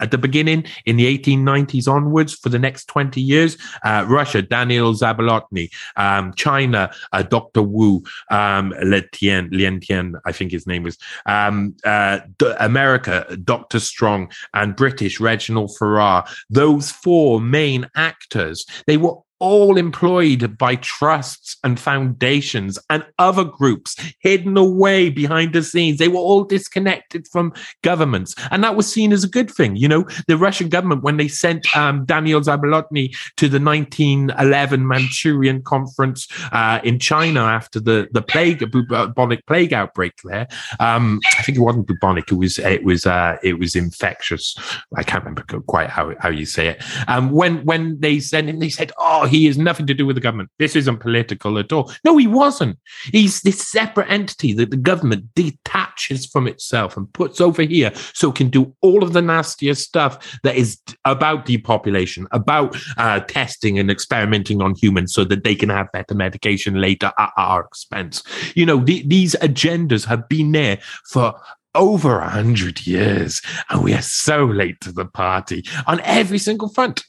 at 0.00 0.10
the 0.10 0.18
beginning, 0.18 0.64
in 0.86 0.96
the 0.96 1.18
1890s 1.18 1.88
onwards, 1.88 2.34
for 2.34 2.48
the 2.48 2.58
next 2.58 2.86
20 2.86 3.20
years, 3.20 3.56
uh, 3.84 4.04
Russia, 4.08 4.42
Daniel 4.42 4.92
Zabolotny, 4.92 5.70
um, 5.96 6.32
China, 6.34 6.90
uh, 7.12 7.22
Dr. 7.22 7.62
Wu, 7.62 8.02
um, 8.30 8.74
Lien, 8.82 9.48
Lien 9.52 9.80
Tian, 9.80 10.16
I 10.24 10.32
think 10.32 10.52
his 10.52 10.66
name 10.66 10.82
was, 10.82 10.98
um, 11.26 11.76
uh, 11.84 12.20
D- 12.38 12.52
America, 12.58 13.36
Dr. 13.44 13.80
Strong, 13.80 14.32
and 14.54 14.76
British, 14.76 15.20
Reginald 15.20 15.76
Farrar. 15.76 16.24
Those 16.48 16.90
four 16.90 17.40
main 17.40 17.88
actors, 17.94 18.66
they 18.86 18.96
were 18.96 19.16
all 19.40 19.78
employed 19.78 20.56
by 20.58 20.76
trusts 20.76 21.56
and 21.64 21.80
foundations 21.80 22.78
and 22.90 23.04
other 23.18 23.44
groups 23.44 23.96
hidden 24.20 24.56
away 24.56 25.08
behind 25.08 25.54
the 25.54 25.62
scenes. 25.62 25.98
They 25.98 26.08
were 26.08 26.18
all 26.18 26.44
disconnected 26.44 27.26
from 27.26 27.52
governments. 27.82 28.34
And 28.50 28.62
that 28.62 28.76
was 28.76 28.90
seen 28.90 29.12
as 29.12 29.24
a 29.24 29.28
good 29.28 29.50
thing. 29.50 29.76
You 29.76 29.88
know, 29.88 30.06
the 30.28 30.36
Russian 30.36 30.68
government, 30.68 31.02
when 31.02 31.16
they 31.16 31.28
sent 31.28 31.74
um, 31.76 32.04
Daniel 32.04 32.40
Zabolotny 32.40 33.16
to 33.36 33.48
the 33.48 33.60
1911 33.60 34.86
Manchurian 34.86 35.62
conference 35.62 36.28
uh, 36.52 36.80
in 36.84 36.98
China 36.98 37.40
after 37.40 37.80
the, 37.80 38.08
the 38.12 38.22
plague, 38.22 38.70
bubonic 38.70 39.46
plague 39.46 39.72
outbreak 39.72 40.12
there, 40.24 40.48
um, 40.80 41.20
I 41.38 41.42
think 41.42 41.56
it 41.56 41.62
wasn't 41.62 41.86
bubonic. 41.86 42.30
It 42.30 42.34
was, 42.34 42.58
it 42.58 42.84
was, 42.84 43.06
uh, 43.06 43.38
it 43.42 43.58
was 43.58 43.74
infectious. 43.74 44.54
I 44.96 45.02
can't 45.02 45.24
remember 45.24 45.42
quite 45.66 45.88
how, 45.88 46.14
how 46.18 46.28
you 46.28 46.44
say 46.44 46.68
it. 46.68 46.82
Um, 47.08 47.30
when, 47.30 47.64
when 47.64 47.98
they 48.00 48.20
sent 48.20 48.50
him, 48.50 48.58
they 48.58 48.68
said, 48.68 48.92
Oh, 48.98 49.29
he 49.30 49.46
has 49.46 49.58
nothing 49.58 49.86
to 49.86 49.94
do 49.94 50.06
with 50.06 50.16
the 50.16 50.20
government. 50.20 50.50
This 50.58 50.76
isn't 50.76 50.98
political 50.98 51.58
at 51.58 51.72
all. 51.72 51.92
No, 52.04 52.16
he 52.16 52.26
wasn't. 52.26 52.78
He's 53.12 53.40
this 53.40 53.66
separate 53.66 54.10
entity 54.10 54.52
that 54.54 54.70
the 54.70 54.76
government 54.76 55.34
detaches 55.34 56.26
from 56.26 56.46
itself 56.46 56.96
and 56.96 57.12
puts 57.12 57.40
over 57.40 57.62
here 57.62 57.92
so 58.14 58.30
it 58.30 58.36
can 58.36 58.50
do 58.50 58.74
all 58.80 59.02
of 59.02 59.12
the 59.12 59.22
nastiest 59.22 59.82
stuff 59.82 60.38
that 60.42 60.56
is 60.56 60.78
about 61.04 61.46
depopulation, 61.46 62.26
about 62.32 62.76
uh, 62.96 63.20
testing 63.20 63.78
and 63.78 63.90
experimenting 63.90 64.62
on 64.62 64.74
humans 64.74 65.14
so 65.14 65.24
that 65.24 65.44
they 65.44 65.54
can 65.54 65.68
have 65.68 65.92
better 65.92 66.14
medication 66.14 66.80
later 66.80 67.12
at 67.18 67.32
our 67.36 67.64
expense. 67.64 68.22
You 68.54 68.66
know, 68.66 68.78
the, 68.78 69.02
these 69.06 69.34
agendas 69.36 70.04
have 70.06 70.28
been 70.28 70.52
there 70.52 70.78
for 71.08 71.34
over 71.74 72.18
a 72.18 72.28
hundred 72.28 72.86
years, 72.86 73.40
and 73.68 73.84
we 73.84 73.94
are 73.94 74.02
so 74.02 74.44
late 74.44 74.80
to 74.80 74.92
the 74.92 75.04
party 75.04 75.64
on 75.86 76.00
every 76.00 76.38
single 76.38 76.68
front. 76.68 77.04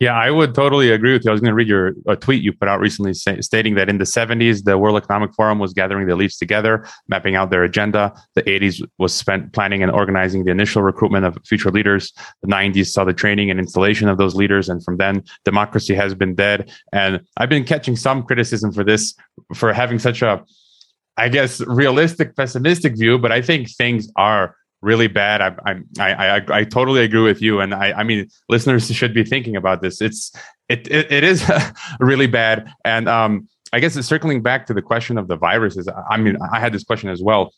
Yeah, 0.00 0.14
I 0.14 0.30
would 0.30 0.54
totally 0.54 0.90
agree 0.90 1.12
with 1.12 1.24
you. 1.24 1.30
I 1.30 1.32
was 1.32 1.40
going 1.40 1.50
to 1.50 1.54
read 1.54 1.68
your 1.68 1.92
a 2.08 2.16
tweet 2.16 2.42
you 2.42 2.52
put 2.52 2.68
out 2.68 2.80
recently 2.80 3.14
say, 3.14 3.40
stating 3.40 3.76
that 3.76 3.88
in 3.88 3.98
the 3.98 4.04
70s, 4.04 4.64
the 4.64 4.76
World 4.76 4.96
Economic 4.96 5.32
Forum 5.34 5.58
was 5.58 5.72
gathering 5.72 6.06
the 6.06 6.12
elites 6.12 6.38
together, 6.38 6.86
mapping 7.08 7.36
out 7.36 7.50
their 7.50 7.62
agenda. 7.62 8.12
The 8.34 8.42
80s 8.42 8.84
was 8.98 9.14
spent 9.14 9.52
planning 9.52 9.82
and 9.82 9.92
organizing 9.92 10.44
the 10.44 10.50
initial 10.50 10.82
recruitment 10.82 11.24
of 11.24 11.38
future 11.46 11.70
leaders. 11.70 12.12
The 12.42 12.48
90s 12.48 12.86
saw 12.86 13.04
the 13.04 13.12
training 13.12 13.50
and 13.50 13.60
installation 13.60 14.08
of 14.08 14.18
those 14.18 14.34
leaders. 14.34 14.68
And 14.68 14.82
from 14.84 14.96
then, 14.96 15.22
democracy 15.44 15.94
has 15.94 16.14
been 16.14 16.34
dead. 16.34 16.72
And 16.92 17.20
I've 17.36 17.50
been 17.50 17.64
catching 17.64 17.94
some 17.94 18.24
criticism 18.24 18.72
for 18.72 18.82
this, 18.82 19.14
for 19.54 19.72
having 19.72 20.00
such 20.00 20.22
a, 20.22 20.44
I 21.16 21.28
guess, 21.28 21.60
realistic, 21.60 22.34
pessimistic 22.34 22.96
view. 22.96 23.18
But 23.18 23.30
I 23.30 23.40
think 23.40 23.70
things 23.70 24.10
are 24.16 24.56
really 24.82 25.08
bad. 25.08 25.40
I, 25.40 25.80
I, 25.98 26.12
I, 26.12 26.44
I, 26.48 26.64
totally 26.64 27.02
agree 27.02 27.22
with 27.22 27.42
you. 27.42 27.60
And 27.60 27.74
I, 27.74 27.92
I 27.92 28.02
mean, 28.02 28.28
listeners 28.48 28.90
should 28.90 29.12
be 29.12 29.24
thinking 29.24 29.56
about 29.56 29.82
this. 29.82 30.00
It's, 30.00 30.32
it, 30.68 30.88
it, 30.90 31.12
it 31.12 31.24
is 31.24 31.44
really 32.00 32.26
bad. 32.26 32.72
And, 32.84 33.08
um, 33.08 33.48
I 33.72 33.80
guess 33.80 33.94
circling 34.06 34.42
back 34.42 34.66
to 34.66 34.74
the 34.74 34.82
question 34.82 35.16
of 35.16 35.28
the 35.28 35.36
viruses, 35.36 35.88
I 36.10 36.16
mean, 36.16 36.36
I 36.52 36.58
had 36.58 36.72
this 36.72 36.82
question 36.82 37.08
as 37.08 37.22
well. 37.22 37.52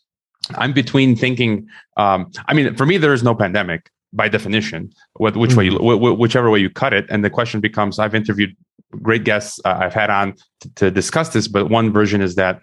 I'm 0.55 0.73
between 0.73 1.15
thinking, 1.15 1.67
um, 1.97 2.31
I 2.47 2.53
mean, 2.53 2.75
for 2.75 2.85
me, 2.85 2.97
there 2.97 3.13
is 3.13 3.23
no 3.23 3.33
pandemic 3.33 3.89
by 4.11 4.29
definition, 4.29 4.91
which 5.17 5.33
mm-hmm. 5.33 5.57
way, 5.57 5.65
you, 5.65 6.15
whichever 6.15 6.49
way 6.49 6.59
you 6.59 6.69
cut 6.69 6.93
it. 6.93 7.05
And 7.09 7.25
the 7.25 7.29
question 7.29 7.61
becomes, 7.61 7.97
I've 7.97 8.13
interviewed 8.13 8.55
great 9.01 9.23
guests 9.23 9.59
uh, 9.65 9.77
I've 9.81 9.93
had 9.93 10.11
on 10.11 10.35
to, 10.61 10.69
to 10.75 10.91
discuss 10.91 11.29
this, 11.29 11.47
but 11.47 11.69
one 11.69 11.91
version 11.91 12.21
is 12.21 12.35
that 12.35 12.61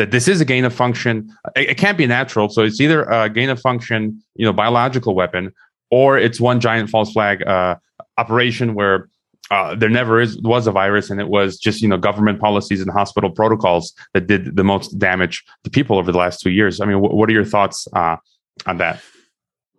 that 0.00 0.12
this 0.12 0.28
is 0.28 0.40
a 0.40 0.46
gain 0.46 0.64
of 0.64 0.72
function. 0.72 1.30
It, 1.54 1.70
it 1.70 1.74
can't 1.76 1.98
be 1.98 2.06
natural. 2.06 2.48
So 2.48 2.62
it's 2.62 2.80
either 2.80 3.02
a 3.04 3.28
gain 3.28 3.50
of 3.50 3.60
function, 3.60 4.22
you 4.34 4.46
know, 4.46 4.52
biological 4.52 5.14
weapon, 5.14 5.52
or 5.90 6.16
it's 6.16 6.40
one 6.40 6.58
giant 6.58 6.88
false 6.88 7.12
flag 7.12 7.46
uh, 7.46 7.76
operation 8.16 8.74
where 8.74 9.10
uh, 9.50 9.74
there 9.74 9.90
never 9.90 10.18
is 10.18 10.40
was 10.40 10.66
a 10.66 10.72
virus, 10.72 11.10
and 11.10 11.20
it 11.20 11.28
was 11.28 11.58
just 11.58 11.82
you 11.82 11.88
know 11.88 11.98
government 11.98 12.40
policies 12.40 12.80
and 12.80 12.90
hospital 12.90 13.30
protocols 13.30 13.92
that 14.14 14.26
did 14.26 14.56
the 14.56 14.64
most 14.64 14.98
damage 14.98 15.44
to 15.64 15.70
people 15.70 15.98
over 15.98 16.10
the 16.10 16.18
last 16.18 16.40
two 16.40 16.50
years. 16.50 16.80
I 16.80 16.86
mean, 16.86 16.98
wh- 16.98 17.12
what 17.12 17.28
are 17.28 17.32
your 17.32 17.44
thoughts 17.44 17.86
uh, 17.92 18.16
on 18.64 18.78
that? 18.78 19.02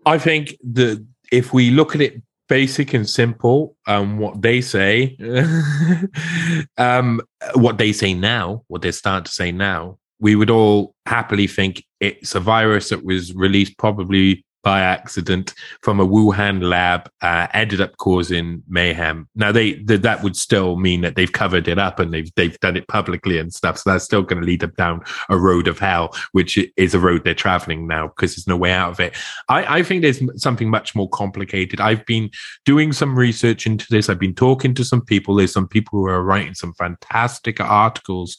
I 0.05 0.19
think 0.19 0.55
that 0.73 1.03
if 1.31 1.51
we 1.51 1.71
look 1.71 1.95
at 1.95 2.01
it 2.01 2.21
basic 2.47 2.93
and 2.93 3.09
simple, 3.09 3.75
um, 3.87 4.19
what 4.19 4.41
they 4.41 4.61
say, 4.61 5.17
um, 6.77 7.21
what 7.55 7.79
they 7.79 7.91
say 7.91 8.13
now, 8.13 8.63
what 8.67 8.83
they're 8.83 8.91
starting 8.91 9.23
to 9.23 9.31
say 9.31 9.51
now, 9.51 9.97
we 10.21 10.35
would 10.35 10.49
all 10.49 10.95
happily 11.05 11.47
think 11.47 11.83
it's 11.99 12.35
a 12.35 12.39
virus 12.39 12.89
that 12.89 13.03
was 13.03 13.33
released 13.33 13.77
probably 13.77 14.45
by 14.63 14.81
accident 14.81 15.53
from 15.81 15.99
a 15.99 16.05
Wuhan 16.05 16.61
lab, 16.61 17.09
uh, 17.21 17.47
ended 17.53 17.81
up 17.81 17.97
causing 17.97 18.61
mayhem. 18.67 19.27
Now 19.35 19.51
they, 19.51 19.73
that 19.73 20.23
would 20.23 20.35
still 20.35 20.75
mean 20.75 21.01
that 21.01 21.15
they've 21.15 21.31
covered 21.31 21.67
it 21.67 21.79
up 21.79 21.99
and 21.99 22.13
they've 22.13 22.31
they've 22.35 22.59
done 22.59 22.77
it 22.77 22.87
publicly 22.87 23.37
and 23.39 23.51
stuff. 23.53 23.79
So 23.79 23.89
that's 23.89 24.05
still 24.05 24.21
going 24.21 24.41
to 24.41 24.45
lead 24.45 24.61
them 24.61 24.73
down 24.77 25.01
a 25.29 25.37
road 25.37 25.67
of 25.67 25.79
hell, 25.79 26.15
which 26.31 26.59
is 26.77 26.93
a 26.93 26.99
road 26.99 27.23
they're 27.23 27.33
traveling 27.33 27.87
now 27.87 28.07
because 28.07 28.35
there's 28.35 28.47
no 28.47 28.57
way 28.57 28.71
out 28.71 28.91
of 28.91 28.99
it. 28.99 29.15
I, 29.49 29.79
I 29.79 29.83
think 29.83 30.01
there's 30.01 30.21
something 30.41 30.69
much 30.69 30.95
more 30.95 31.09
complicated. 31.09 31.81
I've 31.81 32.05
been 32.05 32.29
doing 32.65 32.93
some 32.93 33.17
research 33.17 33.65
into 33.65 33.87
this. 33.89 34.09
I've 34.09 34.19
been 34.19 34.35
talking 34.35 34.73
to 34.75 34.85
some 34.85 35.01
people. 35.01 35.35
There's 35.35 35.53
some 35.53 35.67
people 35.67 35.99
who 35.99 36.05
are 36.05 36.23
writing 36.23 36.53
some 36.53 36.73
fantastic 36.73 37.59
articles 37.59 38.37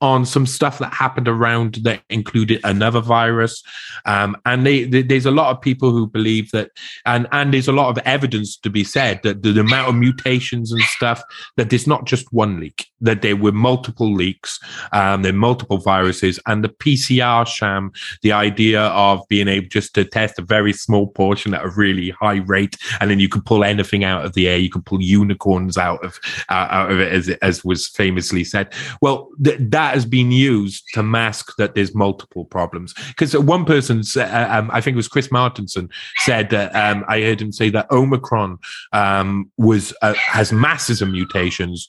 on 0.00 0.26
some 0.26 0.46
stuff 0.46 0.78
that 0.78 0.92
happened 0.92 1.26
around 1.26 1.76
that 1.76 2.02
included 2.10 2.60
another 2.64 3.00
virus. 3.00 3.62
Um, 4.04 4.36
and 4.44 4.66
they, 4.66 4.84
they, 4.84 5.02
there's 5.02 5.26
a 5.26 5.30
lot 5.30 5.50
of 5.50 5.60
people 5.60 5.90
who 5.90 6.06
believe 6.06 6.50
that, 6.50 6.70
and, 7.06 7.26
and 7.32 7.54
there's 7.54 7.68
a 7.68 7.72
lot 7.72 7.88
of 7.88 8.04
evidence 8.06 8.56
to 8.58 8.70
be 8.70 8.84
said 8.84 9.20
that 9.22 9.42
the, 9.42 9.52
the 9.52 9.60
amount 9.60 9.88
of 9.88 9.94
mutations 9.94 10.70
and 10.72 10.82
stuff, 10.82 11.22
that 11.56 11.70
there's 11.70 11.86
not 11.86 12.04
just 12.04 12.30
one 12.32 12.60
leak. 12.60 12.88
that 13.00 13.22
there 13.22 13.36
were 13.36 13.52
multiple 13.52 14.12
leaks, 14.12 14.58
um, 14.92 15.22
there 15.22 15.32
were 15.32 15.38
multiple 15.38 15.78
viruses, 15.78 16.38
and 16.46 16.62
the 16.62 16.68
PCR 16.68 17.46
sham, 17.46 17.90
the 18.22 18.32
idea 18.32 18.82
of 18.82 19.26
being 19.28 19.48
able 19.48 19.68
just 19.68 19.94
to 19.94 20.04
test 20.04 20.38
a 20.38 20.42
very 20.42 20.72
small 20.72 21.06
portion 21.06 21.54
at 21.54 21.64
a 21.64 21.70
really 21.70 22.10
high 22.10 22.42
rate, 22.46 22.76
and 23.00 23.10
then 23.10 23.18
you 23.18 23.28
could 23.28 23.44
pull 23.46 23.64
anything 23.64 24.04
out 24.04 24.24
of 24.24 24.34
the 24.34 24.48
air, 24.48 24.58
you 24.58 24.70
could 24.70 24.84
pull 24.84 25.02
unicorns 25.02 25.78
out 25.78 26.04
of 26.04 26.18
uh, 26.48 26.68
out 26.70 26.90
of 26.90 27.00
it, 27.00 27.12
as 27.12 27.28
as 27.40 27.64
was 27.64 27.88
famously 27.88 28.44
said. 28.44 28.72
Well, 29.00 29.30
th- 29.42 29.58
that 29.60 29.85
has 29.94 30.06
been 30.06 30.30
used 30.30 30.84
to 30.94 31.02
mask 31.02 31.56
that 31.58 31.74
there's 31.74 31.94
multiple 31.94 32.44
problems. 32.44 32.94
Because 33.08 33.36
one 33.36 33.64
person, 33.64 34.02
uh, 34.16 34.48
um, 34.50 34.70
I 34.72 34.80
think 34.80 34.94
it 34.94 34.96
was 34.96 35.08
Chris 35.08 35.28
Martenson, 35.28 35.90
said 36.18 36.50
that 36.50 36.74
um, 36.74 37.04
I 37.08 37.20
heard 37.22 37.40
him 37.40 37.52
say 37.52 37.70
that 37.70 37.90
Omicron 37.90 38.58
um, 38.92 39.50
was 39.56 39.94
uh, 40.02 40.14
has 40.14 40.52
masses 40.52 41.02
of 41.02 41.10
mutations, 41.10 41.88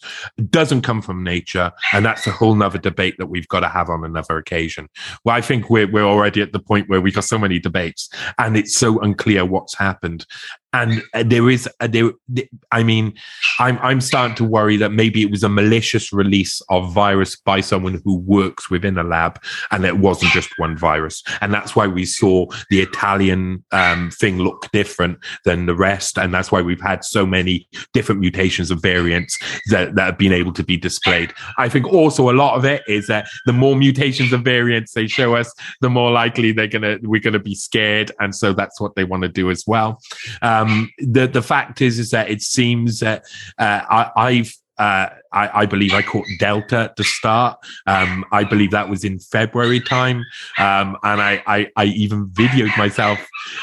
doesn't 0.50 0.82
come 0.82 1.02
from 1.02 1.24
nature, 1.24 1.72
and 1.94 2.06
that's 2.06 2.28
a 2.28 2.32
whole 2.32 2.56
nother 2.56 2.80
debate 2.80 3.16
that 3.18 3.28
we've 3.28 3.48
got 3.48 3.62
to 3.62 3.70
have 3.70 3.90
on 3.90 4.04
another 4.04 4.38
occasion. 4.38 4.90
Well, 5.24 5.36
I 5.36 5.42
think 5.42 5.70
we're 5.70 5.90
we're 5.90 6.04
already 6.06 6.42
at 6.42 6.52
the 6.52 6.60
point 6.60 6.90
where 6.90 7.02
we've 7.02 7.16
got 7.16 7.24
so 7.24 7.38
many 7.38 7.60
debates, 7.60 8.10
and 8.38 8.58
it's 8.58 8.76
so 8.76 9.00
unclear 9.00 9.46
what's 9.46 9.78
happened 9.78 10.26
and 10.74 11.02
uh, 11.14 11.24
there 11.26 11.50
is 11.50 11.68
uh, 11.80 11.88
there 11.88 12.12
i 12.72 12.84
mean 12.84 13.14
i'm 13.60 13.78
i'm 13.80 14.02
starting 14.02 14.36
to 14.36 14.44
worry 14.44 14.76
that 14.78 14.92
maybe 14.92 15.22
it 15.22 15.32
was 15.32 15.44
a 15.44 15.50
malicious 15.50 16.12
release 16.12 16.62
of 16.70 16.94
virus 16.94 17.36
by 17.36 17.62
someone 17.62 18.02
who 18.04 18.18
works 18.18 18.70
within 18.70 18.98
a 18.98 19.04
lab 19.04 19.40
and 19.72 19.86
it 19.86 19.98
wasn't 19.98 20.32
just 20.32 20.50
one 20.58 20.78
virus. 20.78 21.24
And 21.42 21.54
that's 21.54 21.76
why 21.76 21.88
we 21.88 22.06
saw 22.06 22.46
the 22.70 22.82
italian 22.82 23.64
um, 23.72 24.12
thing 24.12 24.40
look 24.40 24.68
different 24.72 25.20
than 25.46 25.66
the 25.66 25.76
rest. 25.76 26.18
And 26.18 26.34
that's 26.34 26.52
why 26.52 26.62
we've 26.62 26.82
had 26.82 27.04
so 27.04 27.26
many 27.26 27.68
different 27.94 28.22
mutations 28.22 28.72
of 28.72 28.82
variants 28.82 29.38
that, 29.70 29.96
that 29.96 30.06
have 30.06 30.18
been 30.18 30.34
able 30.34 30.54
to 30.54 30.64
be 30.64 30.78
displayed. 30.78 31.34
I 31.58 31.70
think 31.70 31.86
also 31.88 32.30
a 32.30 32.34
lot 32.44 32.58
of 32.58 32.66
it 32.66 32.84
is 32.88 33.08
that 33.08 33.28
the 33.46 33.54
more 33.54 33.76
mutations 33.76 34.34
of 34.34 34.42
variants 34.42 34.94
they 34.94 35.08
show 35.08 35.36
us 35.36 35.54
the 35.82 35.90
more 35.90 36.12
likely 36.12 36.52
they're 36.52 36.68
gonna 36.68 36.98
we're 37.04 37.22
gonna 37.22 37.40
be 37.40 37.56
scared. 37.56 38.12
And 38.20 38.36
so 38.36 38.54
that's 38.54 38.80
what 38.82 38.96
they 38.96 39.04
want 39.04 39.24
to 39.24 39.30
do 39.30 39.50
as 39.50 39.64
well. 39.68 40.02
Um, 40.42 40.57
um, 40.58 40.92
the 41.00 41.28
the 41.28 41.42
fact 41.42 41.82
is 41.82 42.00
is 42.00 42.12
that 42.12 42.30
it 42.30 42.42
seems 42.42 43.00
that 43.00 43.24
uh, 43.58 44.10
I, 44.16 44.34
have 44.34 44.52
uh, 44.78 45.10
I, 45.32 45.62
I, 45.62 45.66
believe 45.66 45.94
I 45.94 46.02
caught 46.02 46.26
Delta 46.40 46.94
to 46.96 47.04
start. 47.04 47.60
Um, 47.86 48.26
I 48.32 48.44
believe 48.44 48.72
that 48.72 48.90
was 48.90 49.04
in 49.04 49.20
February 49.20 49.80
time, 49.80 50.24
um, 50.58 50.98
and 51.04 51.22
I, 51.22 51.44
I, 51.48 51.72
I, 51.76 51.86
even 51.86 52.28
videoed 52.28 52.78
myself 52.78 53.20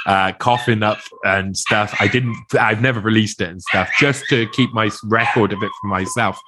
uh, 0.06 0.32
coughing 0.32 0.82
up 0.82 0.98
and 1.24 1.56
stuff. 1.56 1.94
I 2.00 2.08
didn't. 2.08 2.36
I've 2.58 2.82
never 2.82 3.00
released 3.00 3.40
it 3.40 3.48
and 3.48 3.62
stuff, 3.62 3.90
just 3.98 4.24
to 4.28 4.48
keep 4.48 4.72
my 4.72 4.90
record 5.04 5.52
of 5.52 5.62
it 5.62 5.70
for 5.80 5.86
myself. 5.86 6.40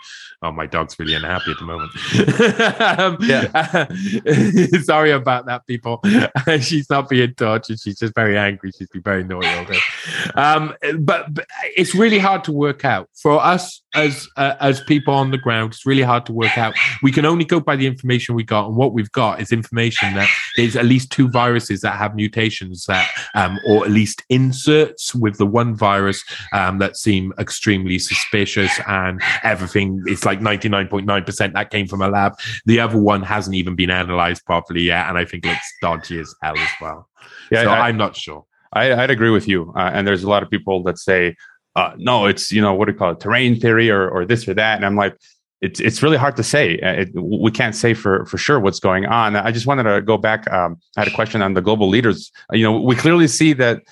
Oh, 0.42 0.52
my 0.52 0.66
dog's 0.66 0.98
really 0.98 1.14
unhappy 1.14 1.52
at 1.52 1.58
the 1.58 1.64
moment. 1.64 1.92
um, 3.00 3.16
yeah. 3.22 4.80
sorry 4.82 5.10
about 5.10 5.46
that, 5.46 5.66
people. 5.66 6.02
she's 6.60 6.90
not 6.90 7.08
being 7.08 7.32
tortured. 7.34 7.80
She's 7.80 7.98
just 7.98 8.14
very 8.14 8.36
angry. 8.36 8.70
She's 8.76 8.88
been 8.88 9.02
very 9.02 9.24
naughty 9.24 9.48
all 9.48 9.64
day. 9.64 9.78
Um, 10.34 10.74
but, 11.00 11.32
but, 11.32 11.46
it's 11.76 11.94
really 11.94 12.18
hard 12.18 12.44
to 12.44 12.52
work 12.52 12.84
out 12.84 13.08
for 13.14 13.42
us 13.42 13.82
as 13.96 14.28
uh, 14.36 14.54
as 14.60 14.80
people 14.82 15.14
on 15.14 15.30
the 15.30 15.38
ground. 15.38 15.72
It's 15.72 15.86
really 15.86 16.02
hard 16.02 16.26
to 16.26 16.32
work 16.32 16.56
out. 16.56 16.74
We 17.02 17.10
can 17.10 17.24
only 17.24 17.44
go 17.44 17.60
by 17.60 17.76
the 17.76 17.86
information 17.86 18.34
we 18.34 18.44
got, 18.44 18.66
and 18.66 18.76
what 18.76 18.92
we've 18.92 19.10
got 19.12 19.40
is 19.40 19.52
information 19.52 20.14
that 20.14 20.28
there's 20.56 20.76
at 20.76 20.84
least 20.84 21.10
two 21.10 21.28
viruses 21.28 21.80
that 21.80 21.96
have 21.96 22.14
mutations 22.14 22.84
that, 22.86 23.08
um, 23.34 23.58
or 23.66 23.84
at 23.84 23.90
least 23.90 24.22
inserts 24.28 25.14
with 25.14 25.38
the 25.38 25.46
one 25.46 25.74
virus 25.74 26.24
um, 26.52 26.78
that 26.78 26.96
seem 26.96 27.32
extremely 27.38 27.98
suspicious, 27.98 28.78
and 28.86 29.20
everything 29.42 30.02
It's 30.06 30.24
like 30.24 30.40
99.9% 30.40 31.52
that 31.52 31.70
came 31.70 31.86
from 31.86 32.02
a 32.02 32.08
lab. 32.08 32.34
The 32.66 32.80
other 32.80 32.98
one 32.98 33.22
hasn't 33.22 33.56
even 33.56 33.74
been 33.74 33.90
analyzed 33.90 34.44
properly 34.44 34.82
yet. 34.82 35.08
And 35.08 35.18
I 35.18 35.24
think 35.24 35.46
it's 35.46 35.72
dodgy 35.80 36.18
as 36.18 36.34
hell 36.42 36.58
as 36.58 36.70
well. 36.80 37.08
Yeah, 37.50 37.64
so 37.64 37.70
I, 37.70 37.88
am 37.88 37.96
not 37.96 38.16
sure. 38.16 38.44
I, 38.72 38.94
would 38.94 39.10
agree 39.10 39.30
with 39.30 39.48
you. 39.48 39.72
Uh, 39.76 39.90
and 39.92 40.06
there's 40.06 40.24
a 40.24 40.28
lot 40.28 40.42
of 40.42 40.50
people 40.50 40.82
that 40.84 40.98
say, 40.98 41.36
uh, 41.76 41.92
no, 41.98 42.26
it's, 42.26 42.50
you 42.50 42.60
know, 42.60 42.74
what 42.74 42.86
do 42.86 42.92
you 42.92 42.98
call 42.98 43.12
it? 43.12 43.20
Terrain 43.20 43.60
theory 43.60 43.88
or, 43.90 44.08
or 44.08 44.26
this 44.26 44.48
or 44.48 44.54
that. 44.54 44.76
And 44.76 44.84
I'm 44.84 44.96
like, 44.96 45.14
it's 45.62 45.80
it's 45.80 46.02
really 46.02 46.18
hard 46.18 46.36
to 46.36 46.42
say. 46.42 46.78
Uh, 46.80 47.02
it, 47.02 47.08
we 47.14 47.50
can't 47.50 47.74
say 47.74 47.94
for 47.94 48.26
for 48.26 48.38
sure 48.38 48.60
what's 48.60 48.80
going 48.80 49.06
on. 49.06 49.36
I 49.36 49.50
just 49.52 49.66
wanted 49.66 49.84
to 49.84 50.02
go 50.02 50.18
back. 50.18 50.40
Um, 50.52 50.76
I 50.96 51.00
had 51.00 51.08
a 51.08 51.14
question 51.14 51.40
on 51.40 51.54
the 51.54 51.62
global 51.62 51.88
leaders. 51.88 52.30
You 52.52 52.64
know, 52.66 52.80
we 52.90 52.94
clearly 52.94 53.26
see 53.26 53.54
that 53.54 53.82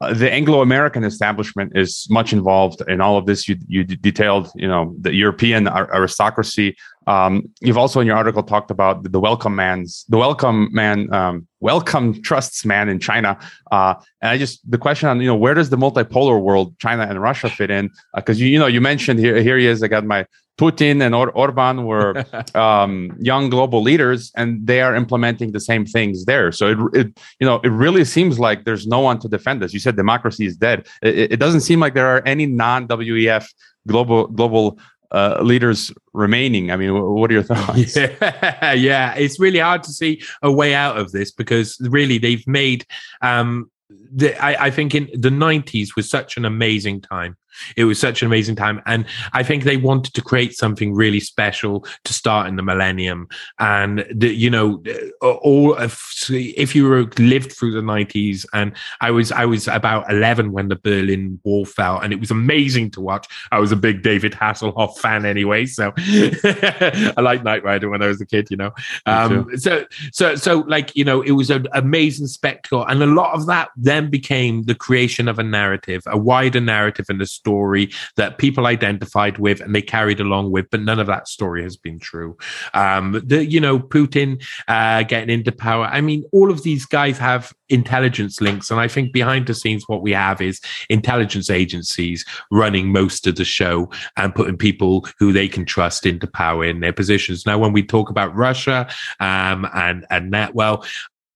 uh, 0.00 0.12
the 0.12 0.28
Anglo-American 0.32 1.04
establishment 1.04 1.70
is 1.76 2.08
much 2.10 2.32
involved 2.32 2.82
in 2.88 3.00
all 3.00 3.16
of 3.16 3.26
this. 3.26 3.48
You, 3.48 3.56
you 3.68 3.84
detailed, 3.84 4.50
you 4.56 4.66
know, 4.66 4.92
the 5.00 5.14
European 5.14 5.68
aristocracy. 5.68 6.76
Um, 7.06 7.50
you've 7.60 7.78
also 7.78 8.00
in 8.00 8.06
your 8.06 8.16
article 8.16 8.42
talked 8.42 8.70
about 8.70 9.10
the 9.10 9.20
Wellcome 9.20 9.54
man's, 9.54 10.04
the 10.08 10.18
Wellcome 10.18 10.68
man, 10.72 11.12
um, 11.12 11.46
Wellcome 11.60 12.22
trusts 12.22 12.64
man 12.64 12.88
in 12.88 12.98
China. 12.98 13.38
Uh, 13.70 13.94
and 14.20 14.30
I 14.30 14.38
just 14.38 14.68
the 14.70 14.78
question 14.78 15.08
on, 15.08 15.20
you 15.20 15.26
know, 15.26 15.36
where 15.36 15.54
does 15.54 15.70
the 15.70 15.76
multipolar 15.76 16.40
world, 16.40 16.78
China 16.78 17.02
and 17.02 17.20
Russia, 17.20 17.48
fit 17.48 17.70
in? 17.70 17.90
Because 18.14 18.38
uh, 18.38 18.44
you, 18.44 18.46
you 18.46 18.58
know, 18.58 18.66
you 18.66 18.80
mentioned 18.80 19.18
here, 19.20 19.40
here 19.40 19.58
he 19.58 19.66
is. 19.66 19.82
I 19.82 19.88
got 19.88 20.04
my 20.04 20.26
Putin 20.58 21.02
and 21.02 21.14
or- 21.14 21.32
Orban 21.32 21.84
were 21.84 22.24
um, 22.54 23.16
young 23.18 23.50
global 23.50 23.82
leaders, 23.82 24.30
and 24.36 24.66
they 24.66 24.80
are 24.80 24.94
implementing 24.94 25.52
the 25.52 25.60
same 25.60 25.84
things 25.84 26.26
there. 26.26 26.52
So 26.52 26.70
it, 26.70 26.78
it, 27.00 27.20
you 27.40 27.46
know, 27.46 27.60
it 27.64 27.70
really 27.70 28.04
seems 28.04 28.38
like 28.38 28.64
there's 28.64 28.86
no 28.86 29.00
one 29.00 29.18
to 29.20 29.28
defend 29.28 29.62
us. 29.64 29.72
You 29.72 29.80
said 29.80 29.96
democracy 29.96 30.46
is 30.46 30.56
dead. 30.56 30.86
It, 31.02 31.32
it 31.32 31.36
doesn't 31.40 31.62
seem 31.62 31.80
like 31.80 31.94
there 31.94 32.06
are 32.06 32.22
any 32.24 32.46
non-WEF 32.46 33.46
global 33.86 34.28
global 34.28 34.78
uh, 35.10 35.40
leaders 35.42 35.92
remaining. 36.12 36.70
I 36.70 36.76
mean, 36.76 37.00
what 37.00 37.30
are 37.30 37.34
your 37.34 37.42
thoughts? 37.54 37.96
Yeah. 37.96 38.72
yeah, 38.72 39.14
it's 39.14 39.38
really 39.38 39.60
hard 39.60 39.82
to 39.84 39.92
see 39.92 40.22
a 40.42 40.50
way 40.50 40.74
out 40.74 40.98
of 40.98 41.12
this 41.12 41.30
because 41.30 41.78
really 41.80 42.18
they've 42.18 42.46
made. 42.46 42.86
Um, 43.22 43.70
the, 44.14 44.36
I, 44.42 44.66
I 44.66 44.70
think 44.70 44.94
in 44.94 45.08
the 45.12 45.30
90s 45.30 45.96
was 45.96 46.08
such 46.08 46.36
an 46.36 46.44
amazing 46.44 47.00
time 47.00 47.36
it 47.76 47.84
was 47.84 47.98
such 47.98 48.22
an 48.22 48.26
amazing 48.26 48.56
time. 48.56 48.82
And 48.86 49.06
I 49.32 49.42
think 49.42 49.64
they 49.64 49.76
wanted 49.76 50.14
to 50.14 50.22
create 50.22 50.56
something 50.56 50.94
really 50.94 51.20
special 51.20 51.86
to 52.04 52.12
start 52.12 52.48
in 52.48 52.56
the 52.56 52.62
millennium. 52.62 53.28
And, 53.58 54.04
the, 54.14 54.34
you 54.34 54.50
know, 54.50 54.82
uh, 55.22 55.30
all 55.30 55.76
if 55.78 56.74
you 56.74 56.88
were 56.88 57.04
lived 57.18 57.52
through 57.52 57.72
the 57.72 57.80
90s, 57.80 58.46
and 58.52 58.72
I 59.00 59.10
was, 59.10 59.32
I 59.32 59.44
was 59.44 59.68
about 59.68 60.10
11 60.10 60.52
when 60.52 60.68
the 60.68 60.76
Berlin 60.76 61.40
Wall 61.44 61.64
fell, 61.64 61.98
and 61.98 62.12
it 62.12 62.20
was 62.20 62.30
amazing 62.30 62.90
to 62.92 63.00
watch. 63.00 63.26
I 63.52 63.58
was 63.58 63.72
a 63.72 63.76
big 63.76 64.02
David 64.02 64.32
Hasselhoff 64.32 64.98
fan 64.98 65.24
anyway. 65.24 65.66
So 65.66 65.92
I 65.98 67.20
liked 67.20 67.44
Knight 67.44 67.64
Rider 67.64 67.88
when 67.88 68.02
I 68.02 68.06
was 68.06 68.20
a 68.20 68.26
kid, 68.26 68.48
you 68.50 68.56
know. 68.56 68.72
Um, 69.06 69.56
so, 69.56 69.84
so, 70.12 70.34
so 70.34 70.58
like, 70.60 70.94
you 70.96 71.04
know, 71.04 71.22
it 71.22 71.32
was 71.32 71.50
an 71.50 71.66
amazing 71.72 72.26
spectacle. 72.26 72.84
And 72.84 73.02
a 73.02 73.06
lot 73.06 73.34
of 73.34 73.46
that 73.46 73.70
then 73.76 74.03
became 74.10 74.62
the 74.64 74.74
creation 74.74 75.28
of 75.28 75.38
a 75.38 75.42
narrative, 75.42 76.02
a 76.06 76.18
wider 76.18 76.60
narrative 76.60 77.06
and 77.08 77.20
a 77.20 77.26
story 77.26 77.90
that 78.16 78.38
people 78.38 78.66
identified 78.66 79.38
with 79.38 79.60
and 79.60 79.74
they 79.74 79.82
carried 79.82 80.20
along 80.20 80.50
with, 80.50 80.66
but 80.70 80.80
none 80.80 81.00
of 81.00 81.06
that 81.06 81.28
story 81.28 81.62
has 81.62 81.76
been 81.76 81.98
true. 81.98 82.36
Um, 82.72 83.20
the, 83.24 83.44
you 83.44 83.60
know, 83.60 83.78
Putin 83.78 84.42
uh, 84.68 85.02
getting 85.02 85.30
into 85.30 85.52
power. 85.52 85.86
I 85.86 86.00
mean, 86.00 86.24
all 86.32 86.50
of 86.50 86.62
these 86.62 86.86
guys 86.86 87.18
have 87.18 87.52
intelligence 87.68 88.40
links. 88.40 88.70
And 88.70 88.80
I 88.80 88.88
think 88.88 89.12
behind 89.12 89.46
the 89.46 89.54
scenes, 89.54 89.84
what 89.86 90.02
we 90.02 90.12
have 90.12 90.40
is 90.40 90.60
intelligence 90.88 91.50
agencies 91.50 92.24
running 92.50 92.92
most 92.92 93.26
of 93.26 93.36
the 93.36 93.44
show 93.44 93.90
and 94.16 94.34
putting 94.34 94.56
people 94.56 95.06
who 95.18 95.32
they 95.32 95.48
can 95.48 95.64
trust 95.64 96.06
into 96.06 96.26
power 96.26 96.64
in 96.64 96.80
their 96.80 96.92
positions. 96.92 97.46
Now, 97.46 97.58
when 97.58 97.72
we 97.72 97.82
talk 97.82 98.10
about 98.10 98.34
Russia 98.34 98.88
um, 99.20 99.66
and, 99.74 100.06
and 100.10 100.32
that, 100.32 100.54
well, 100.54 100.84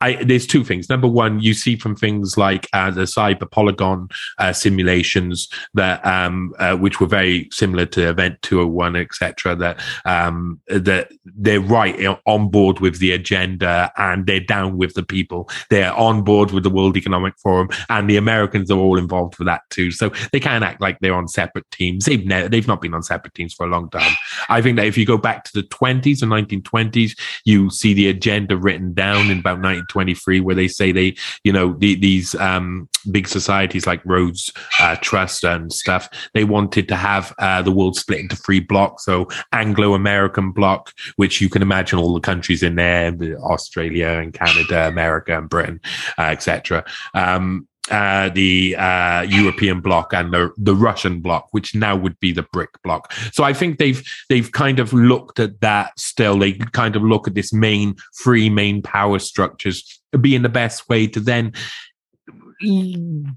I, 0.01 0.23
there's 0.23 0.47
two 0.47 0.65
things. 0.65 0.89
Number 0.89 1.09
one, 1.09 1.41
you 1.41 1.55
see 1.55 1.77
from 1.77 1.97
things 1.97 2.37
like 2.37 2.69
uh, 2.73 2.91
the 2.91 3.03
cyber 3.03 3.51
polygon 3.51 4.09
uh, 4.39 4.53
simulations 4.53 5.49
that, 5.75 6.05
um, 6.07 6.55
uh, 6.59 6.77
which 6.77 7.01
were 7.01 7.07
very 7.07 7.49
similar 7.51 7.87
to 7.87 8.09
Event 8.09 8.41
201, 8.43 8.97
etc. 8.97 9.57
That 9.57 9.81
um, 10.05 10.61
that 10.69 11.11
they're 11.25 11.61
right 11.61 11.99
on 12.27 12.49
board 12.49 12.81
with 12.81 12.99
the 12.99 13.13
agenda 13.13 13.93
and 13.97 14.27
they're 14.27 14.41
down 14.41 14.77
with 14.77 14.95
the 14.95 15.03
people. 15.03 15.49
They're 15.71 15.93
on 15.95 16.23
board 16.23 16.53
with 16.53 16.63
the 16.63 16.71
World 16.71 16.97
Economic 16.97 17.35
Forum, 17.39 17.69
and 17.89 18.09
the 18.09 18.17
Americans 18.17 18.71
are 18.71 18.79
all 18.79 18.99
involved 18.99 19.39
with 19.39 19.47
that 19.47 19.63
too. 19.71 19.91
So 19.91 20.13
they 20.33 20.41
can't 20.41 20.65
act 20.65 20.81
like 20.81 20.99
they're 21.01 21.15
on 21.15 21.29
separate 21.29 21.69
teams. 21.73 22.05
They've 22.05 22.25
never, 22.25 22.49
they've 22.49 22.69
not 22.69 22.81
been 22.81 22.95
on 22.95 23.03
separate 23.03 23.35
teams 23.35 23.53
for 23.53 23.67
a 23.67 23.71
long 23.71 23.91
time. 23.91 24.17
I 24.49 24.63
think 24.63 24.77
that 24.77 24.87
if 24.87 24.97
you 24.97 25.07
go 25.07 25.19
back 25.19 25.45
to 25.45 25.53
the 25.53 25.67
20s 25.69 26.23
and 26.23 26.31
1920s, 26.31 27.19
you 27.45 27.71
see 27.71 27.95
the 27.95 28.09
agenda 28.09 28.57
written 28.57 28.95
down 28.95 29.31
in 29.31 29.41
about 29.41 29.61
19 29.61 29.88
23 29.89 30.41
where 30.41 30.55
they 30.55 30.69
say 30.69 30.93
they, 30.93 31.17
you 31.45 31.53
know, 31.53 31.75
the, 31.79 31.95
these 31.97 32.35
um, 32.37 32.89
big 33.11 33.29
societies 33.29 33.87
like 33.87 34.05
Rhodes 34.05 34.53
uh, 34.81 34.97
Trust 35.01 35.45
and 35.45 35.73
stuff, 35.73 36.09
they 36.35 36.45
wanted 36.45 36.89
to 36.89 36.97
have 36.97 37.35
uh, 37.39 37.63
the 37.63 37.73
world 37.73 37.97
split 37.97 38.21
into 38.21 38.37
three 38.37 38.61
blocks. 38.61 39.05
So 39.05 39.29
Anglo-American 39.53 40.53
block, 40.53 40.93
which 41.17 41.41
you 41.41 41.49
can 41.49 41.63
imagine 41.63 41.99
all 41.99 42.15
the 42.15 42.21
countries 42.21 42.63
in 42.63 42.77
there, 42.77 43.13
Australia 43.43 44.09
and 44.09 44.33
Canada, 44.33 44.89
America 44.89 45.37
and 45.37 45.49
Britain, 45.49 45.81
uh, 46.19 46.23
etc. 46.23 46.85
Um, 47.15 47.67
uh, 47.91 48.29
the 48.31 48.77
uh, 48.77 49.23
European 49.23 49.81
bloc 49.81 50.13
and 50.13 50.33
the 50.33 50.51
the 50.57 50.75
Russian 50.75 51.21
bloc, 51.21 51.49
which 51.53 51.75
now 51.75 51.97
would 51.97 52.19
be 52.21 52.33
the 52.33 52.47
BRIC 52.53 52.71
bloc. 52.83 53.13
So 53.33 53.45
I 53.45 53.53
think 53.53 53.79
they've 53.79 54.03
they've 54.29 54.51
kind 54.53 54.79
of 54.79 54.93
looked 54.93 55.39
at 55.39 55.61
that. 55.61 55.99
Still, 55.99 56.39
they 56.39 56.55
kind 56.55 56.97
of 56.97 57.03
look 57.03 57.29
at 57.29 57.35
this 57.35 57.53
main 57.53 57.97
three 58.23 58.51
main 58.51 58.83
power 58.83 59.19
structures 59.19 60.01
being 60.21 60.43
the 60.43 60.49
best 60.49 60.89
way 60.89 61.07
to 61.07 61.21
then 61.21 61.53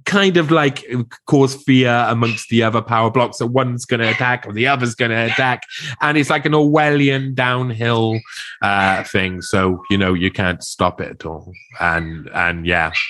kind 0.05 0.37
of 0.37 0.51
like 0.51 0.83
cause 1.27 1.55
fear 1.55 2.05
amongst 2.09 2.49
the 2.49 2.63
other 2.63 2.81
power 2.81 3.11
blocks 3.11 3.37
that 3.37 3.47
one's 3.47 3.85
going 3.85 3.99
to 3.99 4.09
attack 4.09 4.47
or 4.47 4.53
the 4.53 4.67
other's 4.67 4.95
going 4.95 5.11
to 5.11 5.25
attack. 5.25 5.63
And 6.01 6.17
it's 6.17 6.29
like 6.29 6.45
an 6.45 6.53
orwellian 6.53 7.35
downhill 7.35 8.19
uh, 8.61 9.03
thing. 9.03 9.41
So 9.41 9.83
you 9.89 9.97
know 9.97 10.13
you 10.13 10.31
can't 10.31 10.63
stop 10.63 11.01
it 11.01 11.09
at 11.09 11.25
all. 11.25 11.53
And 11.79 12.29
and 12.33 12.65
yeah. 12.65 12.91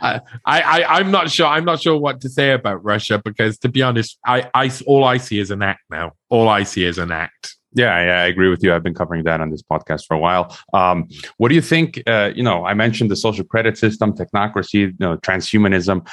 Uh, 0.00 0.18
I, 0.44 0.60
I 0.60 0.98
i'm 0.98 1.12
not 1.12 1.30
sure 1.30 1.46
i'm 1.46 1.64
not 1.64 1.80
sure 1.80 1.96
what 1.96 2.20
to 2.22 2.28
say 2.28 2.50
about 2.50 2.82
russia 2.82 3.22
because 3.24 3.56
to 3.58 3.68
be 3.68 3.80
honest 3.80 4.18
i 4.26 4.50
i 4.54 4.72
all 4.86 5.04
i 5.04 5.18
see 5.18 5.38
is 5.38 5.52
an 5.52 5.62
act 5.62 5.82
now. 5.88 6.12
All 6.30 6.48
i 6.48 6.64
see 6.64 6.84
is 6.84 6.98
an 6.98 7.12
act 7.12 7.56
yeah, 7.74 8.04
yeah, 8.04 8.22
I 8.22 8.26
agree 8.26 8.48
with 8.48 8.62
you. 8.62 8.74
I've 8.74 8.82
been 8.82 8.94
covering 8.94 9.24
that 9.24 9.40
on 9.40 9.50
this 9.50 9.62
podcast 9.62 10.06
for 10.06 10.14
a 10.14 10.18
while. 10.18 10.56
Um, 10.74 11.08
what 11.38 11.48
do 11.48 11.54
you 11.54 11.62
think? 11.62 12.02
Uh, 12.06 12.30
you 12.34 12.42
know, 12.42 12.66
I 12.66 12.74
mentioned 12.74 13.10
the 13.10 13.16
social 13.16 13.44
credit 13.44 13.78
system, 13.78 14.12
technocracy, 14.12 14.74
you 14.74 14.94
know, 14.98 15.16
transhumanism. 15.18 16.06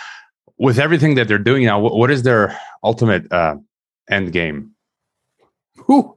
With 0.58 0.78
everything 0.78 1.16
that 1.16 1.28
they're 1.28 1.38
doing 1.38 1.66
now, 1.66 1.80
what, 1.80 1.96
what 1.96 2.12
is 2.12 2.24
their 2.24 2.58
ultimate 2.84 3.32
uh, 3.32 3.56
end 4.10 4.34
game? 4.34 4.72
Ooh. 5.90 6.16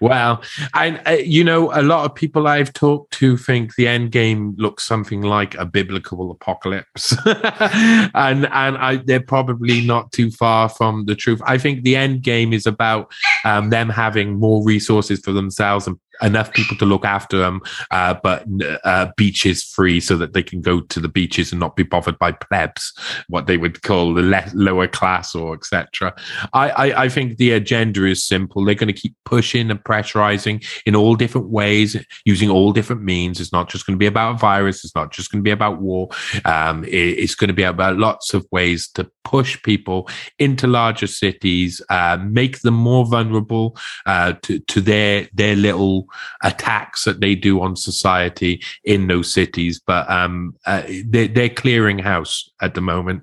Well, 0.00 0.42
I, 0.74 1.00
I, 1.06 1.16
you 1.18 1.44
know, 1.44 1.72
a 1.72 1.82
lot 1.82 2.04
of 2.04 2.14
people 2.14 2.46
I've 2.46 2.72
talked 2.72 3.12
to 3.14 3.36
think 3.36 3.74
the 3.74 3.86
end 3.86 4.10
game 4.10 4.54
looks 4.58 4.84
something 4.84 5.22
like 5.22 5.54
a 5.56 5.64
biblical 5.66 6.30
apocalypse, 6.30 7.14
and 7.26 8.46
and 8.46 8.76
I, 8.78 9.02
they're 9.04 9.20
probably 9.20 9.84
not 9.84 10.12
too 10.12 10.30
far 10.30 10.68
from 10.68 11.04
the 11.06 11.14
truth. 11.14 11.40
I 11.44 11.58
think 11.58 11.82
the 11.82 11.96
end 11.96 12.22
game 12.22 12.52
is 12.52 12.66
about 12.66 13.12
um, 13.44 13.70
them 13.70 13.88
having 13.88 14.38
more 14.38 14.64
resources 14.64 15.20
for 15.20 15.32
themselves 15.32 15.86
and 15.86 15.98
enough 16.22 16.52
people 16.52 16.76
to 16.76 16.84
look 16.84 17.04
after 17.04 17.38
them, 17.38 17.60
uh, 17.90 18.14
but 18.22 18.44
uh, 18.84 19.08
beaches 19.16 19.62
free 19.62 20.00
so 20.00 20.16
that 20.16 20.32
they 20.32 20.42
can 20.42 20.60
go 20.60 20.80
to 20.80 21.00
the 21.00 21.08
beaches 21.08 21.52
and 21.52 21.60
not 21.60 21.76
be 21.76 21.82
bothered 21.82 22.18
by 22.18 22.32
plebs, 22.32 22.92
what 23.28 23.46
they 23.46 23.56
would 23.56 23.82
call 23.82 24.14
the 24.14 24.22
le- 24.22 24.50
lower 24.54 24.88
class 24.88 25.34
or 25.34 25.54
etc. 25.54 26.14
I, 26.52 26.70
I, 26.70 27.02
I 27.04 27.08
think 27.08 27.36
the 27.36 27.52
agenda 27.52 28.04
is 28.04 28.24
simple. 28.24 28.64
They're 28.64 28.74
going 28.74 28.92
to 28.92 29.00
keep 29.00 29.14
pushing 29.24 29.70
and 29.70 29.82
pressurizing 29.82 30.64
in 30.86 30.94
all 30.94 31.16
different 31.16 31.48
ways, 31.48 31.96
using 32.24 32.50
all 32.50 32.72
different 32.72 33.02
means. 33.02 33.40
It's 33.40 33.52
not 33.52 33.68
just 33.68 33.86
going 33.86 33.96
to 33.96 33.98
be 33.98 34.06
about 34.06 34.36
a 34.36 34.38
virus. 34.38 34.84
It's 34.84 34.94
not 34.94 35.12
just 35.12 35.30
going 35.30 35.40
to 35.40 35.44
be 35.44 35.50
about 35.50 35.80
war. 35.80 36.08
Um, 36.44 36.84
it, 36.84 36.90
it's 36.92 37.34
going 37.34 37.48
to 37.48 37.54
be 37.54 37.62
about 37.62 37.98
lots 37.98 38.34
of 38.34 38.46
ways 38.50 38.88
to 38.90 39.10
push 39.24 39.60
people 39.62 40.08
into 40.38 40.66
larger 40.66 41.06
cities, 41.06 41.80
uh, 41.88 42.18
make 42.22 42.60
them 42.60 42.74
more 42.74 43.06
vulnerable 43.06 43.76
uh, 44.06 44.34
to, 44.42 44.58
to 44.60 44.80
their 44.80 45.28
their 45.32 45.56
little 45.56 46.06
attacks 46.42 47.04
that 47.04 47.20
they 47.20 47.34
do 47.34 47.60
on 47.60 47.76
society 47.76 48.62
in 48.84 49.06
those 49.06 49.32
cities. 49.32 49.80
But 49.84 50.08
um, 50.10 50.54
uh, 50.66 50.82
they're, 51.06 51.28
they're 51.28 51.48
clearing 51.48 51.98
house 51.98 52.50
at 52.60 52.74
the 52.74 52.80
moment, 52.80 53.22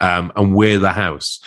um, 0.00 0.32
and 0.36 0.54
we're 0.54 0.78
the 0.78 0.92
house 0.92 1.40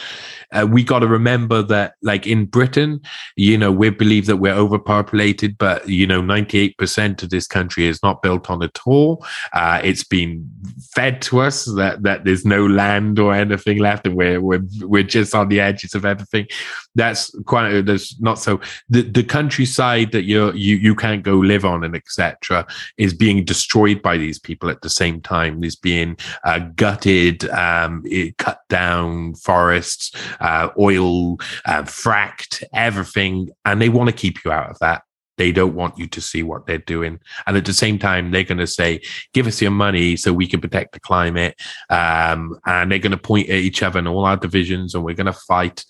uh, 0.53 0.67
we 0.69 0.83
got 0.83 0.99
to 0.99 1.07
remember 1.07 1.61
that, 1.63 1.95
like 2.01 2.27
in 2.27 2.45
Britain, 2.45 3.01
you 3.35 3.57
know, 3.57 3.71
we 3.71 3.89
believe 3.89 4.27
that 4.27 4.37
we're 4.37 4.53
overpopulated, 4.53 5.57
but 5.57 5.87
you 5.89 6.05
know, 6.05 6.21
98% 6.21 7.23
of 7.23 7.29
this 7.29 7.47
country 7.47 7.85
is 7.85 8.01
not 8.03 8.21
built 8.21 8.49
on 8.49 8.61
at 8.61 8.79
all. 8.85 9.25
Uh, 9.53 9.81
it's 9.83 10.03
been 10.03 10.49
fed 10.93 11.21
to 11.23 11.39
us 11.39 11.65
that, 11.75 12.03
that 12.03 12.23
there's 12.23 12.45
no 12.45 12.67
land 12.67 13.19
or 13.19 13.33
anything 13.33 13.79
left, 13.79 14.05
and 14.05 14.15
we're, 14.15 14.39
we're, 14.39 14.63
we're 14.81 15.03
just 15.03 15.33
on 15.33 15.49
the 15.49 15.59
edges 15.59 15.95
of 15.95 16.05
everything. 16.05 16.47
That's 16.95 17.35
quite, 17.45 17.81
there's 17.81 18.19
not 18.19 18.39
so, 18.39 18.59
the, 18.89 19.01
the 19.01 19.23
countryside 19.23 20.11
that 20.11 20.23
you're, 20.23 20.55
you, 20.55 20.75
you 20.75 20.95
can't 20.95 21.23
go 21.23 21.35
live 21.35 21.65
on 21.65 21.83
and 21.83 21.95
etc. 21.95 22.67
is 22.97 23.13
being 23.13 23.45
destroyed 23.45 24.01
by 24.01 24.17
these 24.17 24.39
people 24.39 24.69
at 24.69 24.81
the 24.81 24.89
same 24.89 25.21
time. 25.21 25.61
There's 25.61 25.75
being 25.75 26.17
uh, 26.43 26.59
gutted, 26.75 27.49
um, 27.49 28.03
cut 28.37 28.59
down 28.69 29.35
forests, 29.35 30.11
uh, 30.39 30.69
oil, 30.77 31.37
uh, 31.65 31.83
fracked, 31.83 32.63
everything. 32.73 33.49
And 33.65 33.81
they 33.81 33.89
want 33.89 34.09
to 34.09 34.15
keep 34.15 34.43
you 34.43 34.51
out 34.51 34.69
of 34.69 34.79
that. 34.79 35.03
They 35.37 35.51
don't 35.51 35.73
want 35.73 35.97
you 35.97 36.07
to 36.07 36.21
see 36.21 36.43
what 36.43 36.67
they're 36.67 36.77
doing. 36.77 37.19
And 37.47 37.57
at 37.57 37.65
the 37.65 37.73
same 37.73 37.97
time, 37.97 38.31
they're 38.31 38.43
going 38.43 38.59
to 38.59 38.67
say, 38.67 39.01
give 39.33 39.47
us 39.47 39.61
your 39.61 39.71
money 39.71 40.15
so 40.15 40.31
we 40.31 40.47
can 40.47 40.61
protect 40.61 40.93
the 40.93 40.99
climate. 40.99 41.59
Um, 41.89 42.59
and 42.65 42.91
they're 42.91 42.99
going 42.99 43.11
to 43.11 43.17
point 43.17 43.49
at 43.49 43.55
each 43.55 43.81
other 43.81 43.99
and 43.99 44.07
all 44.07 44.25
our 44.25 44.37
divisions 44.37 44.93
and 44.93 45.03
we're 45.03 45.15
going 45.15 45.25
to 45.25 45.33
fight 45.33 45.85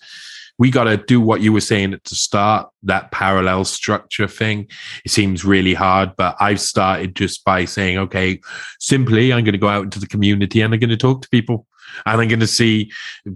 we 0.58 0.70
got 0.70 0.84
to 0.84 0.96
do 0.96 1.20
what 1.20 1.40
you 1.40 1.52
were 1.52 1.60
saying 1.60 1.92
at 1.92 2.04
the 2.04 2.14
start, 2.14 2.68
that 2.82 3.10
parallel 3.10 3.64
structure 3.64 4.28
thing. 4.28 4.68
It 5.04 5.10
seems 5.10 5.44
really 5.44 5.74
hard, 5.74 6.14
but 6.16 6.36
I've 6.40 6.60
started 6.60 7.16
just 7.16 7.44
by 7.44 7.64
saying, 7.64 7.98
okay, 7.98 8.40
simply, 8.78 9.32
I'm 9.32 9.44
going 9.44 9.52
to 9.52 9.58
go 9.58 9.68
out 9.68 9.84
into 9.84 9.98
the 9.98 10.06
community 10.06 10.60
and 10.60 10.72
I'm 10.72 10.80
going 10.80 10.90
to 10.90 10.96
talk 10.96 11.22
to 11.22 11.28
people 11.28 11.66
and 12.06 12.20
I'm 12.20 12.28
going 12.28 12.40
to 12.40 12.46
see, 12.46 12.90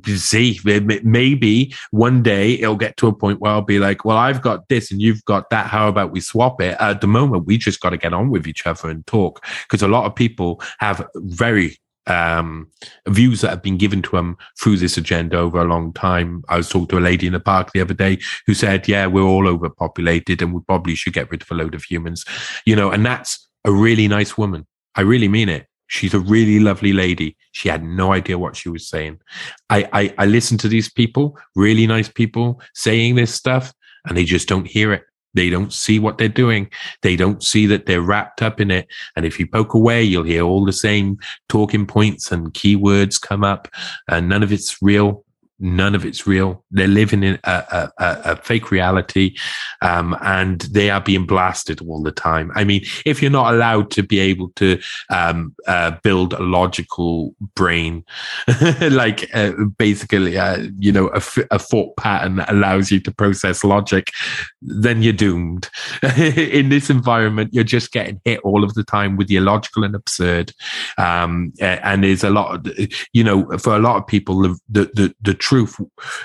see, 0.06 0.60
maybe 0.64 1.74
one 1.90 2.22
day 2.22 2.54
it'll 2.54 2.76
get 2.76 2.96
to 2.98 3.08
a 3.08 3.14
point 3.14 3.40
where 3.40 3.52
I'll 3.52 3.62
be 3.62 3.78
like, 3.78 4.04
well, 4.04 4.16
I've 4.16 4.42
got 4.42 4.68
this 4.68 4.90
and 4.90 5.00
you've 5.00 5.24
got 5.24 5.50
that. 5.50 5.66
How 5.66 5.88
about 5.88 6.12
we 6.12 6.20
swap 6.20 6.60
it? 6.60 6.76
At 6.80 7.00
the 7.00 7.06
moment, 7.06 7.46
we 7.46 7.58
just 7.58 7.80
got 7.80 7.90
to 7.90 7.96
get 7.96 8.14
on 8.14 8.30
with 8.30 8.46
each 8.46 8.66
other 8.66 8.88
and 8.88 9.06
talk 9.06 9.44
because 9.62 9.82
a 9.82 9.88
lot 9.88 10.06
of 10.06 10.14
people 10.14 10.60
have 10.78 11.06
very 11.16 11.78
um, 12.08 12.68
views 13.06 13.40
that 13.42 13.50
have 13.50 13.62
been 13.62 13.76
given 13.76 14.02
to 14.02 14.10
them 14.10 14.36
through 14.60 14.78
this 14.78 14.96
agenda 14.96 15.38
over 15.38 15.60
a 15.60 15.64
long 15.64 15.92
time. 15.92 16.42
I 16.48 16.56
was 16.56 16.68
talking 16.68 16.88
to 16.88 16.98
a 16.98 17.00
lady 17.00 17.26
in 17.26 17.32
the 17.32 17.40
park 17.40 17.70
the 17.72 17.80
other 17.80 17.94
day 17.94 18.18
who 18.46 18.54
said, 18.54 18.88
yeah, 18.88 19.06
we're 19.06 19.22
all 19.22 19.46
overpopulated 19.46 20.42
and 20.42 20.54
we 20.54 20.60
probably 20.62 20.94
should 20.94 21.12
get 21.12 21.30
rid 21.30 21.42
of 21.42 21.50
a 21.50 21.54
load 21.54 21.74
of 21.74 21.84
humans, 21.84 22.24
you 22.64 22.74
know, 22.74 22.90
and 22.90 23.04
that's 23.04 23.46
a 23.64 23.72
really 23.72 24.08
nice 24.08 24.36
woman. 24.38 24.66
I 24.94 25.02
really 25.02 25.28
mean 25.28 25.48
it. 25.48 25.66
She's 25.88 26.12
a 26.12 26.20
really 26.20 26.60
lovely 26.60 26.92
lady. 26.92 27.36
She 27.52 27.68
had 27.68 27.82
no 27.82 28.12
idea 28.12 28.38
what 28.38 28.56
she 28.56 28.68
was 28.68 28.88
saying. 28.88 29.20
I, 29.70 29.88
I, 29.92 30.14
I 30.18 30.26
listen 30.26 30.58
to 30.58 30.68
these 30.68 30.90
people, 30.90 31.38
really 31.56 31.86
nice 31.86 32.08
people 32.08 32.60
saying 32.74 33.14
this 33.14 33.34
stuff, 33.34 33.72
and 34.06 34.16
they 34.16 34.24
just 34.24 34.48
don't 34.48 34.66
hear 34.66 34.92
it. 34.92 35.04
They 35.38 35.50
don't 35.50 35.72
see 35.72 36.00
what 36.00 36.18
they're 36.18 36.28
doing. 36.28 36.68
They 37.02 37.14
don't 37.14 37.44
see 37.44 37.66
that 37.66 37.86
they're 37.86 38.02
wrapped 38.02 38.42
up 38.42 38.60
in 38.60 38.72
it. 38.72 38.88
And 39.14 39.24
if 39.24 39.38
you 39.38 39.46
poke 39.46 39.72
away, 39.72 40.02
you'll 40.02 40.24
hear 40.24 40.42
all 40.42 40.64
the 40.64 40.72
same 40.72 41.16
talking 41.48 41.86
points 41.86 42.32
and 42.32 42.52
keywords 42.52 43.20
come 43.20 43.44
up, 43.44 43.68
and 44.08 44.28
none 44.28 44.42
of 44.42 44.50
it's 44.50 44.82
real 44.82 45.24
none 45.60 45.94
of 45.94 46.04
it's 46.04 46.26
real. 46.26 46.64
They're 46.70 46.88
living 46.88 47.22
in 47.22 47.38
a, 47.44 47.90
a, 47.98 48.20
a 48.24 48.36
fake 48.36 48.70
reality, 48.70 49.36
um, 49.82 50.16
and 50.22 50.60
they 50.62 50.90
are 50.90 51.00
being 51.00 51.26
blasted 51.26 51.80
all 51.80 52.02
the 52.02 52.12
time. 52.12 52.52
I 52.54 52.64
mean, 52.64 52.84
if 53.04 53.20
you're 53.20 53.30
not 53.30 53.52
allowed 53.54 53.90
to 53.92 54.02
be 54.02 54.18
able 54.18 54.50
to 54.56 54.80
um, 55.10 55.54
uh, 55.66 55.92
build 56.02 56.32
a 56.32 56.42
logical 56.42 57.34
brain, 57.54 58.04
like 58.90 59.28
uh, 59.34 59.52
basically, 59.78 60.36
uh, 60.36 60.66
you 60.78 60.92
know, 60.92 61.08
a, 61.08 61.20
thought 61.58 61.96
pattern 61.96 62.36
that 62.36 62.50
allows 62.50 62.90
you 62.90 63.00
to 63.00 63.10
process 63.12 63.64
logic, 63.64 64.10
then 64.62 65.02
you're 65.02 65.12
doomed. 65.12 65.68
in 66.16 66.68
this 66.68 66.88
environment, 66.88 67.52
you're 67.52 67.64
just 67.64 67.92
getting 67.92 68.20
hit 68.24 68.40
all 68.40 68.64
of 68.64 68.74
the 68.74 68.84
time 68.84 69.16
with 69.16 69.26
the 69.28 69.36
illogical 69.36 69.84
and 69.84 69.94
absurd. 69.94 70.52
Um, 70.96 71.52
and 71.60 72.04
there's 72.04 72.24
a 72.24 72.30
lot, 72.30 72.54
of, 72.54 72.88
you 73.12 73.24
know, 73.24 73.58
for 73.58 73.74
a 73.74 73.80
lot 73.80 73.96
of 73.96 74.06
people, 74.06 74.42
the 74.42 74.58
the 74.68 74.90
the, 74.94 75.14
the 75.20 75.34
truth 75.48 75.80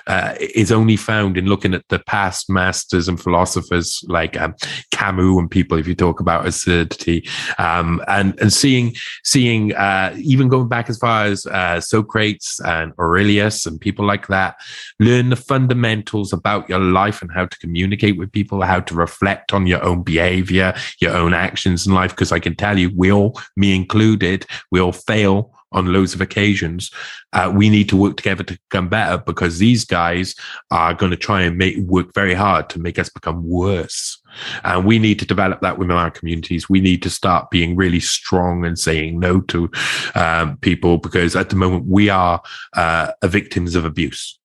uh, 0.08 0.36
is 0.40 0.72
only 0.72 0.98
found 0.98 1.38
in 1.38 1.46
looking 1.46 1.74
at 1.74 1.88
the 1.88 2.00
past 2.00 2.50
masters 2.50 3.08
and 3.08 3.22
philosophers 3.22 4.04
like 4.10 4.40
um, 4.40 4.54
Camus 4.92 5.40
and 5.40 5.50
people. 5.50 5.78
If 5.78 5.88
you 5.88 5.96
talk 5.96 6.20
about 6.20 6.46
absurdity, 6.46 7.28
um, 7.58 8.02
and 8.08 8.38
and 8.42 8.52
seeing 8.52 8.96
seeing 9.24 9.74
uh, 9.74 10.14
even 10.18 10.50
going 10.50 10.68
back 10.68 10.90
as 10.90 10.98
far 10.98 11.26
as 11.26 11.46
uh, 11.46 11.80
Socrates 11.80 12.60
and 12.66 12.92
Aurelius 13.00 13.66
and 13.66 13.80
people 13.80 14.06
like 14.06 14.28
that, 14.28 14.56
learn 15.00 15.30
the 15.30 15.38
fundamentals 15.38 16.34
about 16.34 16.68
your 16.68 16.80
life 16.80 17.22
and 17.22 17.32
how 17.32 17.46
to 17.46 17.58
communicate 17.60 18.18
with 18.18 18.32
people, 18.32 18.62
how 18.62 18.82
to 18.82 18.94
reflect 18.94 19.54
on 19.54 19.68
your 19.68 19.84
own 19.84 20.04
behavior, 20.04 20.74
your 21.00 21.16
own 21.16 21.34
actions 21.34 21.88
in 21.88 21.94
life. 21.94 22.12
Because 22.12 22.34
I 22.34 22.40
can 22.40 22.56
tell 22.56 22.78
you, 22.78 22.92
we 22.94 23.12
all, 23.12 23.40
me 23.56 23.74
included, 23.74 24.46
we 24.70 24.82
all 24.82 24.92
fail 24.92 25.53
on 25.74 25.92
loads 25.92 26.14
of 26.14 26.22
occasions. 26.22 26.92
Uh, 27.34 27.52
we 27.54 27.70
need 27.70 27.90
to 27.90 27.98
work 27.98 28.18
together 28.18 28.44
to 28.44 28.60
become 28.70 28.90
better 28.90 29.18
because 29.18 29.58
these 29.58 29.86
guys 29.86 30.36
are 30.72 30.94
going 30.94 31.12
to 31.12 31.18
try 31.18 31.42
and 31.42 31.58
make 31.58 31.78
work 31.78 32.14
very 32.14 32.34
hard 32.34 32.70
to 32.70 32.80
make 32.80 33.00
us 33.00 33.10
become 33.10 33.48
worse. 33.48 34.20
And 34.64 34.86
we 34.86 35.00
need 35.00 35.20
to 35.20 35.26
develop 35.26 35.62
that 35.62 35.78
within 35.78 35.96
our 35.96 36.12
communities. 36.12 36.70
We 36.70 36.82
need 36.82 37.02
to 37.04 37.10
start 37.10 37.52
being 37.52 37.76
really 37.76 38.00
strong 38.00 38.66
and 38.66 38.78
saying 38.78 39.20
no 39.20 39.42
to 39.42 39.70
um, 40.16 40.58
people 40.58 40.98
because 40.98 41.36
at 41.36 41.50
the 41.50 41.56
moment 41.56 41.86
we 41.86 42.10
are 42.10 42.42
uh, 42.74 43.12
victims 43.24 43.76
of 43.76 43.86
abuse. 43.86 44.40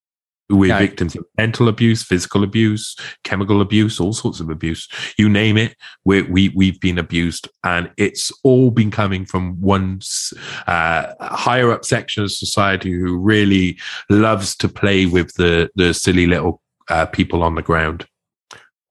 We're 0.50 0.68
yeah. 0.68 0.78
victims 0.78 1.14
of 1.14 1.24
mental 1.36 1.68
abuse, 1.68 2.02
physical 2.02 2.42
abuse, 2.42 2.96
chemical 3.24 3.60
abuse, 3.60 4.00
all 4.00 4.12
sorts 4.12 4.40
of 4.40 4.48
abuse. 4.50 4.88
You 5.18 5.28
name 5.28 5.56
it, 5.56 5.76
we 6.04 6.22
we 6.22 6.48
we've 6.50 6.80
been 6.80 6.98
abused, 6.98 7.48
and 7.64 7.90
it's 7.96 8.32
all 8.44 8.70
been 8.70 8.90
coming 8.90 9.26
from 9.26 9.60
one 9.60 10.00
uh, 10.66 11.12
higher 11.20 11.70
up 11.70 11.84
section 11.84 12.22
of 12.22 12.32
society 12.32 12.92
who 12.92 13.18
really 13.18 13.78
loves 14.08 14.56
to 14.56 14.68
play 14.68 15.06
with 15.06 15.34
the 15.34 15.70
the 15.74 15.92
silly 15.92 16.26
little 16.26 16.62
uh, 16.88 17.06
people 17.06 17.42
on 17.42 17.54
the 17.54 17.62
ground. 17.62 18.06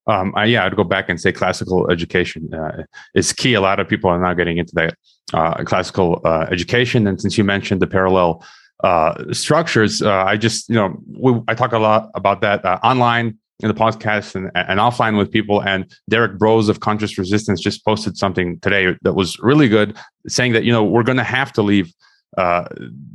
Um, 0.07 0.33
I, 0.35 0.45
yeah, 0.45 0.65
I'd 0.65 0.75
go 0.75 0.85
back 0.85 1.09
and 1.09 1.19
say 1.19 1.33
classical 1.33 1.91
education 1.91 2.53
uh, 2.53 2.83
is 3.13 3.33
key. 3.33 3.55
A 3.55 3.61
lot 3.61 3.79
of 3.79 3.89
people 3.89 4.09
are 4.09 4.19
now 4.19 4.33
getting 4.33 4.57
into 4.57 4.73
that 4.75 4.95
uh, 5.33 5.63
classical 5.65 6.21
uh, 6.23 6.45
education, 6.49 7.07
and 7.07 7.19
since 7.19 7.37
you 7.37 7.43
mentioned 7.43 7.81
the 7.81 7.87
parallel 7.87 8.43
uh, 8.83 9.33
structures. 9.33 10.01
Uh, 10.01 10.23
I 10.23 10.37
just, 10.37 10.69
you 10.69 10.75
know, 10.75 10.97
we, 11.07 11.41
I 11.47 11.55
talk 11.55 11.73
a 11.73 11.79
lot 11.79 12.09
about 12.13 12.41
that 12.41 12.63
uh, 12.63 12.79
online 12.83 13.37
in 13.59 13.67
the 13.67 13.73
podcast 13.73 14.35
and, 14.35 14.51
and 14.53 14.79
offline 14.79 15.17
with 15.17 15.31
people. 15.31 15.61
And 15.63 15.91
Derrick 16.09 16.37
Broze 16.37 16.69
of 16.69 16.79
Conscious 16.79 17.17
Resistance 17.17 17.59
just 17.59 17.83
posted 17.83 18.17
something 18.17 18.59
today 18.59 18.95
that 19.01 19.13
was 19.13 19.37
really 19.39 19.67
good, 19.67 19.97
saying 20.27 20.53
that, 20.53 20.63
you 20.63 20.71
know, 20.71 20.83
we're 20.83 21.03
going 21.03 21.17
to 21.17 21.23
have 21.23 21.51
to 21.53 21.63
leave 21.63 21.91
uh, 22.37 22.65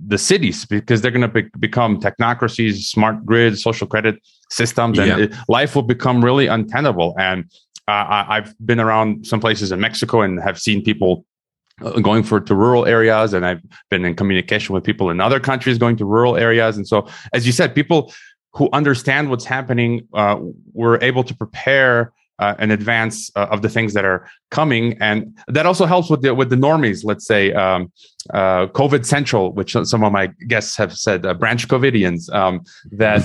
the 0.08 0.18
cities 0.18 0.64
because 0.66 1.00
they're 1.00 1.12
going 1.12 1.20
to 1.22 1.28
be- 1.28 1.50
become 1.60 2.00
technocracies, 2.00 2.86
smart 2.86 3.24
grids, 3.24 3.62
social 3.62 3.86
credit 3.86 4.16
systems, 4.50 4.98
and 4.98 5.08
yeah. 5.08 5.18
it, 5.18 5.34
life 5.48 5.76
will 5.76 5.82
become 5.82 6.24
really 6.24 6.48
untenable. 6.48 7.14
And 7.18 7.44
uh, 7.86 7.92
I, 7.92 8.36
I've 8.36 8.54
been 8.66 8.80
around 8.80 9.26
some 9.26 9.38
places 9.38 9.70
in 9.70 9.80
Mexico 9.80 10.22
and 10.22 10.40
have 10.42 10.58
seen 10.58 10.82
people 10.82 11.24
going 12.02 12.22
for 12.22 12.40
to 12.40 12.54
rural 12.54 12.86
areas 12.86 13.32
and 13.32 13.44
i've 13.44 13.62
been 13.90 14.04
in 14.04 14.14
communication 14.14 14.74
with 14.74 14.84
people 14.84 15.10
in 15.10 15.20
other 15.20 15.40
countries 15.40 15.78
going 15.78 15.96
to 15.96 16.04
rural 16.04 16.36
areas 16.36 16.76
and 16.76 16.86
so 16.86 17.06
as 17.32 17.46
you 17.46 17.52
said 17.52 17.74
people 17.74 18.12
who 18.54 18.68
understand 18.72 19.30
what's 19.30 19.44
happening 19.44 20.06
uh, 20.14 20.38
were 20.74 21.02
able 21.02 21.24
to 21.24 21.34
prepare 21.34 22.12
uh, 22.38 22.56
in 22.58 22.70
advance 22.72 23.30
uh, 23.36 23.46
of 23.50 23.62
the 23.62 23.68
things 23.68 23.94
that 23.94 24.04
are 24.04 24.28
coming, 24.50 24.96
and 25.00 25.38
that 25.46 25.64
also 25.64 25.86
helps 25.86 26.10
with 26.10 26.22
the 26.22 26.34
with 26.34 26.50
the 26.50 26.56
normies. 26.56 27.04
Let's 27.04 27.24
say 27.24 27.52
um, 27.52 27.92
uh, 28.30 28.66
COVID 28.68 29.06
Central, 29.06 29.52
which 29.52 29.76
some 29.84 30.02
of 30.02 30.12
my 30.12 30.26
guests 30.48 30.76
have 30.76 30.92
said, 30.92 31.24
uh, 31.24 31.34
branch 31.34 31.68
COVIDians, 31.68 32.32
um, 32.34 32.64
that 32.90 33.22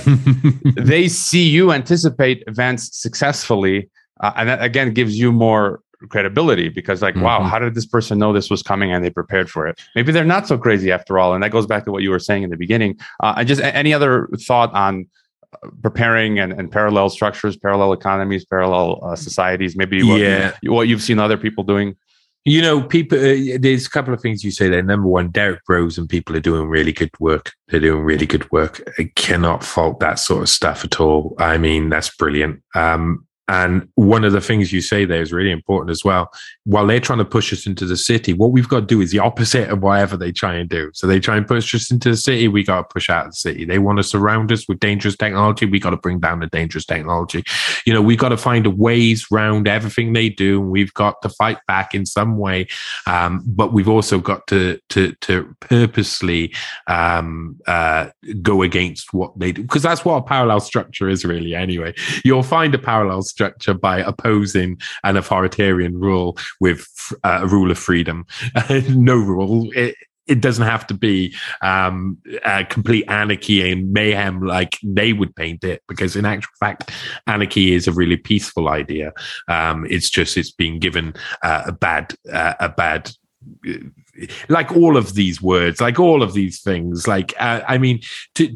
they 0.76 1.08
see 1.08 1.48
you 1.48 1.72
anticipate 1.72 2.44
events 2.46 2.96
successfully, 2.96 3.90
uh, 4.20 4.32
and 4.36 4.48
that 4.48 4.62
again 4.62 4.92
gives 4.92 5.18
you 5.18 5.32
more 5.32 5.80
credibility 6.08 6.68
because 6.68 7.02
like 7.02 7.14
mm-hmm. 7.14 7.24
wow 7.24 7.42
how 7.42 7.58
did 7.58 7.74
this 7.74 7.86
person 7.86 8.18
know 8.18 8.32
this 8.32 8.50
was 8.50 8.62
coming 8.62 8.92
and 8.92 9.04
they 9.04 9.10
prepared 9.10 9.50
for 9.50 9.66
it 9.66 9.80
maybe 9.94 10.12
they're 10.12 10.24
not 10.24 10.46
so 10.46 10.56
crazy 10.56 10.92
after 10.92 11.18
all 11.18 11.34
and 11.34 11.42
that 11.42 11.50
goes 11.50 11.66
back 11.66 11.84
to 11.84 11.90
what 11.90 12.02
you 12.02 12.10
were 12.10 12.18
saying 12.18 12.42
in 12.42 12.50
the 12.50 12.56
beginning 12.56 12.96
uh, 13.22 13.34
and 13.36 13.48
just 13.48 13.60
any 13.60 13.92
other 13.92 14.28
thought 14.46 14.72
on 14.74 15.06
uh, 15.52 15.68
preparing 15.82 16.38
and, 16.38 16.52
and 16.52 16.70
parallel 16.70 17.08
structures 17.08 17.56
parallel 17.56 17.92
economies 17.92 18.44
parallel 18.44 19.00
uh, 19.04 19.16
societies 19.16 19.76
maybe 19.76 20.02
what, 20.02 20.20
yeah. 20.20 20.52
what 20.64 20.86
you've 20.86 21.02
seen 21.02 21.18
other 21.18 21.36
people 21.36 21.64
doing 21.64 21.96
you 22.48 22.62
know, 22.62 22.82
people. 22.82 23.18
Uh, 23.18 23.58
there's 23.60 23.86
a 23.86 23.90
couple 23.90 24.14
of 24.14 24.22
things 24.22 24.42
you 24.42 24.50
say 24.50 24.70
there. 24.70 24.82
Number 24.82 25.06
one, 25.06 25.30
Derrick 25.30 25.64
Broze 25.66 25.98
and 25.98 26.08
people 26.08 26.34
are 26.34 26.40
doing 26.40 26.68
really 26.68 26.92
good 26.92 27.10
work. 27.20 27.52
They're 27.68 27.80
doing 27.80 28.02
really 28.02 28.26
good 28.26 28.50
work. 28.50 28.82
I 28.98 29.10
cannot 29.16 29.62
fault 29.62 30.00
that 30.00 30.18
sort 30.18 30.42
of 30.42 30.48
stuff 30.48 30.82
at 30.82 30.98
all. 30.98 31.34
I 31.38 31.58
mean, 31.58 31.90
that's 31.90 32.14
brilliant. 32.16 32.62
Um, 32.74 33.26
and 33.48 33.88
one 33.94 34.24
of 34.24 34.32
the 34.32 34.40
things 34.40 34.72
you 34.72 34.82
say 34.82 35.06
there 35.06 35.22
is 35.22 35.32
really 35.32 35.50
important 35.50 35.90
as 35.90 36.04
well. 36.04 36.30
While 36.64 36.86
they're 36.86 37.00
trying 37.00 37.18
to 37.20 37.24
push 37.24 37.52
us 37.52 37.66
into 37.66 37.86
the 37.86 37.96
city, 37.96 38.34
what 38.34 38.52
we've 38.52 38.68
got 38.68 38.80
to 38.80 38.86
do 38.86 39.00
is 39.00 39.10
the 39.10 39.20
opposite 39.20 39.70
of 39.70 39.82
whatever 39.82 40.18
they 40.18 40.32
try 40.32 40.54
and 40.54 40.68
do. 40.68 40.90
So 40.92 41.06
they 41.06 41.18
try 41.18 41.36
and 41.36 41.46
push 41.46 41.74
us 41.74 41.90
into 41.90 42.10
the 42.10 42.16
city, 42.16 42.46
we 42.46 42.62
got 42.62 42.76
to 42.76 42.92
push 42.92 43.08
out 43.08 43.26
of 43.26 43.32
the 43.32 43.36
city. 43.36 43.64
They 43.64 43.78
want 43.78 43.98
to 43.98 44.02
surround 44.02 44.52
us 44.52 44.68
with 44.68 44.80
dangerous 44.80 45.16
technology, 45.16 45.64
we 45.64 45.80
got 45.80 45.90
to 45.90 45.96
bring 45.96 46.20
down 46.20 46.40
the 46.40 46.46
dangerous 46.46 46.84
technology. 46.84 47.42
You 47.86 47.94
know, 47.94 48.02
we've 48.02 48.18
got 48.18 48.28
to 48.30 48.36
find 48.36 48.66
ways 48.78 49.26
around 49.32 49.66
everything 49.66 50.12
they 50.12 50.28
do, 50.28 50.60
and 50.60 50.70
we've 50.70 50.92
got 50.92 51.22
to 51.22 51.30
fight 51.30 51.58
back 51.66 51.94
in 51.94 52.04
some 52.04 52.36
way. 52.36 52.68
Um, 53.06 53.42
but 53.46 53.72
we've 53.72 53.88
also 53.88 54.18
got 54.18 54.46
to 54.48 54.78
to 54.90 55.14
to 55.22 55.56
purposely 55.60 56.54
um, 56.86 57.58
uh, 57.66 58.10
go 58.42 58.62
against 58.62 59.14
what 59.14 59.38
they 59.38 59.52
do 59.52 59.62
because 59.62 59.82
that's 59.82 60.04
what 60.04 60.16
a 60.16 60.22
parallel 60.22 60.60
structure 60.60 61.08
is 61.08 61.24
really. 61.24 61.54
Anyway, 61.54 61.94
you'll 62.24 62.42
find 62.42 62.74
a 62.74 62.78
parallel 62.78 63.22
structure 63.22 63.37
by 63.80 63.98
opposing 63.98 64.80
an 65.04 65.16
authoritarian 65.16 65.98
rule 65.98 66.36
with 66.60 66.88
uh, 67.24 67.40
a 67.42 67.46
rule 67.46 67.70
of 67.70 67.78
freedom. 67.78 68.26
no 68.88 69.16
rule. 69.16 69.68
It, 69.74 69.94
it 70.28 70.40
doesn't 70.42 70.66
have 70.66 70.86
to 70.86 70.94
be 70.94 71.34
um, 71.62 72.18
complete 72.68 73.04
anarchy 73.08 73.72
and 73.72 73.92
mayhem 73.92 74.42
like 74.42 74.78
they 74.82 75.12
would 75.12 75.34
paint 75.34 75.64
it, 75.64 75.82
because 75.88 76.14
in 76.14 76.26
actual 76.26 76.52
fact, 76.60 76.90
anarchy 77.26 77.72
is 77.72 77.88
a 77.88 77.92
really 77.92 78.18
peaceful 78.18 78.68
idea. 78.68 79.12
Um, 79.48 79.86
it's 79.88 80.10
just 80.10 80.36
it's 80.36 80.52
being 80.52 80.78
given 80.78 81.14
uh, 81.42 81.62
a 81.66 81.72
bad 81.72 82.14
uh, 82.30 82.54
a 82.60 82.68
bad 82.68 83.10
like 84.48 84.72
all 84.72 84.96
of 84.96 85.14
these 85.14 85.40
words, 85.40 85.80
like 85.80 85.98
all 85.98 86.22
of 86.22 86.34
these 86.34 86.60
things. 86.60 87.08
Like 87.08 87.34
uh, 87.40 87.62
I 87.66 87.78
mean, 87.78 88.00
to, 88.34 88.54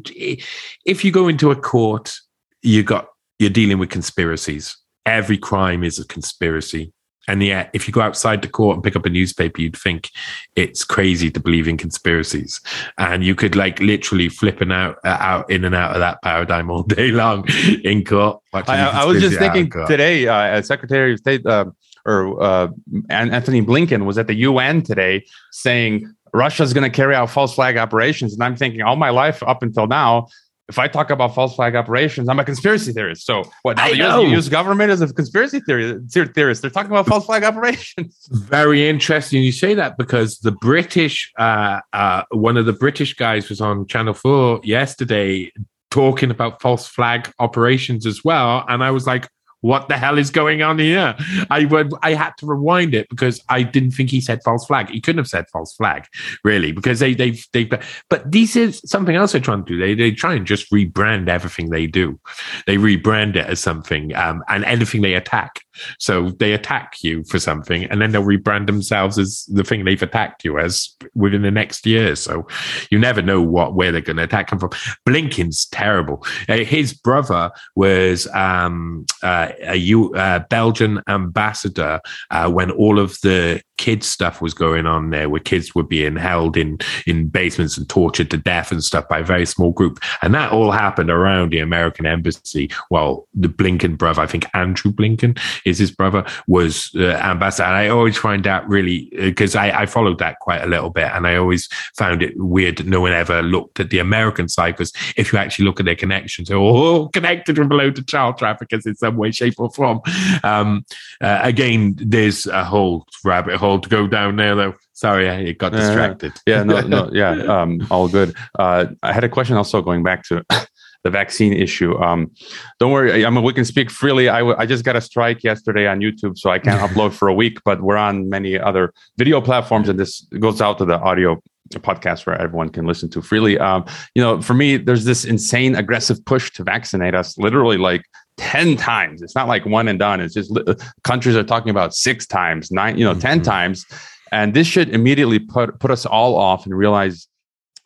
if 0.85 1.03
you 1.03 1.11
go 1.11 1.27
into 1.27 1.51
a 1.51 1.55
court, 1.55 2.13
you 2.61 2.83
got 2.83 3.07
you're 3.43 3.49
dealing 3.49 3.77
with 3.77 3.89
conspiracies. 3.89 4.77
Every 5.05 5.37
crime 5.37 5.83
is 5.83 5.99
a 5.99 6.07
conspiracy. 6.07 6.93
And 7.27 7.43
yet, 7.43 7.69
if 7.73 7.87
you 7.87 7.93
go 7.93 8.01
outside 8.01 8.41
the 8.41 8.47
court 8.49 8.75
and 8.75 8.83
pick 8.83 8.95
up 8.95 9.05
a 9.05 9.09
newspaper, 9.09 9.61
you'd 9.61 9.77
think 9.77 10.09
it's 10.55 10.83
crazy 10.83 11.29
to 11.31 11.39
believe 11.39 11.67
in 11.67 11.77
conspiracies. 11.77 12.59
And 12.97 13.23
you 13.23 13.35
could 13.35 13.55
like 13.55 13.79
literally 13.79 14.27
flipping 14.27 14.71
out, 14.71 14.97
uh, 15.05 15.17
out 15.19 15.49
in 15.49 15.63
and 15.63 15.75
out 15.75 15.93
of 15.93 15.99
that 15.99 16.21
paradigm 16.21 16.69
all 16.69 16.83
day 16.97 17.11
long 17.11 17.45
in 17.83 18.03
court. 18.03 18.39
I, 18.53 18.61
I, 19.03 19.05
was 19.05 19.21
just 19.21 19.37
thinking 19.37 19.71
today, 19.87 20.27
uh, 20.27 20.61
Secretary 20.61 21.13
of 21.13 21.19
State 21.19 21.45
uh, 21.45 21.65
or 22.05 22.41
uh, 22.41 22.67
Antony 23.09 23.61
Blinken 23.61 24.05
was 24.05 24.17
at 24.17 24.27
the 24.27 24.35
UN 24.35 24.81
today 24.81 25.25
saying 25.51 26.13
Russia's 26.33 26.73
going 26.73 26.89
to 26.89 26.95
carry 26.95 27.15
out 27.15 27.29
false 27.29 27.55
flag 27.55 27.77
operations. 27.77 28.33
And 28.33 28.43
I'm 28.43 28.55
thinking 28.55 28.81
all 28.81 28.95
my 28.95 29.11
life 29.11 29.41
up 29.43 29.63
until 29.63 29.87
now, 29.87 30.27
if 30.69 30.79
I 30.79 30.87
talk 30.87 31.09
about 31.09 31.35
false 31.35 31.55
flag 31.55 31.75
operations, 31.75 32.29
I'm 32.29 32.39
a 32.39 32.45
conspiracy 32.45 32.93
theorist. 32.93 33.25
So 33.25 33.43
what? 33.63 33.77
Now 33.77 33.89
the 33.89 34.03
US, 34.03 34.45
US, 34.45 34.49
government 34.49 34.91
is 34.91 35.01
a 35.01 35.13
conspiracy 35.13 35.59
theory, 35.59 35.99
theorist. 36.09 36.61
They're 36.61 36.71
talking 36.71 36.91
about 36.91 37.05
false 37.07 37.25
flag 37.25 37.43
operations. 37.43 38.27
Very 38.31 38.87
interesting 38.87 39.43
you 39.43 39.51
say 39.51 39.73
that 39.73 39.97
because 39.97 40.39
the 40.39 40.51
British, 40.51 41.31
uh, 41.37 41.81
uh, 41.91 42.23
one 42.31 42.55
of 42.55 42.65
the 42.65 42.73
British 42.73 43.13
guys 43.13 43.49
was 43.49 43.59
on 43.59 43.87
Channel 43.87 44.13
Four 44.13 44.61
yesterday 44.63 45.51
talking 45.91 46.31
about 46.31 46.61
false 46.61 46.87
flag 46.87 47.31
operations 47.39 48.05
as 48.05 48.23
well, 48.23 48.63
and 48.67 48.83
I 48.83 48.91
was 48.91 49.05
like, 49.05 49.27
what 49.63 49.87
the 49.87 49.97
hell 49.97 50.17
is 50.17 50.29
going 50.29 50.61
on 50.61 50.77
here? 50.77 51.15
I 51.49 51.63
would, 51.63 51.93
I 52.01 52.15
had 52.15 52.31
to 52.39 52.45
rewind 52.45 52.93
it 52.93 53.07
because 53.07 53.41
I 53.47 53.63
didn't 53.63 53.91
think 53.91 54.09
he 54.09 54.19
said 54.19 54.43
false 54.43 54.65
flag. 54.65 54.89
He 54.89 54.99
couldn't 54.99 55.19
have 55.19 55.27
said 55.29 55.49
false 55.49 55.73
flag, 55.73 56.05
really, 56.43 56.73
because 56.73 56.99
they, 56.99 57.13
they, 57.13 57.39
they, 57.53 57.69
but 58.09 58.29
this 58.29 58.57
is 58.57 58.81
something 58.85 59.15
else 59.15 59.31
they're 59.31 59.39
trying 59.39 59.63
to 59.63 59.71
do. 59.71 59.79
They, 59.79 59.95
they 59.95 60.11
try 60.11 60.33
and 60.33 60.45
just 60.45 60.69
rebrand 60.69 61.29
everything 61.29 61.69
they 61.69 61.87
do. 61.87 62.19
They 62.67 62.75
rebrand 62.75 63.37
it 63.37 63.47
as 63.47 63.61
something, 63.61 64.13
um, 64.15 64.43
and 64.49 64.65
anything 64.65 65.01
they 65.01 65.13
attack. 65.13 65.61
So 65.99 66.29
they 66.31 66.53
attack 66.53 67.03
you 67.03 67.23
for 67.25 67.39
something 67.39 67.85
and 67.85 68.01
then 68.01 68.11
they'll 68.11 68.23
rebrand 68.23 68.67
themselves 68.67 69.17
as 69.17 69.45
the 69.45 69.63
thing 69.63 69.83
they've 69.83 70.01
attacked 70.01 70.43
you 70.43 70.59
as 70.59 70.95
within 71.15 71.41
the 71.41 71.51
next 71.51 71.85
year. 71.85 72.15
So 72.15 72.47
you 72.89 72.99
never 72.99 73.21
know 73.21 73.41
what, 73.41 73.75
where 73.75 73.91
they're 73.91 74.01
going 74.01 74.17
to 74.17 74.23
attack 74.23 74.49
them 74.49 74.59
from. 74.59 74.71
Blinken's 75.05 75.65
terrible. 75.67 76.25
Uh, 76.47 76.57
his 76.57 76.93
brother 76.93 77.51
was, 77.75 78.27
um, 78.33 79.05
uh, 79.21 79.49
a 79.61 79.75
U, 79.75 80.13
uh, 80.15 80.39
Belgian 80.49 81.01
ambassador, 81.07 81.99
uh, 82.31 82.49
when 82.51 82.71
all 82.71 82.99
of 82.99 83.19
the 83.21 83.61
kids 83.77 84.07
stuff 84.07 84.41
was 84.41 84.53
going 84.53 84.85
on 84.85 85.09
there 85.09 85.29
where 85.29 85.41
kids 85.41 85.73
were 85.75 85.83
being 85.83 86.15
held 86.15 86.55
in, 86.55 86.77
in 87.05 87.27
basements 87.27 87.77
and 87.77 87.89
tortured 87.89 88.29
to 88.31 88.37
death 88.37 88.71
and 88.71 88.83
stuff 88.83 89.07
by 89.07 89.19
a 89.19 89.23
very 89.23 89.45
small 89.45 89.71
group. 89.71 89.99
And 90.21 90.33
that 90.33 90.51
all 90.51 90.71
happened 90.71 91.09
around 91.09 91.51
the 91.51 91.59
American 91.59 92.05
embassy 92.05 92.69
while 92.89 93.27
the 93.33 93.49
Blinken 93.49 93.97
brother, 93.97 94.21
I 94.21 94.27
think 94.27 94.45
Andrew 94.53 94.91
Blinken, 94.91 95.39
is 95.65 95.79
his 95.79 95.91
brother, 95.91 96.25
was 96.47 96.91
uh, 96.95 97.13
ambassador. 97.15 97.65
And 97.65 97.75
I 97.75 97.87
always 97.89 98.17
find 98.17 98.43
that 98.43 98.67
really, 98.67 99.09
because 99.11 99.55
uh, 99.55 99.59
I, 99.59 99.81
I 99.81 99.85
followed 99.85 100.19
that 100.19 100.39
quite 100.39 100.61
a 100.61 100.67
little 100.67 100.89
bit 100.89 101.11
and 101.11 101.27
I 101.27 101.35
always 101.35 101.67
found 101.97 102.21
it 102.21 102.33
weird 102.37 102.77
that 102.77 102.87
no 102.87 103.01
one 103.01 103.11
ever 103.11 103.41
looked 103.41 103.79
at 103.79 103.89
the 103.89 103.99
American 103.99 104.47
side 104.49 104.77
because 104.77 104.93
if 105.17 105.33
you 105.33 105.39
actually 105.39 105.65
look 105.65 105.79
at 105.79 105.85
their 105.85 105.95
connections, 105.95 106.47
they're 106.47 106.57
all 106.57 107.09
connected 107.09 107.57
with 107.57 107.69
below 107.69 107.91
to 107.91 108.03
child 108.03 108.37
traffickers 108.37 108.85
in 108.85 108.95
some 108.95 109.17
way, 109.17 109.31
shape, 109.31 109.55
or 109.57 109.71
form. 109.71 109.99
Um, 110.43 110.85
uh, 111.21 111.39
again, 111.41 111.95
there's 111.97 112.45
a 112.47 112.63
whole 112.63 113.07
rabbit 113.23 113.55
hole 113.63 113.79
to 113.79 113.89
go 113.89 114.07
down 114.07 114.35
there, 114.35 114.55
though. 114.55 114.73
Sorry, 114.91 115.29
I 115.29 115.53
got 115.53 115.71
distracted. 115.71 116.33
Yeah, 116.45 116.63
no, 116.63 116.81
no, 116.81 117.09
yeah, 117.13 117.31
um, 117.55 117.87
all 117.89 118.07
good. 118.09 118.35
Uh, 118.59 118.87
I 119.01 119.13
had 119.13 119.23
a 119.23 119.29
question 119.29 119.55
also 119.55 119.81
going 119.81 120.03
back 120.03 120.23
to 120.25 120.43
the 121.03 121.09
vaccine 121.09 121.53
issue. 121.53 121.97
Um, 121.97 122.31
don't 122.79 122.91
worry. 122.91 123.25
I 123.25 123.29
mean, 123.29 123.43
we 123.43 123.53
can 123.53 123.65
speak 123.65 123.89
freely. 123.89 124.27
I, 124.29 124.39
w- 124.39 124.57
I 124.59 124.65
just 124.65 124.83
got 124.83 124.95
a 124.95 125.01
strike 125.01 125.43
yesterday 125.43 125.87
on 125.87 125.99
YouTube, 125.99 126.37
so 126.37 126.49
I 126.49 126.59
can't 126.59 126.81
upload 126.87 127.13
for 127.13 127.27
a 127.29 127.33
week, 127.33 127.59
but 127.63 127.81
we're 127.81 127.97
on 127.97 128.29
many 128.29 128.59
other 128.59 128.93
video 129.17 129.39
platforms, 129.39 129.87
and 129.89 129.97
this 129.97 130.21
goes 130.39 130.61
out 130.61 130.77
to 130.79 130.85
the 130.85 130.99
audio 130.99 131.41
podcast 131.71 132.25
where 132.25 132.39
everyone 132.39 132.69
can 132.69 132.85
listen 132.85 133.09
to 133.09 133.21
freely. 133.21 133.57
Um, 133.57 133.85
you 134.13 134.21
know, 134.21 134.41
for 134.41 134.53
me, 134.53 134.77
there's 134.77 135.05
this 135.05 135.25
insane 135.25 135.75
aggressive 135.75 136.23
push 136.25 136.51
to 136.53 136.63
vaccinate 136.63 137.15
us, 137.15 137.37
literally 137.37 137.77
like 137.77 138.03
10 138.37 138.77
times. 138.77 139.21
It's 139.21 139.35
not 139.35 139.47
like 139.47 139.65
one 139.65 139.87
and 139.87 139.99
done. 139.99 140.19
It's 140.19 140.33
just 140.33 140.57
countries 141.03 141.35
are 141.35 141.43
talking 141.43 141.69
about 141.69 141.93
six 141.93 142.25
times, 142.25 142.71
nine, 142.71 142.97
you 142.97 143.05
know, 143.05 143.11
mm-hmm. 143.11 143.19
10 143.19 143.41
times. 143.41 143.85
And 144.31 144.53
this 144.53 144.67
should 144.67 144.89
immediately 144.89 145.39
put, 145.39 145.79
put 145.79 145.91
us 145.91 146.05
all 146.05 146.35
off 146.35 146.65
and 146.65 146.75
realize 146.75 147.27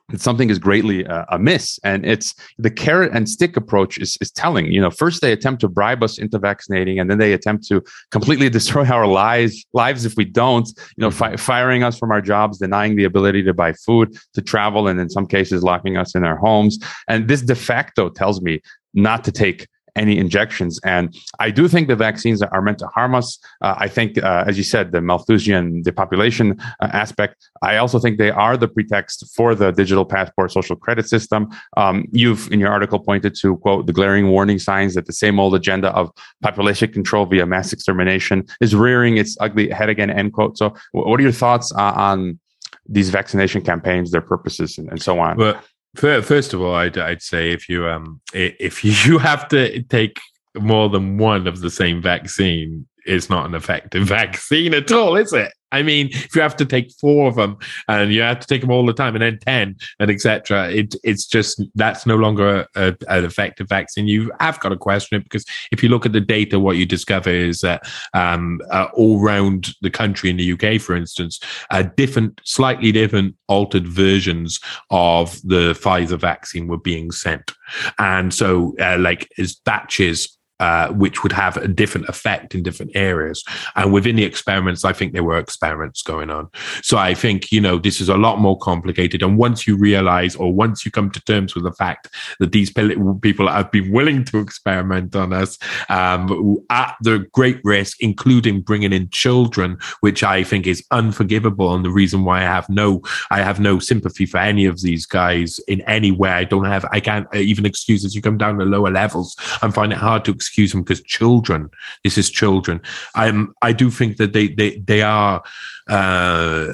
that 0.10 0.22
something 0.22 0.50
is 0.50 0.58
greatly 0.58 1.06
uh, 1.06 1.26
amiss. 1.30 1.80
And 1.84 2.06
it's 2.06 2.34
the 2.58 2.72
carrot 2.72 3.12
and 3.14 3.28
stick 3.28 3.58
approach 3.58 3.98
is, 3.98 4.18
is 4.22 4.32
telling. 4.32 4.72
You 4.72 4.80
know, 4.80 4.90
first 4.90 5.22
they 5.22 5.34
attempt 5.34 5.60
to 5.62 5.68
bribe 5.68 6.02
us 6.02 6.18
into 6.18 6.40
vaccinating, 6.40 7.00
and 7.00 7.10
then 7.10 7.18
they 7.18 7.34
attempt 7.34 7.68
to 7.68 7.84
completely 8.12 8.50
destroy 8.58 8.86
our 8.86 9.06
lives 9.06 9.66
lives 9.74 10.06
if 10.06 10.16
we 10.16 10.26
don't. 10.26 10.68
You 10.96 11.02
know, 11.02 11.12
fi- 11.12 11.36
firing 11.36 11.84
us 11.84 11.98
from 11.98 12.12
our 12.12 12.22
jobs, 12.22 12.60
denying 12.60 12.96
the 12.96 13.04
ability 13.04 13.44
to 13.44 13.54
buy 13.54 13.74
food, 13.74 14.18
to 14.34 14.42
travel, 14.42 14.88
and 14.88 15.00
in 15.00 15.10
some 15.10 15.28
cases 15.28 15.64
locking 15.64 15.98
us 15.98 16.16
in 16.16 16.24
our 16.24 16.38
homes. 16.38 16.80
And 17.10 17.28
this 17.28 17.42
de 17.42 17.56
facto 17.56 18.10
tells 18.10 18.42
me 18.42 18.62
not 18.94 19.24
to 19.26 19.32
take 19.32 19.68
any 19.98 20.18
injections. 20.18 20.80
And 20.84 21.16
I 21.40 21.52
do 21.52 21.68
think 21.68 21.88
the 21.88 21.96
vaccines 21.96 22.42
are 22.42 22.62
meant 22.62 22.80
to 22.80 22.88
harm 22.88 23.16
us. 23.16 23.40
Uh, 23.62 23.76
I 23.78 23.88
think, 23.88 24.18
uh, 24.24 24.44
as 24.48 24.58
you 24.58 24.64
said, 24.64 24.92
the 24.92 25.02
Malthusian 25.02 25.82
depopulation 25.82 26.60
uh, 26.60 26.90
aspect. 26.94 27.36
I 27.62 27.78
also 27.78 28.00
think 28.00 28.18
they 28.18 28.32
are 28.32 28.58
the 28.58 28.68
pretext 28.68 29.26
for 29.36 29.56
the 29.56 29.72
digital 29.72 30.06
passport 30.06 30.52
social 30.52 30.76
credit 30.76 31.08
system. 31.10 31.50
Um, 31.76 32.06
you've, 32.12 32.52
in 32.52 32.60
your 32.60 32.72
article, 32.72 33.00
pointed 33.00 33.36
to 33.42 33.58
quote 33.58 33.88
the 33.88 33.94
glaring 33.94 34.30
warning 34.30 34.60
signs 34.60 34.96
that 34.96 35.06
the 35.06 35.14
same 35.14 35.40
old 35.40 35.56
agenda 35.56 35.90
of 35.90 36.12
population 36.42 36.92
control 36.92 37.26
via 37.26 37.46
mass 37.46 37.74
extermination 37.74 38.46
is 38.62 38.76
rearing 38.76 39.18
its 39.18 39.38
ugly 39.40 39.70
head 39.70 39.90
again. 39.90 40.10
End 40.10 40.34
quote. 40.34 40.58
So, 40.58 40.74
what 40.92 41.20
are 41.20 41.24
your 41.24 41.32
thoughts 41.32 41.72
on 41.72 42.40
these 42.88 43.10
vaccination 43.10 43.62
campaigns, 43.62 44.12
their 44.12 44.22
purposes, 44.22 44.78
and, 44.78 44.90
and 44.90 45.02
so 45.02 45.20
on? 45.20 45.38
Well, 45.38 45.62
First 45.98 46.54
of 46.54 46.62
all, 46.62 46.76
I'd, 46.76 46.98
I'd 46.98 47.22
say 47.22 47.52
if 47.52 47.68
you 47.68 47.88
um 47.88 48.22
if 48.34 48.84
you 49.06 49.18
have 49.18 49.48
to 49.50 49.82
take 49.84 50.20
more 50.56 50.90
than 50.90 51.18
one 51.18 51.48
of 51.48 51.62
the 51.62 51.70
same 51.70 52.02
vaccine, 52.02 52.88
it's 53.08 53.30
not 53.30 53.46
an 53.46 53.56
effective 53.56 54.04
vaccine 54.08 54.74
at 54.74 54.92
all, 54.92 55.16
is 55.16 55.34
it? 55.34 55.52
I 55.72 55.84
mean, 55.84 56.10
if 56.12 56.36
you 56.36 56.42
have 56.42 56.56
to 56.58 56.66
take 56.66 56.92
four 56.94 57.28
of 57.28 57.36
them 57.36 57.58
and 57.90 58.14
you 58.14 58.22
have 58.22 58.40
to 58.40 58.48
take 58.48 58.62
them 58.62 58.72
all 58.72 58.86
the 58.86 58.94
time 58.94 59.16
and 59.16 59.22
then 59.22 59.40
10 59.40 59.76
and 60.00 60.12
etc., 60.12 60.70
it, 60.70 60.96
it's 61.04 61.26
just 61.26 61.62
that's 61.76 62.06
no 62.06 62.16
longer 62.16 62.60
a, 62.60 62.68
a, 62.76 62.96
an 63.10 63.26
effective 63.26 63.68
vaccine. 63.68 64.08
You 64.08 64.32
have 64.40 64.60
got 64.62 64.70
to 64.70 64.78
question 64.78 65.18
it 65.18 65.24
because 65.24 65.46
if 65.72 65.84
you 65.84 65.90
look 65.90 66.06
at 66.06 66.14
the 66.14 66.22
data, 66.22 66.58
what 66.58 66.78
you 66.78 66.86
discover 66.86 67.30
is 67.30 67.62
that 67.62 67.86
um, 68.14 68.62
uh, 68.72 68.88
all 68.94 69.22
around 69.22 69.74
the 69.82 69.90
country 69.90 70.30
in 70.30 70.38
the 70.38 70.54
UK, 70.54 70.80
for 70.80 70.96
instance, 70.96 71.40
uh, 71.70 71.84
different, 71.98 72.40
slightly 72.46 72.94
different 72.94 73.36
altered 73.50 73.88
versions 73.88 74.62
of 74.90 75.36
the 75.44 75.74
Pfizer 75.74 76.20
vaccine 76.20 76.68
were 76.68 76.78
being 76.78 77.12
sent. 77.12 77.52
And 78.00 78.34
so, 78.34 78.74
uh, 78.80 78.98
like, 78.98 79.30
as 79.38 79.56
batches 79.56 80.37
uh, 80.60 80.90
which 80.90 81.24
would 81.24 81.32
have 81.32 81.58
a 81.58 81.68
different 81.68 82.10
effect 82.10 82.56
in 82.56 82.64
different 82.64 82.92
areas. 82.96 83.44
And 83.76 83.94
within 83.94 84.16
the 84.16 84.24
experiments, 84.24 84.84
I 84.84 84.94
think 84.94 85.14
there 85.14 85.24
were 85.24 85.38
experiments 85.38 86.02
going 86.02 86.30
on. 86.30 86.50
So 86.82 86.98
I 86.98 87.14
think, 87.14 87.52
you 87.52 87.62
know, 87.62 87.78
this 87.78 88.02
is 88.02 88.10
a 88.10 88.18
lot 88.18 88.40
more 88.40 88.58
complicated. 88.58 89.22
And 89.22 89.38
once 89.38 89.68
you 89.68 89.78
realize, 89.78 90.36
or 90.36 90.54
once 90.54 90.86
you 90.86 90.92
come 90.92 91.12
to 91.12 91.22
terms 91.22 91.54
with 91.54 91.64
the 91.64 91.72
fact 91.74 92.10
that 92.40 92.52
these 92.52 92.72
people 92.72 93.48
have 93.48 93.72
been 93.72 93.92
willing 93.92 94.24
to 94.26 94.40
experiment 94.40 95.16
on 95.16 95.34
us 95.34 95.58
um, 95.90 96.58
at 96.70 96.96
the 97.02 97.28
great 97.34 97.60
risk, 97.64 97.98
including 98.00 98.62
bringing 98.62 98.94
in 98.94 99.10
children, 99.10 99.78
which 100.02 100.24
I 100.24 100.44
think 100.44 100.68
is 100.68 100.84
unforgivable. 100.92 101.74
And 101.74 101.86
the 101.86 101.92
reason 101.92 102.24
why 102.24 102.40
I 102.40 102.44
have 102.44 102.70
no, 102.70 103.02
I 103.30 103.42
have 103.42 103.60
no 103.60 103.80
sympathy 103.80 104.26
for 104.26 104.38
any 104.40 104.66
of 104.66 104.82
these 104.82 105.06
guys 105.06 105.60
in 105.68 105.82
any 105.82 106.12
way. 106.12 106.30
I 106.30 106.44
don't 106.44 106.66
have, 106.66 106.86
I 106.92 107.00
can't 107.00 107.28
even 107.36 107.66
excuse 107.66 108.04
as 108.04 108.16
you 108.16 108.22
come 108.22 108.38
down 108.38 108.58
to 108.58 108.66
lower 108.66 108.92
levels. 108.92 109.36
I 109.62 109.70
find 109.70 109.92
it 109.92 109.98
hard 109.98 110.26
to 110.26 110.32
excuse 110.48 110.72
them 110.72 110.82
because 110.82 111.02
children, 111.04 111.70
this 112.04 112.18
is 112.18 112.30
children. 112.30 112.82
I'm, 113.16 113.54
I 113.62 113.74
do 113.74 113.92
think 113.92 114.18
that 114.18 114.34
they, 114.34 114.48
they, 114.48 114.78
they 114.78 115.02
are, 115.02 115.44
uh, 115.88 116.68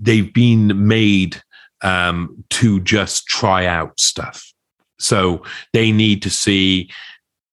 they've 0.00 0.32
been 0.32 0.88
made, 0.88 1.42
um, 1.82 2.44
to 2.50 2.80
just 2.80 3.26
try 3.26 3.66
out 3.66 3.98
stuff. 4.00 4.52
So 4.98 5.42
they 5.72 5.92
need 5.92 6.22
to 6.22 6.30
see 6.30 6.90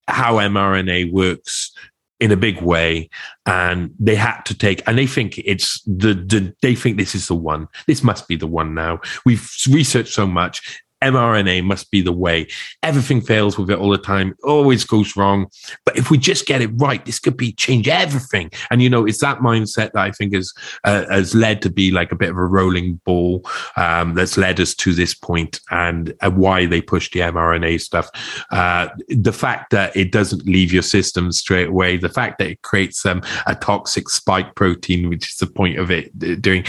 how 0.07 0.35
mRNA 0.35 1.11
works 1.11 1.71
in 2.19 2.31
a 2.31 2.37
big 2.37 2.61
way 2.61 3.09
and 3.45 3.93
they 3.99 4.15
had 4.15 4.41
to 4.41 4.57
take 4.57 4.81
and 4.87 4.97
they 4.97 5.05
think 5.05 5.37
it's 5.37 5.81
the, 5.83 6.13
the 6.13 6.53
they 6.63 6.73
think 6.73 6.97
this 6.97 7.13
is 7.13 7.27
the 7.27 7.35
one 7.35 7.67
this 7.85 8.01
must 8.01 8.27
be 8.27 8.35
the 8.35 8.47
one 8.47 8.73
now 8.73 8.99
we've 9.23 9.51
researched 9.69 10.13
so 10.13 10.25
much 10.25 10.81
mRNA 11.03 11.63
must 11.63 11.91
be 11.91 12.01
the 12.01 12.11
way. 12.11 12.47
Everything 12.83 13.21
fails 13.21 13.57
with 13.57 13.69
it 13.69 13.77
all 13.77 13.89
the 13.89 13.97
time, 13.97 14.35
always 14.43 14.83
goes 14.83 15.15
wrong. 15.15 15.47
But 15.85 15.97
if 15.97 16.09
we 16.09 16.17
just 16.17 16.45
get 16.45 16.61
it 16.61 16.71
right, 16.75 17.03
this 17.05 17.19
could 17.19 17.37
be 17.37 17.51
change 17.51 17.87
everything. 17.87 18.51
And 18.71 18.81
you 18.81 18.89
know, 18.89 19.05
it's 19.05 19.21
that 19.21 19.39
mindset 19.39 19.91
that 19.93 19.97
I 19.97 20.11
think 20.11 20.33
has 20.33 20.53
uh, 20.83 21.05
has 21.09 21.35
led 21.35 21.61
to 21.63 21.69
be 21.69 21.91
like 21.91 22.11
a 22.11 22.15
bit 22.15 22.29
of 22.29 22.37
a 22.37 22.45
rolling 22.45 22.99
ball 23.05 23.45
um, 23.75 24.15
that's 24.15 24.37
led 24.37 24.59
us 24.59 24.73
to 24.75 24.93
this 24.93 25.13
point, 25.13 25.59
and 25.71 26.13
uh, 26.21 26.31
why 26.31 26.65
they 26.65 26.81
push 26.81 27.11
the 27.11 27.19
mRNA 27.21 27.81
stuff. 27.81 28.09
Uh, 28.51 28.89
the 29.09 29.33
fact 29.33 29.71
that 29.71 29.95
it 29.95 30.11
doesn't 30.11 30.45
leave 30.45 30.73
your 30.73 30.83
system 30.83 31.31
straight 31.31 31.69
away, 31.69 31.97
the 31.97 32.09
fact 32.09 32.37
that 32.39 32.49
it 32.49 32.61
creates 32.61 33.05
um, 33.05 33.21
a 33.45 33.55
toxic 33.55 34.09
spike 34.09 34.55
protein, 34.55 35.09
which 35.09 35.31
is 35.31 35.37
the 35.37 35.47
point 35.47 35.77
of 35.77 35.91
it 35.91 36.17
doing. 36.41 36.63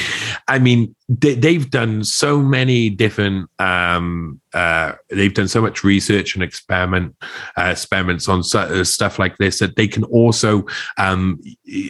I 0.46 0.58
mean, 0.58 0.94
they, 1.08 1.54
have 1.54 1.70
done 1.70 2.04
so 2.04 2.42
many 2.42 2.90
different 2.90 3.48
um, 3.58 4.40
uh, 4.52 4.92
they've 5.08 5.32
done 5.32 5.48
so 5.48 5.62
much 5.62 5.82
research 5.82 6.34
and 6.34 6.44
experiment 6.44 7.16
uh, 7.56 7.70
experiments 7.72 8.28
on 8.28 8.42
uh, 8.54 8.84
stuff 8.84 9.18
like 9.18 9.36
this 9.38 9.58
that 9.58 9.76
they 9.76 9.88
can 9.88 10.04
also 10.04 10.64
um, 10.98 11.40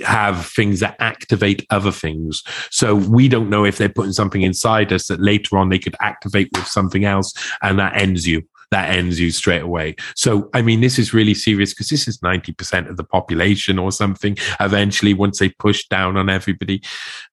have 0.04 0.46
things 0.46 0.80
that 0.80 0.96
activate 1.00 1.66
other 1.70 1.92
things 1.92 2.44
so 2.70 2.94
we 2.94 3.28
don't 3.28 3.50
know 3.50 3.64
if 3.64 3.76
they're 3.76 3.88
putting 3.88 4.12
something 4.12 4.42
inside 4.42 4.92
us 4.92 5.08
that 5.08 5.20
later 5.20 5.58
on 5.58 5.68
they 5.68 5.78
could 5.78 5.96
activate 6.00 6.48
with 6.54 6.66
something 6.66 7.04
else 7.04 7.32
and 7.62 7.78
that 7.78 7.96
ends 8.00 8.26
you 8.26 8.42
that 8.70 8.90
ends 8.90 9.18
you 9.18 9.30
straight 9.30 9.62
away. 9.62 9.96
So, 10.14 10.50
I 10.52 10.60
mean, 10.60 10.82
this 10.82 10.98
is 10.98 11.14
really 11.14 11.32
serious 11.32 11.72
because 11.72 11.88
this 11.88 12.06
is 12.06 12.18
90% 12.18 12.90
of 12.90 12.98
the 12.98 13.04
population 13.04 13.78
or 13.78 13.90
something 13.90 14.36
eventually 14.60 15.14
once 15.14 15.38
they 15.38 15.48
push 15.48 15.86
down 15.88 16.18
on 16.18 16.28
everybody. 16.28 16.82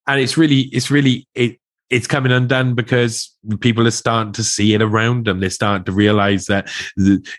And 0.08 0.22
it's 0.22 0.38
really, 0.38 0.70
it's 0.72 0.90
really, 0.90 1.28
it, 1.36 1.60
it's 1.90 2.08
coming 2.08 2.32
undone 2.32 2.74
because 2.74 3.32
people 3.60 3.86
are 3.88 3.92
starting 3.92 4.34
to 4.34 4.44
see 4.44 4.74
it 4.74 4.82
around 4.82 5.26
them. 5.26 5.40
They're 5.40 5.50
starting 5.52 5.86
to 5.86 5.92
realize 5.92 6.48
that, 6.48 6.70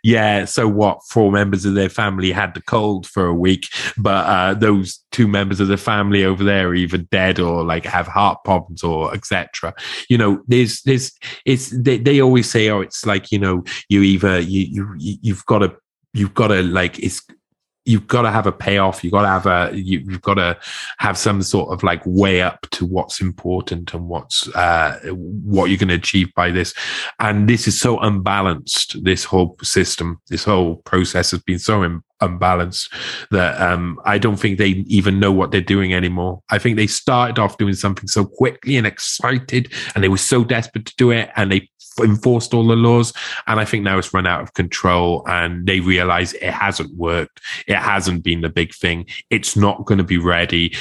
yeah, 0.05 0.45
so 0.45 0.69
what? 0.69 1.01
Four 1.11 1.33
members 1.33 1.65
of 1.65 1.75
their 1.75 1.89
family 1.89 2.31
had 2.31 2.55
the 2.55 2.63
cold 2.63 3.07
for 3.07 3.27
a 3.27 3.35
week, 3.35 3.67
but 3.97 4.27
uh, 4.27 4.55
those 4.55 5.03
two 5.11 5.27
members 5.27 5.59
of 5.59 5.69
the 5.69 5.77
family 5.77 6.25
over 6.25 6.45
there 6.45 6.69
are 6.69 6.75
either 6.75 6.99
dead 6.99 7.41
or 7.41 7.65
like 7.65 7.85
have 7.85 8.07
heart 8.07 8.45
problems 8.45 8.85
or 8.85 9.13
etc. 9.15 9.75
You 10.09 10.19
know, 10.19 10.43
there's, 10.47 10.81
there's, 10.83 11.13
it's, 11.45 11.71
they, 11.71 11.99
they 11.99 12.21
always 12.21 12.49
say, 12.49 12.69
oh, 12.71 12.83
it's 12.83 13.05
like, 13.05 13.33
you 13.33 13.41
know, 13.41 13.65
you 13.89 14.03
either, 14.03 14.39
you, 14.39 14.95
you, 14.97 15.19
you've 15.23 15.45
got 15.47 15.59
to, 15.59 15.75
you've 16.13 16.35
got 16.35 16.49
to 16.49 16.63
like, 16.63 16.99
it's, 17.01 17.21
you've 17.87 18.07
got 18.09 18.23
to 18.23 18.31
have 18.31 18.47
a 18.47 18.53
payoff. 18.53 19.03
You've 19.03 19.13
got 19.13 19.23
to 19.23 19.29
have 19.29 19.47
a, 19.47 19.75
you, 19.75 20.05
have 20.11 20.23
got 20.23 20.35
to 20.35 20.59
have 20.99 21.17
some 21.17 21.41
sort 21.41 21.71
of 21.71 21.83
like 21.83 22.03
way 22.05 22.43
up 22.43 22.67
to 22.73 22.85
what's 22.85 23.21
important 23.21 23.95
and 23.95 24.09
what's, 24.09 24.49
uh, 24.55 24.99
what 25.07 25.67
you're 25.67 25.79
going 25.79 25.89
to 25.89 25.95
achieve 25.95 26.35
by 26.35 26.51
this. 26.51 26.75
And 27.21 27.49
this 27.49 27.67
is 27.69 27.81
so 27.81 27.99
unbalanced. 28.01 29.03
This 29.05 29.25
whole 29.25 29.57
system, 29.63 30.21
this 30.29 30.45
whole 30.45 30.77
process 30.77 31.31
has 31.31 31.41
been 31.43 31.61
so 31.61 31.85
Im- 31.85 32.05
unbalanced 32.21 32.93
that, 33.31 33.61
um, 33.61 34.01
I 34.05 34.19
don't 34.19 34.37
think 34.37 34.59
they 34.59 34.85
even 34.89 35.21
know 35.21 35.31
what 35.31 35.53
they're 35.53 35.61
doing 35.61 35.95
anymore. 35.95 36.43
I 36.51 36.59
think 36.59 36.77
they 36.77 36.89
started 36.89 37.39
off 37.39 37.57
doing 37.57 37.75
something 37.75 38.09
so 38.09 38.25
quickly 38.25 38.77
and 38.77 38.87
excited 38.87 39.73
and 39.95 40.03
they 40.03 40.09
were 40.09 40.17
so 40.17 40.43
desperate 40.43 40.87
to 40.87 40.95
do 40.97 41.13
it 41.13 41.31
and 41.37 41.53
they 41.53 41.69
enforced 42.01 42.55
all 42.55 42.67
the 42.67 42.77
laws. 42.77 43.13
And 43.47 43.61
I 43.61 43.65
think 43.65 43.85
now 43.85 43.99
it's 43.99 44.13
run 44.13 44.27
out 44.27 44.43
of 44.43 44.55
control 44.55 45.23
and 45.27 45.67
they 45.67 45.81
realize 45.81 46.33
it 46.35 46.45
hasn't 46.45 46.95
worked. 46.95 47.41
It 47.67 47.77
hasn't 47.77 48.23
been 48.23 48.41
the 48.41 48.49
big 48.49 48.75
thing. 48.75 49.07
It's 49.31 49.57
not 49.57 49.85
going 49.87 49.99
to 49.99 50.05
be 50.05 50.19
ready 50.19 50.75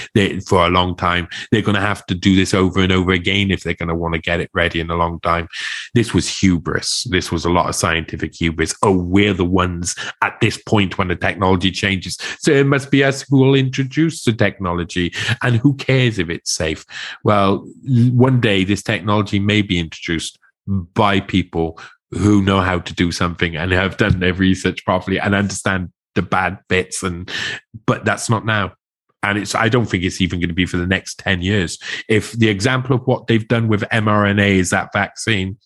for 0.47 0.66
a 0.66 0.70
long 0.70 0.95
time. 0.95 1.28
They're 1.51 1.61
going 1.61 1.76
to 1.76 1.82
have 1.82 2.05
to 2.07 2.16
do 2.16 2.36
this 2.36 2.53
over 2.53 2.80
and 2.80 2.91
over 2.91 3.11
again 3.11 3.51
if 3.51 3.63
they're 3.63 3.74
going 3.74 3.89
to 3.89 3.95
want 3.95 4.16
to 4.16 4.22
get 4.22 4.39
it 4.39 4.49
ready 4.53 4.80
in 4.80 4.89
a 4.89 4.95
long 4.95 5.20
time. 5.20 5.47
This 5.93 6.13
was 6.13 6.28
hubris. 6.28 7.05
This 7.09 7.32
was 7.32 7.45
a 7.45 7.49
lot 7.49 7.70
of 7.70 7.76
scientific 7.76 8.36
hubris. 8.36 8.76
Oh, 8.82 8.97
we're 8.97 9.34
the 9.34 9.45
ones 9.45 9.95
at 10.22 10.39
this 10.41 10.57
point 10.57 10.97
when 10.97 11.07
the 11.07 11.16
technology 11.16 11.72
changes. 11.72 12.18
So 12.39 12.51
it 12.51 12.68
must 12.68 12.91
be 12.91 13.03
us 13.03 13.26
who 13.30 13.38
will 13.38 13.55
introduce 13.55 14.24
the 14.24 14.34
technology. 14.34 15.13
And 15.41 15.57
who 15.57 15.76
cares 15.76 16.20
if 16.20 16.30
it's 16.30 16.51
safe? 16.51 16.86
Well, 17.24 17.68
one 17.84 18.41
day 18.41 18.63
this 18.63 18.84
technology 18.84 19.39
may 19.39 19.61
be 19.61 19.80
introduced 19.80 20.39
by 20.68 21.20
people 21.20 21.80
who 22.11 22.41
know 22.41 22.61
how 22.61 22.80
to 22.80 22.93
do 22.93 23.11
something 23.11 23.55
and 23.55 23.72
have 23.72 23.97
done 23.97 24.20
their 24.20 24.34
research 24.34 24.84
properly 24.86 25.20
and 25.20 25.36
understand 25.36 25.91
the 26.16 26.22
bad 26.22 26.59
bits 26.70 27.03
and 27.03 27.30
but 27.86 28.05
that's 28.05 28.30
not 28.30 28.45
now 28.45 28.74
And 29.24 29.39
it's, 29.39 29.55
I 29.55 29.70
don't 29.70 29.86
think 29.86 30.03
it's 30.03 30.22
even 30.22 30.39
going 30.39 30.49
to 30.49 30.55
be 30.55 30.68
for 30.68 30.78
the 30.78 30.88
next 30.88 31.20
10 31.20 31.41
years. 31.41 31.80
If 32.07 32.34
the 32.34 32.49
example 32.49 32.95
of 32.95 33.01
what 33.05 33.28
they've 33.28 33.47
done 33.47 33.68
with 33.68 33.82
mRNA 33.91 34.55
is 34.55 34.70
that 34.70 34.93
vaccine 34.93 35.57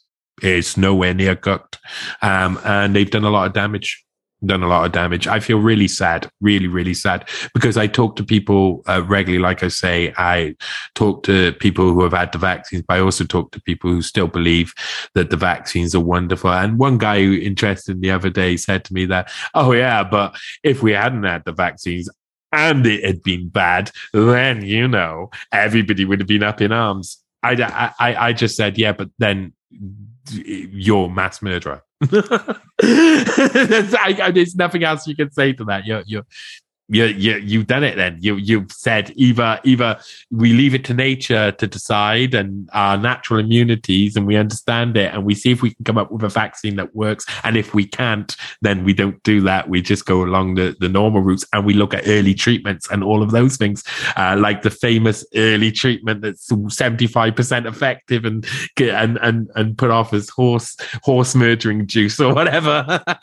is 0.42 0.78
nowhere 0.78 1.14
near 1.14 1.36
cooked. 1.36 1.78
Um, 2.22 2.60
and 2.64 2.96
they've 2.96 3.12
done 3.12 3.26
a 3.26 3.30
lot 3.30 3.48
of 3.48 3.54
damage 3.54 4.04
done 4.46 4.64
a 4.64 4.68
lot 4.68 4.86
of 4.86 4.92
damage. 4.92 5.28
I 5.28 5.40
feel 5.40 5.60
really 5.60 5.88
sad, 5.88 6.30
really, 6.42 6.68
really 6.68 6.94
sad 6.94 7.28
because 7.54 7.78
I 7.78 7.88
talk 7.88 8.16
to 8.18 8.24
people 8.24 8.84
uh, 8.88 9.04
regularly. 9.04 9.42
Like 9.42 9.64
I 9.64 9.68
say, 9.68 10.14
I 10.18 10.56
talk 10.96 11.24
to 11.24 11.54
people 11.54 11.94
who 11.94 12.04
have 12.04 12.14
had 12.14 12.32
the 12.32 12.38
vaccines, 12.38 12.84
but 12.88 12.98
I 12.98 13.02
also 13.02 13.26
talk 13.26 13.52
to 13.52 13.62
people 13.62 13.90
who 13.90 14.02
still 14.02 14.28
believe 14.28 14.74
that 15.16 15.30
the 15.30 15.38
vaccines 15.38 15.94
are 15.94 16.00
wonderful. 16.00 16.52
And 16.52 16.80
one 16.80 16.98
guy 16.98 17.22
who 17.22 17.34
interested 17.34 18.02
the 18.02 18.12
other 18.12 18.30
day 18.30 18.58
said 18.58 18.86
to 18.86 18.94
me 18.94 19.06
that, 19.06 19.32
oh 19.54 19.74
yeah, 19.74 20.04
but 20.04 20.38
if 20.64 20.82
we 20.82 20.92
hadn't 20.94 21.24
had 21.24 21.46
the 21.46 21.54
vaccines, 21.54 22.10
and 22.52 22.86
it 22.88 23.06
had 23.06 23.22
been 23.22 23.48
bad, 23.48 23.92
then 24.12 24.64
you 24.64 24.88
know 24.88 25.30
everybody 25.52 26.04
would 26.04 26.20
have 26.20 26.28
been 26.28 26.42
up 26.42 26.62
in 26.62 26.72
arms. 26.72 27.24
I, 27.44 27.94
I, 28.00 28.16
I 28.16 28.34
just 28.34 28.56
said, 28.56 28.78
yeah, 28.78 28.92
but 28.92 29.10
then 29.20 29.54
you're 30.32 31.10
mass 31.10 31.42
murderer. 31.42 31.84
I, 32.82 34.32
there's 34.34 34.56
nothing 34.56 34.84
else 34.84 35.08
you 35.08 35.16
can 35.16 35.32
say 35.32 35.54
to 35.54 35.66
that. 35.66 35.86
You're, 35.86 36.04
you're, 36.06 36.26
you 36.90 37.06
you 37.06 37.38
you've 37.38 37.68
done 37.68 37.84
it 37.84 37.96
then. 37.96 38.18
You 38.20 38.36
you've 38.36 38.72
said 38.72 39.14
either 39.16 39.60
either 39.64 40.00
we 40.32 40.54
leave 40.54 40.74
it 40.74 40.84
to 40.86 40.94
nature 40.94 41.52
to 41.52 41.68
decide 41.68 42.34
and 42.34 42.68
our 42.74 42.98
natural 42.98 43.40
immunities 43.40 44.16
and 44.16 44.26
we 44.26 44.36
understand 44.36 44.98
it 44.98 45.14
and 45.14 45.24
we 45.24 45.36
see 45.36 45.52
if 45.52 45.62
we 45.62 45.76
can 45.76 45.86
come 45.86 45.98
up 46.00 46.12
with 46.12 46.24
a 46.24 46.30
vaccine 46.30 46.78
that 46.78 46.96
works. 46.96 47.26
And 47.44 47.56
if 47.56 47.76
we 47.76 47.86
can't 47.86 48.36
then 48.62 48.84
we 48.84 48.94
don't 48.94 49.22
do 49.24 49.42
that. 49.42 49.70
We 49.70 49.82
just 49.82 50.06
go 50.06 50.24
along 50.24 50.56
the, 50.56 50.76
the 50.80 50.90
normal 50.90 51.22
routes 51.22 51.46
and 51.54 51.64
we 51.64 51.76
look 51.76 51.94
at 51.94 52.08
early 52.08 52.34
treatments 52.34 52.90
and 52.90 53.04
all 53.04 53.22
of 53.22 53.32
those 53.32 53.56
things 53.56 53.84
uh, 54.18 54.36
like 54.40 54.64
the 54.64 54.72
famous 54.72 55.24
early 55.36 55.72
treatment 55.72 56.22
that's 56.22 56.50
75% 56.50 57.68
effective 57.68 58.26
and 58.26 58.46
and 58.80 59.18
and 59.22 59.50
and 59.56 59.78
put 59.78 59.92
off 59.92 60.12
as 60.14 60.30
horse 60.30 60.76
horse 61.04 61.36
murdering 61.36 61.86
juice 61.86 62.20
or 62.20 62.34
whatever. 62.34 63.04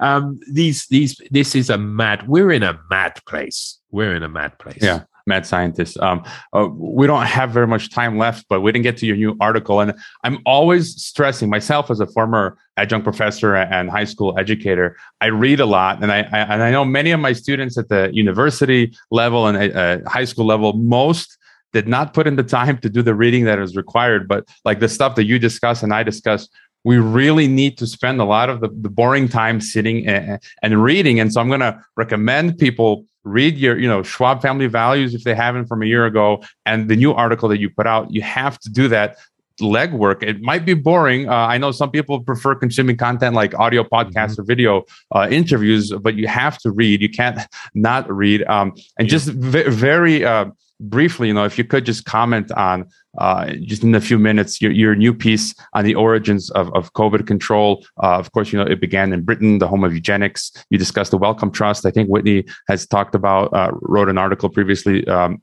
Um 0.00 0.38
these 0.50 0.86
these 0.86 1.20
this 1.30 1.54
is 1.54 1.70
a 1.70 1.78
mad 1.78 2.28
we're 2.28 2.52
in 2.52 2.62
a 2.62 2.78
mad 2.90 3.07
mad 3.08 3.24
place. 3.26 3.78
We're 3.90 4.14
in 4.14 4.22
a 4.22 4.28
mad 4.28 4.58
place. 4.58 4.78
Yeah, 4.82 5.04
mad 5.26 5.46
scientists. 5.46 5.96
Um, 5.98 6.24
uh, 6.52 6.68
we 6.70 7.06
don't 7.06 7.24
have 7.24 7.50
very 7.50 7.66
much 7.66 7.90
time 7.90 8.18
left, 8.18 8.46
but 8.48 8.60
we 8.60 8.72
didn't 8.72 8.82
get 8.84 8.96
to 8.98 9.06
your 9.06 9.16
new 9.16 9.36
article. 9.40 9.80
And 9.80 9.94
I'm 10.24 10.38
always 10.44 11.02
stressing 11.02 11.48
myself 11.48 11.90
as 11.90 12.00
a 12.00 12.06
former 12.06 12.58
adjunct 12.76 13.04
professor 13.04 13.56
and 13.56 13.90
high 13.90 14.04
school 14.04 14.38
educator. 14.38 14.96
I 15.20 15.26
read 15.26 15.60
a 15.60 15.66
lot, 15.66 16.02
and 16.02 16.12
I, 16.12 16.18
I 16.18 16.38
and 16.54 16.62
I 16.62 16.70
know 16.70 16.84
many 16.84 17.10
of 17.10 17.20
my 17.20 17.32
students 17.32 17.78
at 17.78 17.88
the 17.88 18.10
university 18.12 18.94
level 19.10 19.46
and 19.46 19.56
uh, 19.56 20.08
high 20.08 20.24
school 20.24 20.46
level 20.46 20.72
most 20.74 21.36
did 21.74 21.86
not 21.86 22.14
put 22.14 22.26
in 22.26 22.36
the 22.36 22.42
time 22.42 22.78
to 22.78 22.88
do 22.88 23.02
the 23.02 23.14
reading 23.14 23.44
that 23.44 23.58
is 23.58 23.76
required. 23.76 24.26
But 24.26 24.48
like 24.64 24.80
the 24.80 24.88
stuff 24.88 25.16
that 25.16 25.24
you 25.24 25.38
discuss 25.38 25.82
and 25.82 25.92
I 25.92 26.02
discuss 26.02 26.48
we 26.84 26.98
really 26.98 27.48
need 27.48 27.76
to 27.78 27.86
spend 27.86 28.20
a 28.20 28.24
lot 28.24 28.48
of 28.50 28.60
the, 28.60 28.68
the 28.68 28.88
boring 28.88 29.28
time 29.28 29.60
sitting 29.60 30.06
and, 30.06 30.40
and 30.62 30.82
reading. 30.82 31.20
And 31.20 31.32
so 31.32 31.40
I'm 31.40 31.48
going 31.48 31.60
to 31.60 31.82
recommend 31.96 32.58
people 32.58 33.04
read 33.24 33.58
your, 33.58 33.78
you 33.78 33.88
know, 33.88 34.02
Schwab 34.02 34.40
family 34.40 34.66
values 34.66 35.14
if 35.14 35.24
they 35.24 35.34
haven't 35.34 35.66
from 35.66 35.82
a 35.82 35.86
year 35.86 36.06
ago 36.06 36.42
and 36.64 36.88
the 36.88 36.96
new 36.96 37.12
article 37.12 37.48
that 37.50 37.58
you 37.58 37.68
put 37.68 37.86
out. 37.86 38.12
You 38.12 38.22
have 38.22 38.58
to 38.60 38.70
do 38.70 38.88
that 38.88 39.16
legwork. 39.60 40.22
It 40.22 40.40
might 40.40 40.64
be 40.64 40.74
boring. 40.74 41.28
Uh, 41.28 41.34
I 41.34 41.58
know 41.58 41.72
some 41.72 41.90
people 41.90 42.20
prefer 42.20 42.54
consuming 42.54 42.96
content 42.96 43.34
like 43.34 43.58
audio 43.58 43.82
podcasts 43.82 44.32
mm-hmm. 44.32 44.42
or 44.42 44.44
video 44.44 44.84
uh, 45.14 45.28
interviews, 45.30 45.92
but 46.00 46.14
you 46.14 46.28
have 46.28 46.58
to 46.58 46.70
read. 46.70 47.02
You 47.02 47.10
can't 47.10 47.40
not 47.74 48.10
read. 48.10 48.44
Um, 48.44 48.74
and 48.98 49.08
yeah. 49.08 49.10
just 49.10 49.28
v- 49.28 49.68
very 49.68 50.24
uh, 50.24 50.46
briefly, 50.80 51.28
you 51.28 51.34
know, 51.34 51.44
if 51.44 51.58
you 51.58 51.64
could 51.64 51.84
just 51.84 52.04
comment 52.04 52.50
on 52.52 52.88
uh, 53.18 53.52
just 53.62 53.82
in 53.82 53.94
a 53.94 54.00
few 54.00 54.18
minutes 54.18 54.60
your, 54.60 54.70
your 54.70 54.94
new 54.94 55.12
piece 55.12 55.54
on 55.72 55.84
the 55.84 55.94
origins 55.94 56.50
of, 56.50 56.72
of 56.74 56.92
COVID 56.92 57.26
control. 57.26 57.84
Uh, 58.02 58.18
of 58.18 58.30
course, 58.32 58.52
you 58.52 58.58
know, 58.58 58.64
it 58.64 58.80
began 58.80 59.12
in 59.12 59.22
Britain, 59.22 59.58
the 59.58 59.66
home 59.66 59.84
of 59.84 59.92
eugenics. 59.92 60.52
You 60.70 60.78
discussed 60.78 61.10
the 61.10 61.18
Wellcome 61.18 61.50
Trust. 61.50 61.84
I 61.84 61.90
think 61.90 62.08
Whitney 62.08 62.44
has 62.68 62.86
talked 62.86 63.14
about, 63.14 63.52
uh, 63.52 63.72
wrote 63.82 64.08
an 64.08 64.18
article 64.18 64.48
previously. 64.48 65.06
Um, 65.06 65.40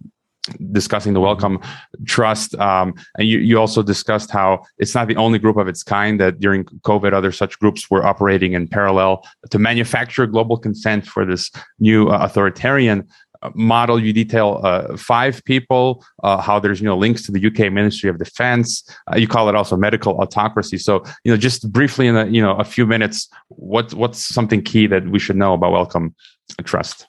discussing 0.71 1.13
the 1.13 1.19
Wellcome 1.19 1.59
Trust. 2.05 2.55
Um, 2.55 2.93
and 3.17 3.27
you, 3.27 3.39
you 3.39 3.59
also 3.59 3.81
discussed 3.81 4.31
how 4.31 4.63
it's 4.77 4.93
not 4.93 5.07
the 5.07 5.15
only 5.15 5.39
group 5.39 5.57
of 5.57 5.67
its 5.67 5.83
kind 5.83 6.19
that 6.19 6.39
during 6.39 6.65
COVID, 6.65 7.13
other 7.13 7.31
such 7.31 7.57
groups 7.59 7.89
were 7.89 8.05
operating 8.05 8.53
in 8.53 8.67
parallel 8.67 9.27
to 9.49 9.59
manufacture 9.59 10.27
global 10.27 10.57
consent 10.57 11.05
for 11.05 11.25
this 11.25 11.51
new 11.79 12.09
uh, 12.09 12.19
authoritarian 12.21 13.07
model 13.53 13.99
you 13.99 14.13
detail 14.13 14.61
uh, 14.63 14.97
five 14.97 15.43
people 15.45 16.05
uh, 16.23 16.41
how 16.41 16.59
there's 16.59 16.79
you 16.81 16.85
know 16.85 16.97
links 16.97 17.23
to 17.23 17.31
the 17.31 17.45
uk 17.47 17.71
ministry 17.71 18.09
of 18.09 18.17
defense. 18.17 18.83
Uh, 19.11 19.17
you 19.17 19.27
call 19.27 19.49
it 19.49 19.55
also 19.55 19.75
medical 19.75 20.13
autocracy. 20.21 20.77
So 20.77 21.03
you 21.23 21.31
know 21.31 21.37
just 21.37 21.71
briefly 21.71 22.07
in 22.07 22.15
a 22.15 22.25
you 22.25 22.41
know 22.41 22.55
a 22.57 22.63
few 22.63 22.85
minutes 22.85 23.29
what 23.49 23.93
what's 23.93 24.19
something 24.19 24.61
key 24.61 24.87
that 24.87 25.07
we 25.07 25.19
should 25.19 25.35
know 25.35 25.53
about 25.53 25.71
wellcome 25.71 26.15
trust 26.63 27.07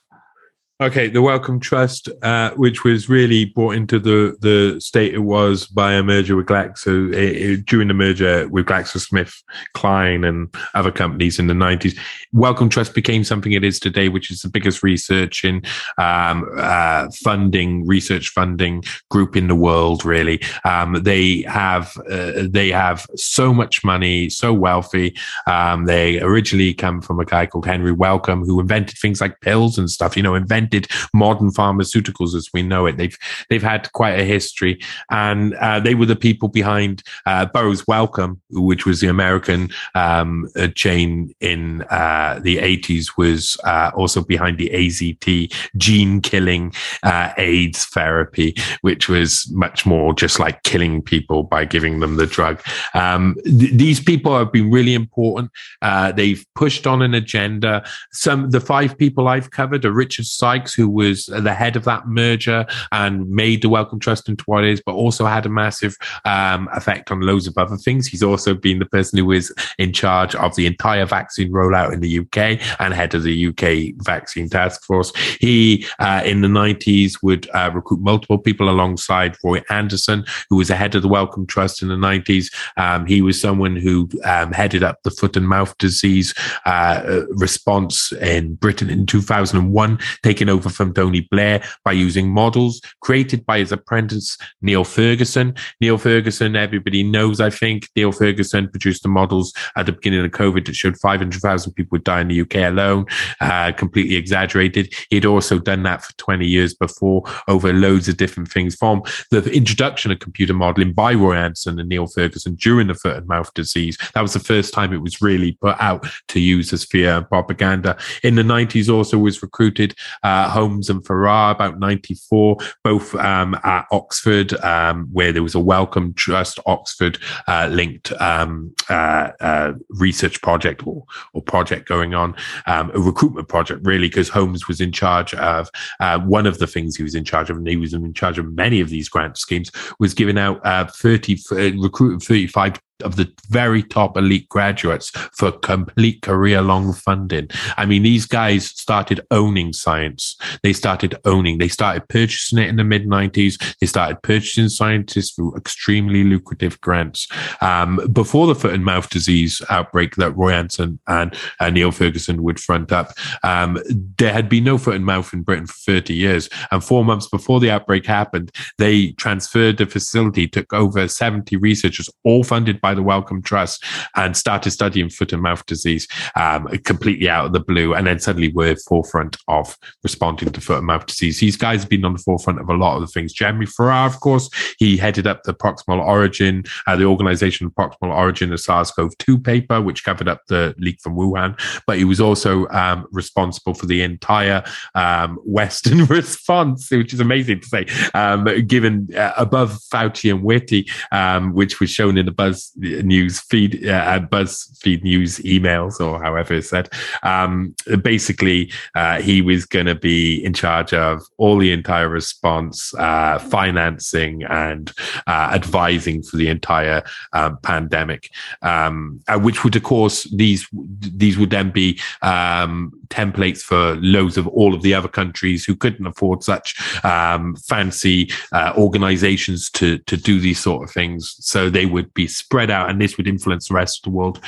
Okay, 0.79 1.07
the 1.07 1.23
Wellcome 1.23 1.59
Trust, 1.59 2.07
uh, 2.21 2.51
which 2.51 2.83
was 2.83 3.09
really 3.09 3.45
brought 3.45 3.73
into 3.73 3.97
the, 3.97 4.37
the 4.41 4.79
state 4.79 5.11
it 5.11 5.23
was 5.23 5.65
by 5.65 5.93
a 5.93 6.03
merger 6.03 6.35
with 6.35 6.45
Glaxo, 6.45 7.11
it, 7.11 7.35
it, 7.35 7.65
during 7.65 7.87
the 7.87 7.95
merger 7.95 8.47
with 8.49 8.67
GlaxoSmithKline 8.67 10.27
and 10.27 10.53
other 10.75 10.91
companies 10.91 11.39
in 11.39 11.47
the 11.47 11.55
90s. 11.55 11.97
Wellcome 12.31 12.69
Trust 12.69 12.93
became 12.93 13.23
something 13.23 13.53
it 13.53 13.63
is 13.63 13.79
today, 13.79 14.07
which 14.07 14.29
is 14.29 14.43
the 14.43 14.49
biggest 14.49 14.83
research 14.83 15.43
in 15.43 15.63
um, 15.97 16.47
uh, 16.55 17.09
funding, 17.23 17.87
research 17.87 18.29
funding 18.29 18.83
group 19.09 19.35
in 19.35 19.47
the 19.47 19.55
world, 19.55 20.05
really. 20.05 20.39
Um, 20.63 21.01
they 21.01 21.41
have 21.47 21.97
uh, 22.07 22.43
they 22.47 22.69
have 22.69 23.07
so 23.15 23.51
much 23.51 23.83
money, 23.83 24.29
so 24.29 24.53
wealthy. 24.53 25.17
Um, 25.47 25.85
they 25.85 26.21
originally 26.21 26.75
come 26.75 27.01
from 27.01 27.19
a 27.19 27.25
guy 27.25 27.47
called 27.47 27.65
Henry 27.65 27.93
Wellcome, 27.93 28.45
who 28.45 28.59
invented 28.59 28.99
things 28.99 29.21
like 29.21 29.41
pills 29.41 29.79
and 29.79 29.89
stuff, 29.89 30.15
you 30.15 30.21
know, 30.21 30.35
invented 30.35 30.66
invented 30.67 30.91
modern 31.13 31.51
pharmaceuticals 31.51 32.35
as 32.35 32.49
we 32.53 32.61
know 32.61 32.85
it. 32.85 32.97
They've 32.97 33.17
they've 33.49 33.63
had 33.63 33.91
quite 33.93 34.19
a 34.19 34.23
history, 34.23 34.79
and 35.09 35.53
uh, 35.55 35.79
they 35.79 35.95
were 35.95 36.05
the 36.05 36.15
people 36.15 36.49
behind 36.49 37.03
uh, 37.25 37.45
Burroughs 37.45 37.85
Wellcome, 37.87 38.41
which 38.51 38.85
was 38.85 38.99
the 38.99 39.07
American 39.07 39.69
um, 39.95 40.49
chain 40.75 41.33
in 41.39 41.83
uh, 41.83 42.39
the 42.41 42.57
80s, 42.57 43.17
was 43.17 43.57
uh, 43.63 43.91
also 43.95 44.23
behind 44.23 44.57
the 44.57 44.69
AZT 44.69 45.53
gene 45.77 46.21
killing 46.21 46.73
uh, 47.03 47.33
AIDS 47.37 47.85
therapy, 47.85 48.55
which 48.81 49.09
was 49.09 49.49
much 49.51 49.85
more 49.85 50.13
just 50.13 50.39
like 50.39 50.63
killing 50.63 51.01
people 51.01 51.43
by 51.43 51.65
giving 51.65 51.99
them 51.99 52.17
the 52.17 52.27
drug. 52.27 52.61
Um, 52.93 53.35
th- 53.43 53.73
these 53.73 53.99
people 53.99 54.37
have 54.37 54.51
been 54.51 54.71
really 54.71 54.93
important. 54.93 55.51
Uh, 55.81 56.11
they've 56.11 56.45
pushed 56.55 56.87
on 56.87 57.01
an 57.01 57.13
agenda. 57.13 57.83
Some 58.11 58.49
the 58.49 58.59
five 58.59 58.97
people 58.97 59.27
I've 59.27 59.51
covered 59.51 59.85
are 59.85 59.91
Richard 59.91 60.25
Sykes 60.25 60.56
Sykes, 60.57 60.73
who 60.73 60.89
was 60.89 61.25
the 61.27 61.53
head 61.53 61.75
of 61.75 61.83
that 61.85 62.07
merger 62.07 62.65
and 62.91 63.29
made 63.29 63.61
the 63.61 63.69
Wellcome 63.69 63.99
Trust 63.99 64.29
into 64.29 64.43
what 64.45 64.63
it 64.63 64.71
is, 64.71 64.81
but 64.85 64.93
also 64.93 65.25
had 65.25 65.45
a 65.45 65.49
massive 65.49 65.95
um, 66.25 66.67
effect 66.73 67.11
on 67.11 67.21
loads 67.21 67.47
of 67.47 67.57
other 67.57 67.77
things. 67.77 68.07
He's 68.07 68.23
also 68.23 68.53
been 68.53 68.79
the 68.79 68.85
person 68.85 69.19
who 69.19 69.25
was 69.25 69.53
in 69.77 69.93
charge 69.93 70.35
of 70.35 70.55
the 70.55 70.65
entire 70.65 71.05
vaccine 71.05 71.51
rollout 71.51 71.93
in 71.93 72.01
the 72.01 72.19
UK 72.19 72.59
and 72.79 72.93
head 72.93 73.13
of 73.13 73.23
the 73.23 73.47
UK 73.47 73.95
vaccine 74.03 74.49
task 74.49 74.83
force. 74.83 75.11
He, 75.39 75.85
uh, 75.99 76.21
in 76.25 76.41
the 76.41 76.47
90s, 76.47 77.21
would 77.21 77.49
uh, 77.53 77.71
recruit 77.73 77.99
multiple 77.99 78.37
people 78.37 78.69
alongside 78.69 79.37
Roy 79.43 79.61
Anderson, 79.69 80.25
who 80.49 80.57
was 80.57 80.69
the 80.69 80.75
head 80.75 80.95
of 80.95 81.01
the 81.01 81.07
Wellcome 81.07 81.45
Trust 81.45 81.81
in 81.81 81.89
the 81.89 81.95
90s. 81.95 82.53
Um, 82.77 83.05
he 83.05 83.21
was 83.21 83.39
someone 83.39 83.75
who 83.75 84.09
um, 84.23 84.51
headed 84.51 84.83
up 84.83 85.03
the 85.03 85.11
foot 85.11 85.37
and 85.37 85.47
mouth 85.47 85.77
disease 85.77 86.33
uh, 86.65 87.23
response 87.29 88.11
in 88.13 88.55
Britain 88.55 88.89
in 88.89 89.05
2001, 89.05 89.99
taking 90.23 90.46
taken 90.47 90.57
over 90.57 90.69
from 90.69 90.93
Tony 90.93 91.21
Blair 91.21 91.61
by 91.83 91.91
using 91.91 92.29
models 92.29 92.81
created 93.01 93.45
by 93.45 93.59
his 93.59 93.71
apprentice, 93.71 94.37
Neil 94.61 94.83
Ferguson. 94.83 95.53
Neil 95.81 95.97
Ferguson, 95.97 96.55
everybody 96.55 97.03
knows, 97.03 97.39
I 97.39 97.49
think. 97.49 97.89
Neil 97.95 98.11
Ferguson 98.11 98.69
produced 98.69 99.03
the 99.03 99.09
models 99.09 99.53
at 99.75 99.85
the 99.85 99.91
beginning 99.91 100.25
of 100.25 100.31
COVID 100.31 100.65
that 100.65 100.75
showed 100.75 100.97
500,000 100.97 101.73
people 101.73 101.89
would 101.91 102.03
die 102.03 102.21
in 102.21 102.27
the 102.27 102.41
UK 102.41 102.55
alone, 102.55 103.05
uh, 103.41 103.71
completely 103.73 104.15
exaggerated. 104.15 104.93
He'd 105.09 105.25
also 105.25 105.59
done 105.59 105.83
that 105.83 106.03
for 106.03 106.13
20 106.17 106.45
years 106.45 106.73
before 106.73 107.23
over 107.47 107.73
loads 107.73 108.07
of 108.07 108.17
different 108.17 108.49
things 108.49 108.75
from 108.75 109.03
the 109.31 109.43
introduction 109.51 110.11
of 110.11 110.19
computer 110.19 110.53
modeling 110.53 110.93
by 110.93 111.13
Roy 111.13 111.35
Anderson 111.35 111.79
and 111.79 111.89
Neil 111.89 112.07
Ferguson 112.07 112.55
during 112.55 112.87
the 112.87 112.95
foot 112.95 113.17
and 113.17 113.27
mouth 113.27 113.53
disease. 113.53 113.97
That 114.13 114.21
was 114.21 114.33
the 114.33 114.39
first 114.39 114.73
time 114.73 114.93
it 114.93 115.01
was 115.01 115.21
really 115.21 115.53
put 115.53 115.75
out 115.79 116.07
to 116.29 116.39
use 116.39 116.73
as 116.73 116.83
fear 116.83 117.17
and 117.17 117.27
propaganda. 117.27 117.97
In 118.23 118.35
the 118.35 118.43
90s 118.43 118.93
also 118.93 119.17
was 119.17 119.41
recruited 119.41 119.95
uh, 120.23 120.36
uh, 120.37 120.49
Holmes 120.49 120.89
and 120.89 121.03
Farrar 121.05 121.51
about 121.51 121.79
94, 121.79 122.57
both 122.83 123.15
um, 123.15 123.55
at 123.63 123.85
Oxford, 123.91 124.53
um, 124.63 125.07
where 125.11 125.31
there 125.31 125.41
was 125.41 125.55
a 125.55 125.59
Wellcome 125.59 126.13
Trust 126.13 126.59
Oxford 126.67 127.17
uh, 127.47 127.67
linked 127.71 128.11
um, 128.21 128.73
uh, 128.89 129.31
uh, 129.39 129.73
research 129.89 130.41
project 130.41 130.85
or, 130.85 131.03
or 131.33 131.41
project 131.41 131.87
going 131.87 132.13
on, 132.13 132.35
um, 132.67 132.91
a 132.93 132.99
recruitment 132.99 133.47
project, 133.47 133.81
really, 133.83 134.07
because 134.07 134.29
Holmes 134.29 134.67
was 134.67 134.79
in 134.79 134.91
charge 134.91 135.33
of 135.33 135.69
uh, 135.99 136.19
one 136.19 136.45
of 136.45 136.59
the 136.59 136.67
things 136.67 136.95
he 136.95 137.03
was 137.03 137.15
in 137.15 137.23
charge 137.23 137.49
of, 137.49 137.57
and 137.57 137.67
he 137.67 137.77
was 137.77 137.93
in 137.93 138.13
charge 138.13 138.37
of 138.37 138.53
many 138.53 138.79
of 138.79 138.89
these 138.89 139.09
grant 139.09 139.37
schemes, 139.37 139.71
was 139.99 140.13
giving 140.13 140.37
out 140.37 140.61
30, 140.95 141.39
recruiting 141.79 142.19
35 142.19 142.79
of 143.03 143.15
the 143.15 143.31
very 143.49 143.83
top 143.83 144.17
elite 144.17 144.49
graduates 144.49 145.09
for 145.33 145.51
complete 145.51 146.21
career 146.21 146.61
long 146.61 146.93
funding. 146.93 147.49
I 147.77 147.85
mean, 147.85 148.03
these 148.03 148.25
guys 148.25 148.65
started 148.65 149.21
owning 149.31 149.73
science. 149.73 150.35
They 150.63 150.73
started 150.73 151.15
owning, 151.25 151.57
they 151.57 151.67
started 151.67 152.07
purchasing 152.07 152.59
it 152.59 152.69
in 152.69 152.77
the 152.77 152.83
mid 152.83 153.07
90s. 153.07 153.75
They 153.79 153.87
started 153.87 154.21
purchasing 154.23 154.69
scientists 154.69 155.31
through 155.31 155.55
extremely 155.55 156.23
lucrative 156.23 156.79
grants. 156.81 157.27
Um, 157.61 157.99
before 158.11 158.47
the 158.47 158.55
foot 158.55 158.73
and 158.73 158.85
mouth 158.85 159.09
disease 159.09 159.61
outbreak 159.69 160.15
that 160.15 160.31
Roy 160.31 160.51
Anson 160.51 160.99
and 161.07 161.35
uh, 161.59 161.69
Neil 161.69 161.91
Ferguson 161.91 162.43
would 162.43 162.59
front 162.59 162.91
up, 162.91 163.13
um, 163.43 163.77
there 164.17 164.33
had 164.33 164.49
been 164.49 164.63
no 164.63 164.77
foot 164.77 164.95
and 164.95 165.05
mouth 165.05 165.33
in 165.33 165.43
Britain 165.43 165.67
for 165.67 165.75
30 165.91 166.13
years. 166.13 166.49
And 166.71 166.83
four 166.83 167.05
months 167.05 167.27
before 167.27 167.59
the 167.59 167.71
outbreak 167.71 168.05
happened, 168.05 168.51
they 168.77 169.11
transferred 169.13 169.77
the 169.77 169.85
facility, 169.85 170.47
took 170.47 170.73
over 170.73 171.07
70 171.07 171.55
researchers, 171.57 172.09
all 172.23 172.43
funded 172.43 172.81
by 172.81 172.86
by 172.87 172.93
the 172.93 173.03
Wellcome 173.03 173.41
Trust 173.41 173.83
and 174.15 174.37
started 174.37 174.71
studying 174.71 175.09
foot 175.09 175.33
and 175.33 175.41
mouth 175.41 175.65
disease 175.65 176.07
um, 176.37 176.67
completely 176.85 177.27
out 177.27 177.47
of 177.47 177.51
the 177.51 177.59
blue. 177.59 177.93
And 177.93 178.07
then 178.07 178.17
suddenly 178.17 178.47
we're 178.47 178.77
forefront 178.77 179.35
of 179.49 179.77
responding 180.03 180.53
to 180.53 180.61
foot 180.61 180.77
and 180.77 180.87
mouth 180.87 181.05
disease. 181.05 181.41
These 181.41 181.57
guys 181.57 181.81
have 181.81 181.89
been 181.89 182.05
on 182.05 182.13
the 182.13 182.19
forefront 182.19 182.61
of 182.61 182.69
a 182.69 182.73
lot 182.73 182.95
of 182.95 183.01
the 183.01 183.07
things. 183.07 183.33
Jeremy 183.33 183.65
Farrar, 183.65 184.07
of 184.07 184.21
course, 184.21 184.49
he 184.79 184.95
headed 184.95 185.27
up 185.27 185.43
the 185.43 185.53
proximal 185.53 185.99
origin, 185.99 186.63
uh, 186.87 186.95
the 186.95 187.03
organization 187.03 187.67
of 187.67 187.73
proximal 187.73 188.15
origin 188.15 188.53
of 188.53 188.61
SARS-CoV-2 188.61 189.43
paper, 189.43 189.81
which 189.81 190.05
covered 190.05 190.29
up 190.29 190.43
the 190.47 190.73
leak 190.77 191.01
from 191.01 191.17
Wuhan. 191.17 191.59
But 191.87 191.97
he 191.97 192.05
was 192.05 192.21
also 192.21 192.69
um, 192.69 193.05
responsible 193.11 193.73
for 193.73 193.85
the 193.85 194.01
entire 194.01 194.63
um, 194.95 195.35
Western 195.43 196.05
response, 196.17 196.89
which 196.89 197.13
is 197.13 197.19
amazing 197.19 197.59
to 197.59 197.67
say, 197.67 197.85
um, 198.13 198.45
given 198.65 199.09
uh, 199.13 199.33
above 199.35 199.77
Fauci 199.93 200.31
and 200.31 200.41
Whitty, 200.41 200.87
um, 201.11 201.51
which 201.51 201.81
was 201.81 201.89
shown 201.97 202.17
in 202.17 202.25
the 202.25 202.31
Buzz 202.37 202.71
news 202.77 203.39
feed, 203.39 203.87
uh, 203.87 204.19
BuzzFeed 204.19 205.03
news 205.03 205.39
emails, 205.39 205.99
or 205.99 206.21
however 206.21 206.55
it's 206.55 206.69
said. 206.69 206.89
Um, 207.23 207.75
basically, 208.01 208.71
uh, 208.95 209.21
he 209.21 209.41
was 209.41 209.65
going 209.65 209.87
to 209.87 209.95
be 209.95 210.43
in 210.43 210.53
charge 210.53 210.93
of 210.93 211.21
all 211.37 211.57
the 211.57 211.71
entire 211.71 212.09
response, 212.09 212.93
uh, 212.95 213.39
financing, 213.39 214.43
and 214.43 214.91
uh, 215.27 215.51
advising 215.53 216.23
for 216.23 216.37
the 216.37 216.47
entire 216.47 217.03
um, 217.33 217.57
pandemic. 217.63 218.29
Um, 218.61 219.21
uh, 219.27 219.39
which 219.39 219.63
would, 219.63 219.75
of 219.75 219.83
course, 219.83 220.23
these 220.35 220.67
these 220.99 221.37
would 221.37 221.49
then 221.49 221.71
be 221.71 221.99
um, 222.21 222.91
templates 223.09 223.61
for 223.61 223.95
loads 223.95 224.37
of 224.37 224.47
all 224.47 224.73
of 224.73 224.81
the 224.81 224.93
other 224.93 225.07
countries 225.07 225.65
who 225.65 225.75
couldn't 225.75 226.07
afford 226.07 226.43
such 226.43 226.75
um, 227.03 227.55
fancy 227.55 228.31
uh, 228.51 228.73
organizations 228.77 229.69
to 229.71 229.97
to 229.99 230.17
do 230.17 230.39
these 230.39 230.59
sort 230.59 230.83
of 230.83 230.91
things. 230.91 231.35
So 231.39 231.69
they 231.69 231.85
would 231.85 232.13
be 232.13 232.27
spread 232.27 232.69
out 232.69 232.89
and 232.89 233.01
this 233.01 233.17
would 233.17 233.27
influence 233.27 233.67
the 233.67 233.75
rest 233.75 233.99
of 233.99 234.11
the 234.11 234.17
world. 234.17 234.39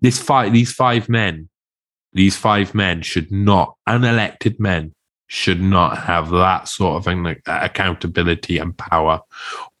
This 0.00 0.18
five, 0.18 0.52
these 0.52 0.72
five 0.72 1.08
men, 1.08 1.48
these 2.12 2.36
five 2.36 2.74
men 2.74 3.02
should 3.02 3.30
not, 3.30 3.74
unelected 3.88 4.58
men, 4.60 4.94
should 5.26 5.60
not 5.60 5.98
have 5.98 6.30
that 6.30 6.68
sort 6.68 7.06
of 7.06 7.36
accountability 7.46 8.58
and 8.58 8.76
power. 8.76 9.20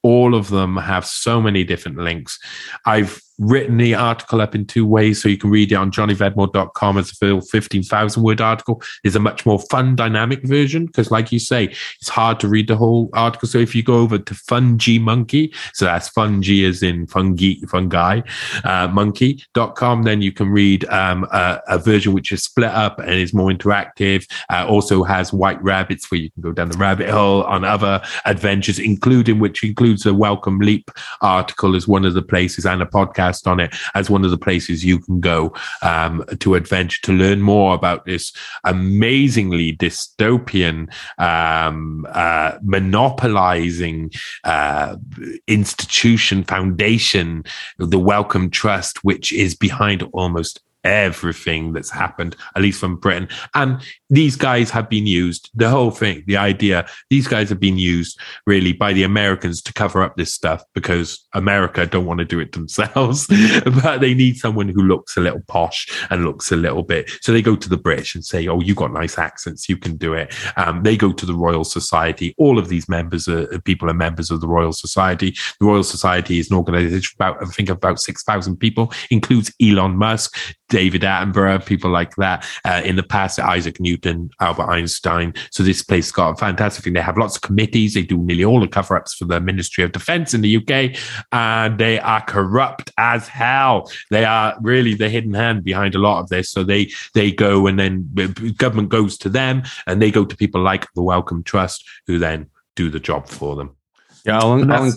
All 0.02 0.34
of 0.34 0.50
them 0.50 0.76
have 0.76 1.06
so 1.06 1.40
many 1.40 1.64
different 1.64 1.98
links. 1.98 2.38
I've 2.86 3.20
written 3.38 3.76
the 3.78 3.94
article 3.94 4.40
up 4.40 4.54
in 4.54 4.66
two 4.66 4.86
ways. 4.86 5.22
So 5.22 5.28
you 5.28 5.38
can 5.38 5.50
read 5.50 5.72
it 5.72 5.74
on 5.74 5.90
johnnyvedmore.com 5.90 6.98
as 6.98 7.10
a 7.10 7.14
full 7.14 7.40
15,000 7.40 8.22
word 8.22 8.40
article. 8.40 8.82
is 9.02 9.16
a 9.16 9.20
much 9.20 9.44
more 9.44 9.58
fun, 9.58 9.96
dynamic 9.96 10.42
version 10.44 10.86
because, 10.86 11.10
like 11.10 11.32
you 11.32 11.38
say, 11.38 11.74
it's 12.00 12.08
hard 12.08 12.40
to 12.40 12.48
read 12.48 12.68
the 12.68 12.76
whole 12.76 13.10
article. 13.12 13.48
So 13.48 13.58
if 13.58 13.74
you 13.74 13.82
go 13.82 13.94
over 13.94 14.18
to 14.18 14.34
Fungi 14.34 14.98
Monkey, 14.98 15.52
so 15.72 15.84
that's 15.84 16.08
fungi 16.08 16.64
as 16.64 16.82
in 16.82 17.06
fungi, 17.06 17.54
fungi, 17.68 18.20
uh, 18.64 18.88
monkey.com, 18.88 20.02
then 20.04 20.22
you 20.22 20.32
can 20.32 20.50
read 20.50 20.84
um, 20.86 21.24
a, 21.32 21.60
a, 21.68 21.78
version 21.78 22.12
which 22.12 22.32
is 22.32 22.42
split 22.42 22.70
up 22.70 22.98
and 22.98 23.10
is 23.10 23.34
more 23.34 23.50
interactive. 23.50 24.26
Uh, 24.50 24.66
also 24.66 25.02
has 25.02 25.32
white 25.32 25.62
rabbits 25.62 26.10
where 26.10 26.20
you 26.20 26.30
can 26.30 26.42
go 26.42 26.52
down 26.52 26.70
the 26.70 26.78
rabbit 26.78 27.10
hole 27.10 27.42
on 27.44 27.64
other 27.64 28.00
adventures, 28.24 28.78
including 28.78 29.38
which 29.38 29.62
includes 29.64 30.06
a 30.06 30.14
Wellcome 30.14 30.60
Leap 30.60 30.90
article 31.20 31.74
as 31.74 31.88
one 31.88 32.04
of 32.04 32.14
the 32.14 32.22
places 32.22 32.64
and 32.64 32.82
a 32.82 32.86
podcast 32.86 33.23
podcast 33.24 33.46
on 33.46 33.60
it 33.60 33.74
as 33.94 34.10
one 34.10 34.24
of 34.24 34.30
the 34.30 34.38
places 34.38 34.84
you 34.84 34.98
can 34.98 35.20
go 35.20 35.52
um, 35.82 36.24
to 36.40 36.54
adventure 36.54 37.00
to 37.02 37.12
learn 37.12 37.40
more 37.40 37.74
about 37.74 38.04
this 38.04 38.32
amazingly 38.64 39.76
dystopian, 39.76 40.92
um, 41.18 42.06
uh, 42.10 42.58
monopolizing 42.62 44.10
uh, 44.44 44.96
institution, 45.46 46.44
foundation, 46.44 47.44
the 47.78 47.98
Wellcome 47.98 48.50
Trust, 48.50 49.04
which 49.04 49.32
is 49.32 49.54
behind 49.54 50.02
almost 50.12 50.60
everything 50.84 51.72
that's 51.72 51.90
happened, 51.90 52.36
at 52.54 52.62
least 52.62 52.78
from 52.78 52.96
Britain. 52.96 53.28
And 53.54 53.80
these 54.14 54.36
guys 54.36 54.70
have 54.70 54.88
been 54.88 55.06
used, 55.06 55.50
the 55.54 55.68
whole 55.68 55.90
thing, 55.90 56.22
the 56.26 56.36
idea, 56.36 56.86
these 57.10 57.26
guys 57.26 57.48
have 57.48 57.60
been 57.60 57.78
used 57.78 58.18
really 58.46 58.72
by 58.72 58.92
the 58.92 59.02
Americans 59.02 59.60
to 59.62 59.72
cover 59.72 60.02
up 60.02 60.16
this 60.16 60.32
stuff 60.32 60.62
because 60.74 61.26
America 61.34 61.86
don't 61.86 62.06
want 62.06 62.18
to 62.18 62.24
do 62.24 62.38
it 62.38 62.52
themselves, 62.52 63.26
but 63.82 63.98
they 63.98 64.14
need 64.14 64.36
someone 64.36 64.68
who 64.68 64.82
looks 64.82 65.16
a 65.16 65.20
little 65.20 65.42
posh 65.48 65.86
and 66.10 66.24
looks 66.24 66.52
a 66.52 66.56
little 66.56 66.82
bit. 66.82 67.10
So 67.20 67.32
they 67.32 67.42
go 67.42 67.56
to 67.56 67.68
the 67.68 67.76
British 67.76 68.14
and 68.14 68.24
say, 68.24 68.46
Oh, 68.46 68.60
you 68.60 68.74
got 68.74 68.92
nice 68.92 69.18
accents. 69.18 69.68
You 69.68 69.76
can 69.76 69.96
do 69.96 70.14
it. 70.14 70.34
Um, 70.56 70.82
they 70.82 70.96
go 70.96 71.12
to 71.12 71.26
the 71.26 71.34
Royal 71.34 71.64
Society. 71.64 72.34
All 72.38 72.58
of 72.58 72.68
these 72.68 72.88
members 72.88 73.28
are 73.28 73.58
people 73.60 73.90
are 73.90 73.94
members 73.94 74.30
of 74.30 74.40
the 74.40 74.48
Royal 74.48 74.72
Society. 74.72 75.34
The 75.60 75.66
Royal 75.66 75.82
Society 75.82 76.38
is 76.38 76.50
an 76.50 76.56
organization 76.56 77.14
about, 77.16 77.42
I 77.42 77.46
think 77.46 77.68
of 77.68 77.78
about 77.78 78.00
6,000 78.00 78.56
people, 78.56 78.92
includes 79.10 79.52
Elon 79.60 79.96
Musk, 79.96 80.36
David 80.68 81.02
Attenborough, 81.02 81.64
people 81.64 81.90
like 81.90 82.16
that. 82.16 82.46
Uh, 82.64 82.82
in 82.84 82.96
the 82.96 83.02
past, 83.02 83.38
Isaac 83.38 83.80
Newton, 83.80 84.03
Albert 84.40 84.68
Einstein. 84.68 85.34
So 85.50 85.62
this 85.62 85.82
place 85.82 86.10
got 86.10 86.30
a 86.30 86.36
fantastic 86.36 86.84
thing. 86.84 86.92
They 86.92 87.00
have 87.00 87.18
lots 87.18 87.36
of 87.36 87.42
committees. 87.42 87.94
They 87.94 88.02
do 88.02 88.18
nearly 88.18 88.44
all 88.44 88.60
the 88.60 88.68
cover 88.68 88.96
ups 88.96 89.14
for 89.14 89.24
the 89.24 89.40
Ministry 89.40 89.84
of 89.84 89.92
Defense 89.92 90.34
in 90.34 90.40
the 90.40 90.56
UK, 90.56 90.98
and 91.32 91.78
they 91.78 91.98
are 91.98 92.24
corrupt 92.24 92.90
as 92.98 93.28
hell. 93.28 93.90
They 94.10 94.24
are 94.24 94.56
really 94.60 94.94
the 94.94 95.08
hidden 95.08 95.34
hand 95.34 95.64
behind 95.64 95.94
a 95.94 95.98
lot 95.98 96.20
of 96.20 96.28
this. 96.28 96.50
So 96.50 96.64
they 96.64 96.90
they 97.14 97.32
go 97.32 97.66
and 97.66 97.78
then 97.78 98.08
government 98.56 98.88
goes 98.88 99.16
to 99.18 99.28
them, 99.28 99.62
and 99.86 100.00
they 100.00 100.10
go 100.10 100.24
to 100.24 100.36
people 100.36 100.62
like 100.62 100.86
the 100.94 101.02
Wellcome 101.02 101.42
Trust, 101.42 101.84
who 102.06 102.18
then 102.18 102.50
do 102.76 102.90
the 102.90 103.00
job 103.00 103.28
for 103.28 103.56
them. 103.56 103.73
Yeah, 104.24 104.38
I'll, 104.38 104.72
I'll, 104.72 104.92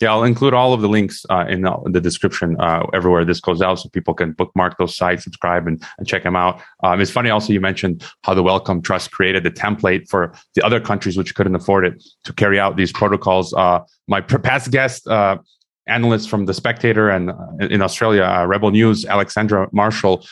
yeah, 0.00 0.12
I'll 0.12 0.24
include 0.24 0.52
all 0.52 0.74
of 0.74 0.82
the 0.82 0.88
links 0.88 1.24
uh, 1.30 1.46
in, 1.48 1.62
the, 1.62 1.74
in, 1.86 1.92
the, 1.92 2.02
description 2.02 2.56
uh, 2.60 2.86
everywhere 2.92 3.24
this 3.24 3.40
goes 3.40 3.62
out, 3.62 3.76
so 3.78 3.88
people 3.88 4.12
can 4.12 4.32
bookmark 4.32 4.76
those 4.76 4.94
sites, 4.94 5.24
subscribe, 5.24 5.66
and, 5.66 5.82
and 5.96 6.06
check 6.06 6.22
them 6.22 6.36
out. 6.36 6.60
Um, 6.84 7.00
it's 7.00 7.10
funny. 7.10 7.30
Also, 7.30 7.54
you 7.54 7.60
mentioned 7.60 8.04
how 8.24 8.34
the 8.34 8.42
Wellcome 8.42 8.82
Trust 8.82 9.10
created 9.10 9.42
the 9.42 9.50
template 9.50 10.08
for 10.08 10.34
the 10.54 10.64
other 10.64 10.80
countries 10.80 11.16
which 11.16 11.34
couldn't 11.34 11.54
afford 11.54 11.86
it 11.86 12.04
to 12.24 12.32
carry 12.34 12.60
out 12.60 12.76
these 12.76 12.92
protocols. 12.92 13.54
Uh, 13.54 13.80
my 14.06 14.20
past 14.20 14.70
guest, 14.70 15.08
uh, 15.08 15.38
analyst 15.86 16.28
from 16.28 16.44
the 16.44 16.52
Spectator 16.52 17.08
and 17.08 17.30
uh, 17.30 17.36
in 17.60 17.80
Australia, 17.80 18.24
uh, 18.24 18.44
Rebel 18.44 18.70
News, 18.70 19.06
Alexandra 19.06 19.68
Marshall, 19.72 20.26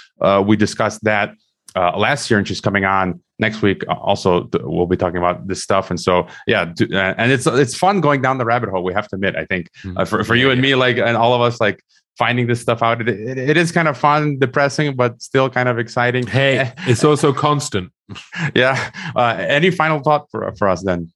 we 0.45 0.57
discussed 0.57 1.03
that 1.05 1.35
uh, 1.77 1.97
last 1.97 2.31
year, 2.31 2.39
and 2.39 2.47
she's 2.47 2.61
coming 2.61 2.85
on 2.85 3.21
next 3.39 3.63
week. 3.63 3.85
Uh, 3.89 3.95
also, 3.95 4.49
we'll 4.63 4.87
be 4.87 4.97
talking 4.97 5.19
about 5.19 5.47
this 5.47 5.63
stuff, 5.63 5.91
and 5.91 6.01
so 6.01 6.27
yeah, 6.47 6.73
uh, 6.81 7.15
and 7.19 7.33
it's 7.33 7.47
it's 7.47 7.75
fun 7.75 8.01
going 8.01 8.23
down 8.23 8.39
the 8.39 8.45
rabbit 8.45 8.71
hole. 8.71 8.85
We 8.85 8.93
have 8.93 9.09
to 9.09 9.17
admit, 9.17 9.37
I 9.37 9.45
think 9.47 9.71
mm-hmm. 9.83 9.99
uh, 9.99 10.05
for 10.05 10.25
for 10.25 10.35
you 10.35 10.51
and 10.51 10.61
me, 10.61 10.75
like, 10.75 10.99
and 10.99 11.17
all 11.17 11.35
of 11.35 11.41
us, 11.41 11.61
like 11.61 11.83
finding 12.17 12.47
this 12.47 12.61
stuff 12.61 12.83
out. 12.83 13.01
It, 13.01 13.09
it, 13.09 13.39
it 13.39 13.57
is 13.57 13.73
kind 13.73 13.89
of 13.89 13.99
fun, 13.99 14.39
depressing, 14.39 14.95
but 14.97 15.21
still 15.21 15.51
kind 15.51 15.69
of 15.69 15.79
exciting. 15.79 16.27
Hey, 16.27 16.73
it's 16.87 17.05
also 17.05 17.33
constant. 17.33 17.93
yeah. 18.55 18.93
Uh, 19.17 19.37
any 19.39 19.71
final 19.71 20.01
thought 20.01 20.31
for 20.31 20.53
for 20.57 20.69
us 20.69 20.83
then? 20.85 21.13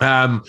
Um, 0.00 0.42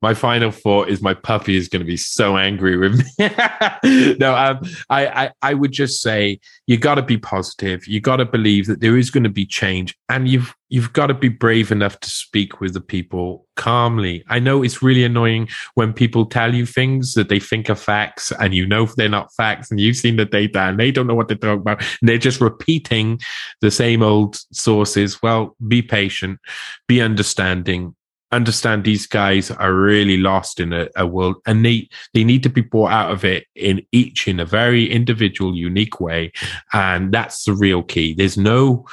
my 0.00 0.14
final 0.14 0.50
thought 0.50 0.88
is 0.88 1.02
my 1.02 1.14
puppy 1.14 1.56
is 1.56 1.68
going 1.68 1.80
to 1.80 1.86
be 1.86 1.96
so 1.96 2.36
angry 2.36 2.76
with 2.76 2.98
me. 2.98 4.14
no, 4.18 4.34
um, 4.34 4.60
I, 4.88 5.06
I, 5.06 5.30
I 5.42 5.54
would 5.54 5.72
just 5.72 6.00
say 6.00 6.38
you 6.66 6.76
got 6.76 6.96
to 6.96 7.02
be 7.02 7.18
positive. 7.18 7.86
You 7.86 8.00
got 8.00 8.16
to 8.16 8.24
believe 8.24 8.66
that 8.66 8.80
there 8.80 8.96
is 8.96 9.10
going 9.10 9.24
to 9.24 9.30
be 9.30 9.44
change, 9.44 9.96
and 10.08 10.28
you've 10.28 10.54
you've 10.70 10.92
got 10.92 11.06
to 11.06 11.14
be 11.14 11.28
brave 11.28 11.72
enough 11.72 11.98
to 12.00 12.10
speak 12.10 12.60
with 12.60 12.74
the 12.74 12.80
people 12.80 13.46
calmly. 13.56 14.22
I 14.28 14.38
know 14.38 14.62
it's 14.62 14.82
really 14.82 15.02
annoying 15.02 15.48
when 15.74 15.92
people 15.92 16.26
tell 16.26 16.54
you 16.54 16.66
things 16.66 17.14
that 17.14 17.28
they 17.28 17.40
think 17.40 17.68
are 17.68 17.74
facts, 17.74 18.32
and 18.38 18.54
you 18.54 18.66
know 18.66 18.86
they're 18.86 19.08
not 19.08 19.34
facts, 19.34 19.70
and 19.70 19.80
you've 19.80 19.96
seen 19.96 20.16
the 20.16 20.24
data, 20.24 20.60
and 20.60 20.78
they 20.78 20.92
don't 20.92 21.08
know 21.08 21.14
what 21.14 21.26
they're 21.26 21.36
talking 21.36 21.60
about, 21.60 21.80
and 22.00 22.08
they're 22.08 22.18
just 22.18 22.40
repeating 22.40 23.18
the 23.62 23.70
same 23.70 24.02
old 24.02 24.38
sources. 24.52 25.20
Well, 25.22 25.56
be 25.66 25.82
patient, 25.82 26.38
be 26.86 27.00
understanding 27.00 27.96
understand 28.30 28.84
these 28.84 29.06
guys 29.06 29.50
are 29.50 29.72
really 29.72 30.18
lost 30.18 30.60
in 30.60 30.72
a, 30.72 30.88
a, 30.96 31.06
world 31.06 31.36
and 31.46 31.64
they 31.64 31.88
they 32.12 32.24
need 32.24 32.42
to 32.42 32.50
be 32.50 32.60
brought 32.60 32.90
out 32.90 33.10
of 33.10 33.24
it 33.24 33.46
in 33.54 33.84
each 33.92 34.28
in 34.28 34.38
a 34.38 34.44
very 34.44 34.90
individual 34.90 35.54
unique 35.54 36.00
way. 36.00 36.32
And 36.72 37.12
that's 37.12 37.44
the 37.44 37.54
real 37.54 37.82
key. 37.82 38.14
There's 38.14 38.36
no 38.36 38.86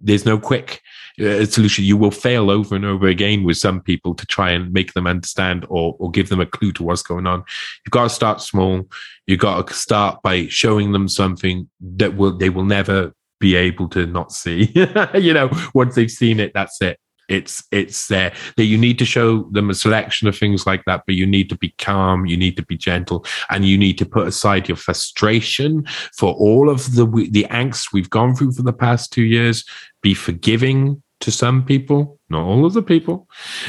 there's 0.00 0.26
no 0.26 0.38
quick 0.38 0.80
uh, 1.20 1.44
solution. 1.44 1.84
You 1.84 1.96
will 1.96 2.10
fail 2.10 2.50
over 2.50 2.74
and 2.74 2.84
over 2.84 3.06
again 3.06 3.44
with 3.44 3.56
some 3.56 3.80
people 3.80 4.14
to 4.14 4.26
try 4.26 4.50
and 4.50 4.72
make 4.72 4.94
them 4.94 5.06
understand 5.06 5.64
or 5.68 5.94
or 5.98 6.10
give 6.10 6.28
them 6.28 6.40
a 6.40 6.46
clue 6.46 6.72
to 6.72 6.82
what's 6.82 7.02
going 7.02 7.26
on. 7.26 7.44
You've 7.84 7.92
got 7.92 8.04
to 8.04 8.10
start 8.10 8.40
small. 8.40 8.88
You've 9.26 9.40
got 9.40 9.68
to 9.68 9.74
start 9.74 10.22
by 10.22 10.48
showing 10.48 10.92
them 10.92 11.08
something 11.08 11.68
that 11.80 12.16
will 12.16 12.36
they 12.36 12.50
will 12.50 12.64
never 12.64 13.14
be 13.38 13.54
able 13.54 13.88
to 13.90 14.06
not 14.06 14.32
see. 14.32 14.72
You 15.14 15.34
know 15.34 15.50
once 15.72 15.94
they've 15.94 16.10
seen 16.10 16.40
it 16.40 16.52
that's 16.52 16.80
it 16.82 16.98
it's 17.28 17.64
it's 17.70 18.08
there 18.08 18.32
that 18.56 18.64
you 18.64 18.76
need 18.76 18.98
to 18.98 19.04
show 19.04 19.44
them 19.50 19.70
a 19.70 19.74
selection 19.74 20.28
of 20.28 20.36
things 20.36 20.66
like 20.66 20.84
that, 20.84 21.04
but 21.06 21.14
you 21.14 21.26
need 21.26 21.48
to 21.48 21.56
be 21.56 21.74
calm, 21.78 22.26
you 22.26 22.36
need 22.36 22.56
to 22.56 22.64
be 22.64 22.76
gentle, 22.76 23.24
and 23.50 23.64
you 23.64 23.78
need 23.78 23.98
to 23.98 24.06
put 24.06 24.26
aside 24.26 24.68
your 24.68 24.76
frustration 24.76 25.84
for 26.16 26.34
all 26.34 26.68
of 26.68 26.94
the 26.94 27.06
the 27.30 27.46
angst 27.50 27.92
we've 27.92 28.10
gone 28.10 28.34
through 28.34 28.52
for 28.52 28.62
the 28.62 28.72
past 28.72 29.12
two 29.12 29.24
years. 29.24 29.64
Be 30.02 30.14
forgiving 30.14 31.02
to 31.20 31.30
some 31.30 31.64
people, 31.64 32.18
not 32.28 32.44
all 32.44 32.66
of 32.66 32.72
the 32.72 32.82
people, 32.82 33.28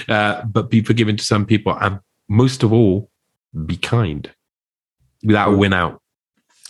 uh, 0.09 0.43
but 0.45 0.69
be 0.69 0.81
forgiving 0.81 1.15
to 1.17 1.23
some 1.23 1.45
people, 1.45 1.77
and 1.79 1.99
most 2.27 2.63
of 2.63 2.73
all, 2.73 3.09
be 3.65 3.77
kind. 3.77 4.31
That'll 5.21 5.55
win 5.55 5.73
out. 5.73 6.02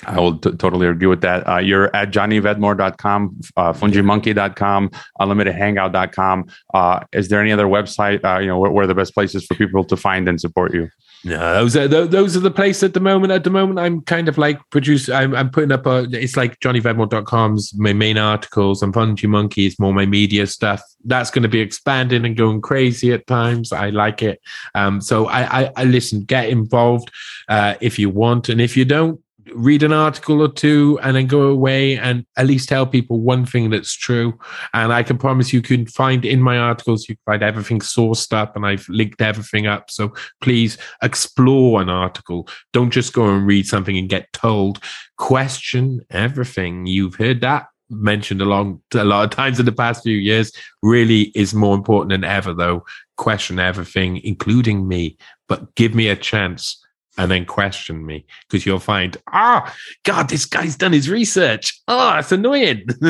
I 0.05 0.19
will 0.19 0.37
t- 0.37 0.51
totally 0.51 0.87
agree 0.87 1.07
with 1.07 1.21
that. 1.21 1.47
Uh, 1.47 1.57
you're 1.57 1.95
at 1.95 2.11
johnnyvedmore.com, 2.11 3.41
uh, 3.57 3.73
fungimonkey.com, 3.73 4.89
unlimitedhangout.com. 5.19 6.45
Uh, 6.73 6.99
is 7.11 7.29
there 7.29 7.41
any 7.41 7.51
other 7.51 7.67
website, 7.67 8.23
uh, 8.23 8.39
you 8.39 8.47
know, 8.47 8.59
where, 8.59 8.71
where, 8.71 8.83
are 8.83 8.87
the 8.87 8.95
best 8.95 9.13
places 9.13 9.45
for 9.45 9.55
people 9.55 9.83
to 9.83 9.97
find 9.97 10.27
and 10.27 10.39
support 10.39 10.73
you? 10.73 10.89
No, 11.25 11.53
those 11.53 11.77
are 11.77 11.87
those 11.87 12.35
are 12.35 12.41
the 12.41 12.51
places 12.51 12.83
at 12.83 12.93
the 12.93 12.99
moment. 12.99 13.31
At 13.31 13.45
the 13.45 13.49
moment, 13.49 13.79
I'm 13.79 14.01
kind 14.01 14.27
of 14.27 14.37
like 14.37 14.59
produce. 14.71 15.07
I'm, 15.07 15.33
I'm 15.33 15.49
putting 15.49 15.71
up 15.71 15.85
a. 15.85 16.05
It's 16.11 16.35
like 16.35 16.59
johnnyvedmore.com's 16.59 17.73
my 17.75 17.93
main 17.93 18.17
articles, 18.17 18.83
and 18.83 18.93
Fungi 18.93 19.27
Monkey 19.27 19.65
is 19.65 19.79
more 19.79 19.93
my 19.93 20.05
media 20.05 20.45
stuff. 20.47 20.81
That's 21.05 21.31
going 21.31 21.43
to 21.43 21.49
be 21.49 21.61
expanding 21.61 22.25
and 22.25 22.35
going 22.35 22.59
crazy 22.59 23.13
at 23.13 23.25
times. 23.25 23.71
I 23.71 23.89
like 23.89 24.21
it. 24.21 24.41
Um, 24.75 24.99
so 24.99 25.27
I, 25.27 25.61
I, 25.61 25.71
I 25.77 25.83
listen. 25.85 26.25
Get 26.25 26.49
involved 26.49 27.09
uh, 27.47 27.75
if 27.79 27.97
you 27.97 28.09
want, 28.09 28.49
and 28.49 28.59
if 28.59 28.75
you 28.75 28.83
don't, 28.83 29.21
read 29.53 29.83
an 29.83 29.93
article 29.93 30.41
or 30.41 30.51
two 30.51 30.99
and 31.01 31.15
then 31.15 31.27
go 31.27 31.43
away 31.43 31.97
and 31.97 32.25
at 32.37 32.47
least 32.47 32.69
tell 32.69 32.85
people 32.85 33.19
one 33.19 33.45
thing 33.45 33.69
that's 33.69 33.93
true. 33.93 34.37
And 34.73 34.93
I 34.93 35.03
can 35.03 35.17
promise 35.17 35.53
you 35.53 35.61
can 35.61 35.85
find 35.85 36.25
in 36.25 36.41
my 36.41 36.57
articles, 36.57 37.07
you 37.07 37.15
can 37.15 37.33
find 37.33 37.43
everything 37.43 37.79
sourced 37.79 38.31
up 38.33 38.55
and 38.55 38.65
I've 38.65 38.87
linked 38.89 39.21
everything 39.21 39.67
up. 39.67 39.89
So 39.91 40.13
please 40.41 40.77
explore 41.01 41.81
an 41.81 41.89
article. 41.89 42.47
Don't 42.71 42.91
just 42.91 43.13
go 43.13 43.27
and 43.27 43.45
read 43.45 43.67
something 43.67 43.97
and 43.97 44.09
get 44.09 44.31
told. 44.33 44.79
Question 45.17 46.01
everything. 46.09 46.85
You've 46.85 47.15
heard 47.15 47.41
that 47.41 47.67
mentioned 47.89 48.41
along 48.41 48.81
a 48.93 49.03
lot 49.03 49.23
of 49.23 49.29
times 49.29 49.59
in 49.59 49.65
the 49.65 49.71
past 49.71 50.03
few 50.03 50.17
years 50.17 50.51
really 50.81 51.31
is 51.35 51.53
more 51.53 51.75
important 51.75 52.09
than 52.09 52.23
ever 52.23 52.53
though. 52.53 52.83
Question 53.17 53.59
everything, 53.59 54.17
including 54.23 54.87
me, 54.87 55.17
but 55.47 55.75
give 55.75 55.93
me 55.93 56.07
a 56.07 56.15
chance 56.15 56.82
and 57.17 57.29
then 57.29 57.45
question 57.45 58.05
me 58.05 58.25
because 58.47 58.65
you'll 58.65 58.79
find, 58.79 59.17
ah, 59.31 59.63
oh, 59.65 59.73
God, 60.03 60.29
this 60.29 60.45
guy's 60.45 60.75
done 60.75 60.93
his 60.93 61.09
research. 61.09 61.81
Oh, 61.87 62.17
it's 62.17 62.31
annoying. 62.31 62.85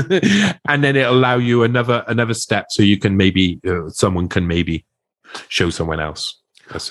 and 0.67 0.83
then 0.83 0.95
it'll 0.95 1.13
allow 1.13 1.37
you 1.37 1.63
another 1.63 2.03
another 2.07 2.33
step 2.33 2.67
so 2.69 2.83
you 2.83 2.97
can 2.97 3.15
maybe 3.15 3.59
uh, 3.67 3.89
someone 3.89 4.27
can 4.27 4.47
maybe 4.47 4.85
show 5.47 5.69
someone 5.69 5.99
else. 5.99 6.39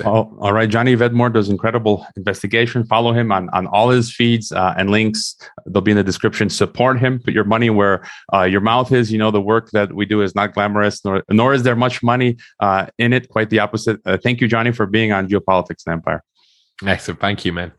Oh, 0.05 0.37
all 0.39 0.53
right. 0.53 0.69
Johnny 0.69 0.95
Vedmore 0.95 1.33
does 1.33 1.49
incredible 1.49 2.07
investigation. 2.17 2.85
Follow 2.85 3.13
him 3.13 3.33
on, 3.33 3.49
on 3.51 3.67
all 3.67 3.89
his 3.89 4.15
feeds 4.15 4.53
uh, 4.53 4.75
and 4.77 4.91
links. 4.91 5.35
They'll 5.67 5.83
be 5.83 5.91
in 5.91 5.97
the 5.97 6.05
description. 6.05 6.51
Support 6.51 7.01
him. 7.01 7.19
Put 7.19 7.35
your 7.35 7.45
money 7.45 7.71
where 7.71 8.07
uh, 8.33 8.43
your 8.43 8.61
mouth 8.61 8.93
is. 8.93 9.11
You 9.11 9.19
know, 9.19 9.31
the 9.31 9.41
work 9.41 9.71
that 9.71 9.95
we 9.95 10.05
do 10.05 10.21
is 10.23 10.35
not 10.35 10.55
glamorous, 10.55 11.05
nor, 11.05 11.25
nor 11.31 11.55
is 11.55 11.63
there 11.63 11.75
much 11.75 12.03
money 12.03 12.37
uh, 12.61 12.87
in 12.99 13.13
it. 13.13 13.29
Quite 13.29 13.51
the 13.51 13.59
opposite. 13.59 13.99
Uh, 14.05 14.19
thank 14.23 14.41
you, 14.41 14.47
Johnny, 14.47 14.73
for 14.73 14.87
being 14.87 15.11
on 15.11 15.27
Geopolitics 15.27 15.87
and 15.87 15.95
Empire. 15.95 16.23
Excellent. 16.87 17.21
Thank 17.21 17.45
you, 17.45 17.53
man. 17.53 17.73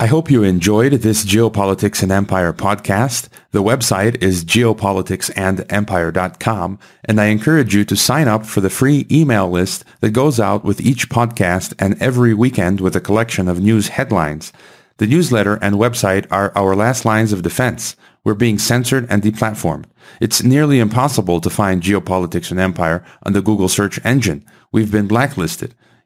I 0.00 0.06
hope 0.06 0.30
you 0.30 0.42
enjoyed 0.42 0.94
this 0.94 1.22
Geopolitics 1.24 2.02
and 2.02 2.10
Empire 2.10 2.54
podcast. 2.54 3.28
The 3.50 3.62
website 3.62 4.22
is 4.22 4.42
geopoliticsandempire.com, 4.44 6.78
and 7.04 7.20
I 7.20 7.26
encourage 7.26 7.74
you 7.74 7.84
to 7.84 7.94
sign 7.94 8.26
up 8.26 8.46
for 8.46 8.62
the 8.62 8.70
free 8.70 9.06
email 9.10 9.50
list 9.50 9.84
that 10.00 10.12
goes 10.12 10.40
out 10.40 10.64
with 10.64 10.80
each 10.80 11.10
podcast 11.10 11.74
and 11.78 12.00
every 12.02 12.32
weekend 12.32 12.80
with 12.80 12.96
a 12.96 13.02
collection 13.02 13.48
of 13.48 13.60
news 13.60 13.88
headlines. 13.88 14.50
The 14.96 15.06
newsletter 15.06 15.56
and 15.56 15.76
website 15.76 16.26
are 16.30 16.56
our 16.56 16.74
last 16.74 17.04
lines 17.04 17.30
of 17.32 17.42
defense. 17.42 17.94
We're 18.24 18.32
being 18.34 18.58
censored 18.58 19.06
and 19.10 19.22
deplatformed. 19.22 19.84
It's 20.20 20.42
nearly 20.42 20.78
impossible 20.78 21.42
to 21.42 21.50
find 21.50 21.82
Geopolitics 21.82 22.50
and 22.50 22.58
Empire 22.58 23.04
on 23.24 23.34
the 23.34 23.42
Google 23.42 23.68
search 23.68 24.00
engine. 24.04 24.42
We've 24.72 24.90
been 24.90 25.06
blacklisted. 25.06 25.74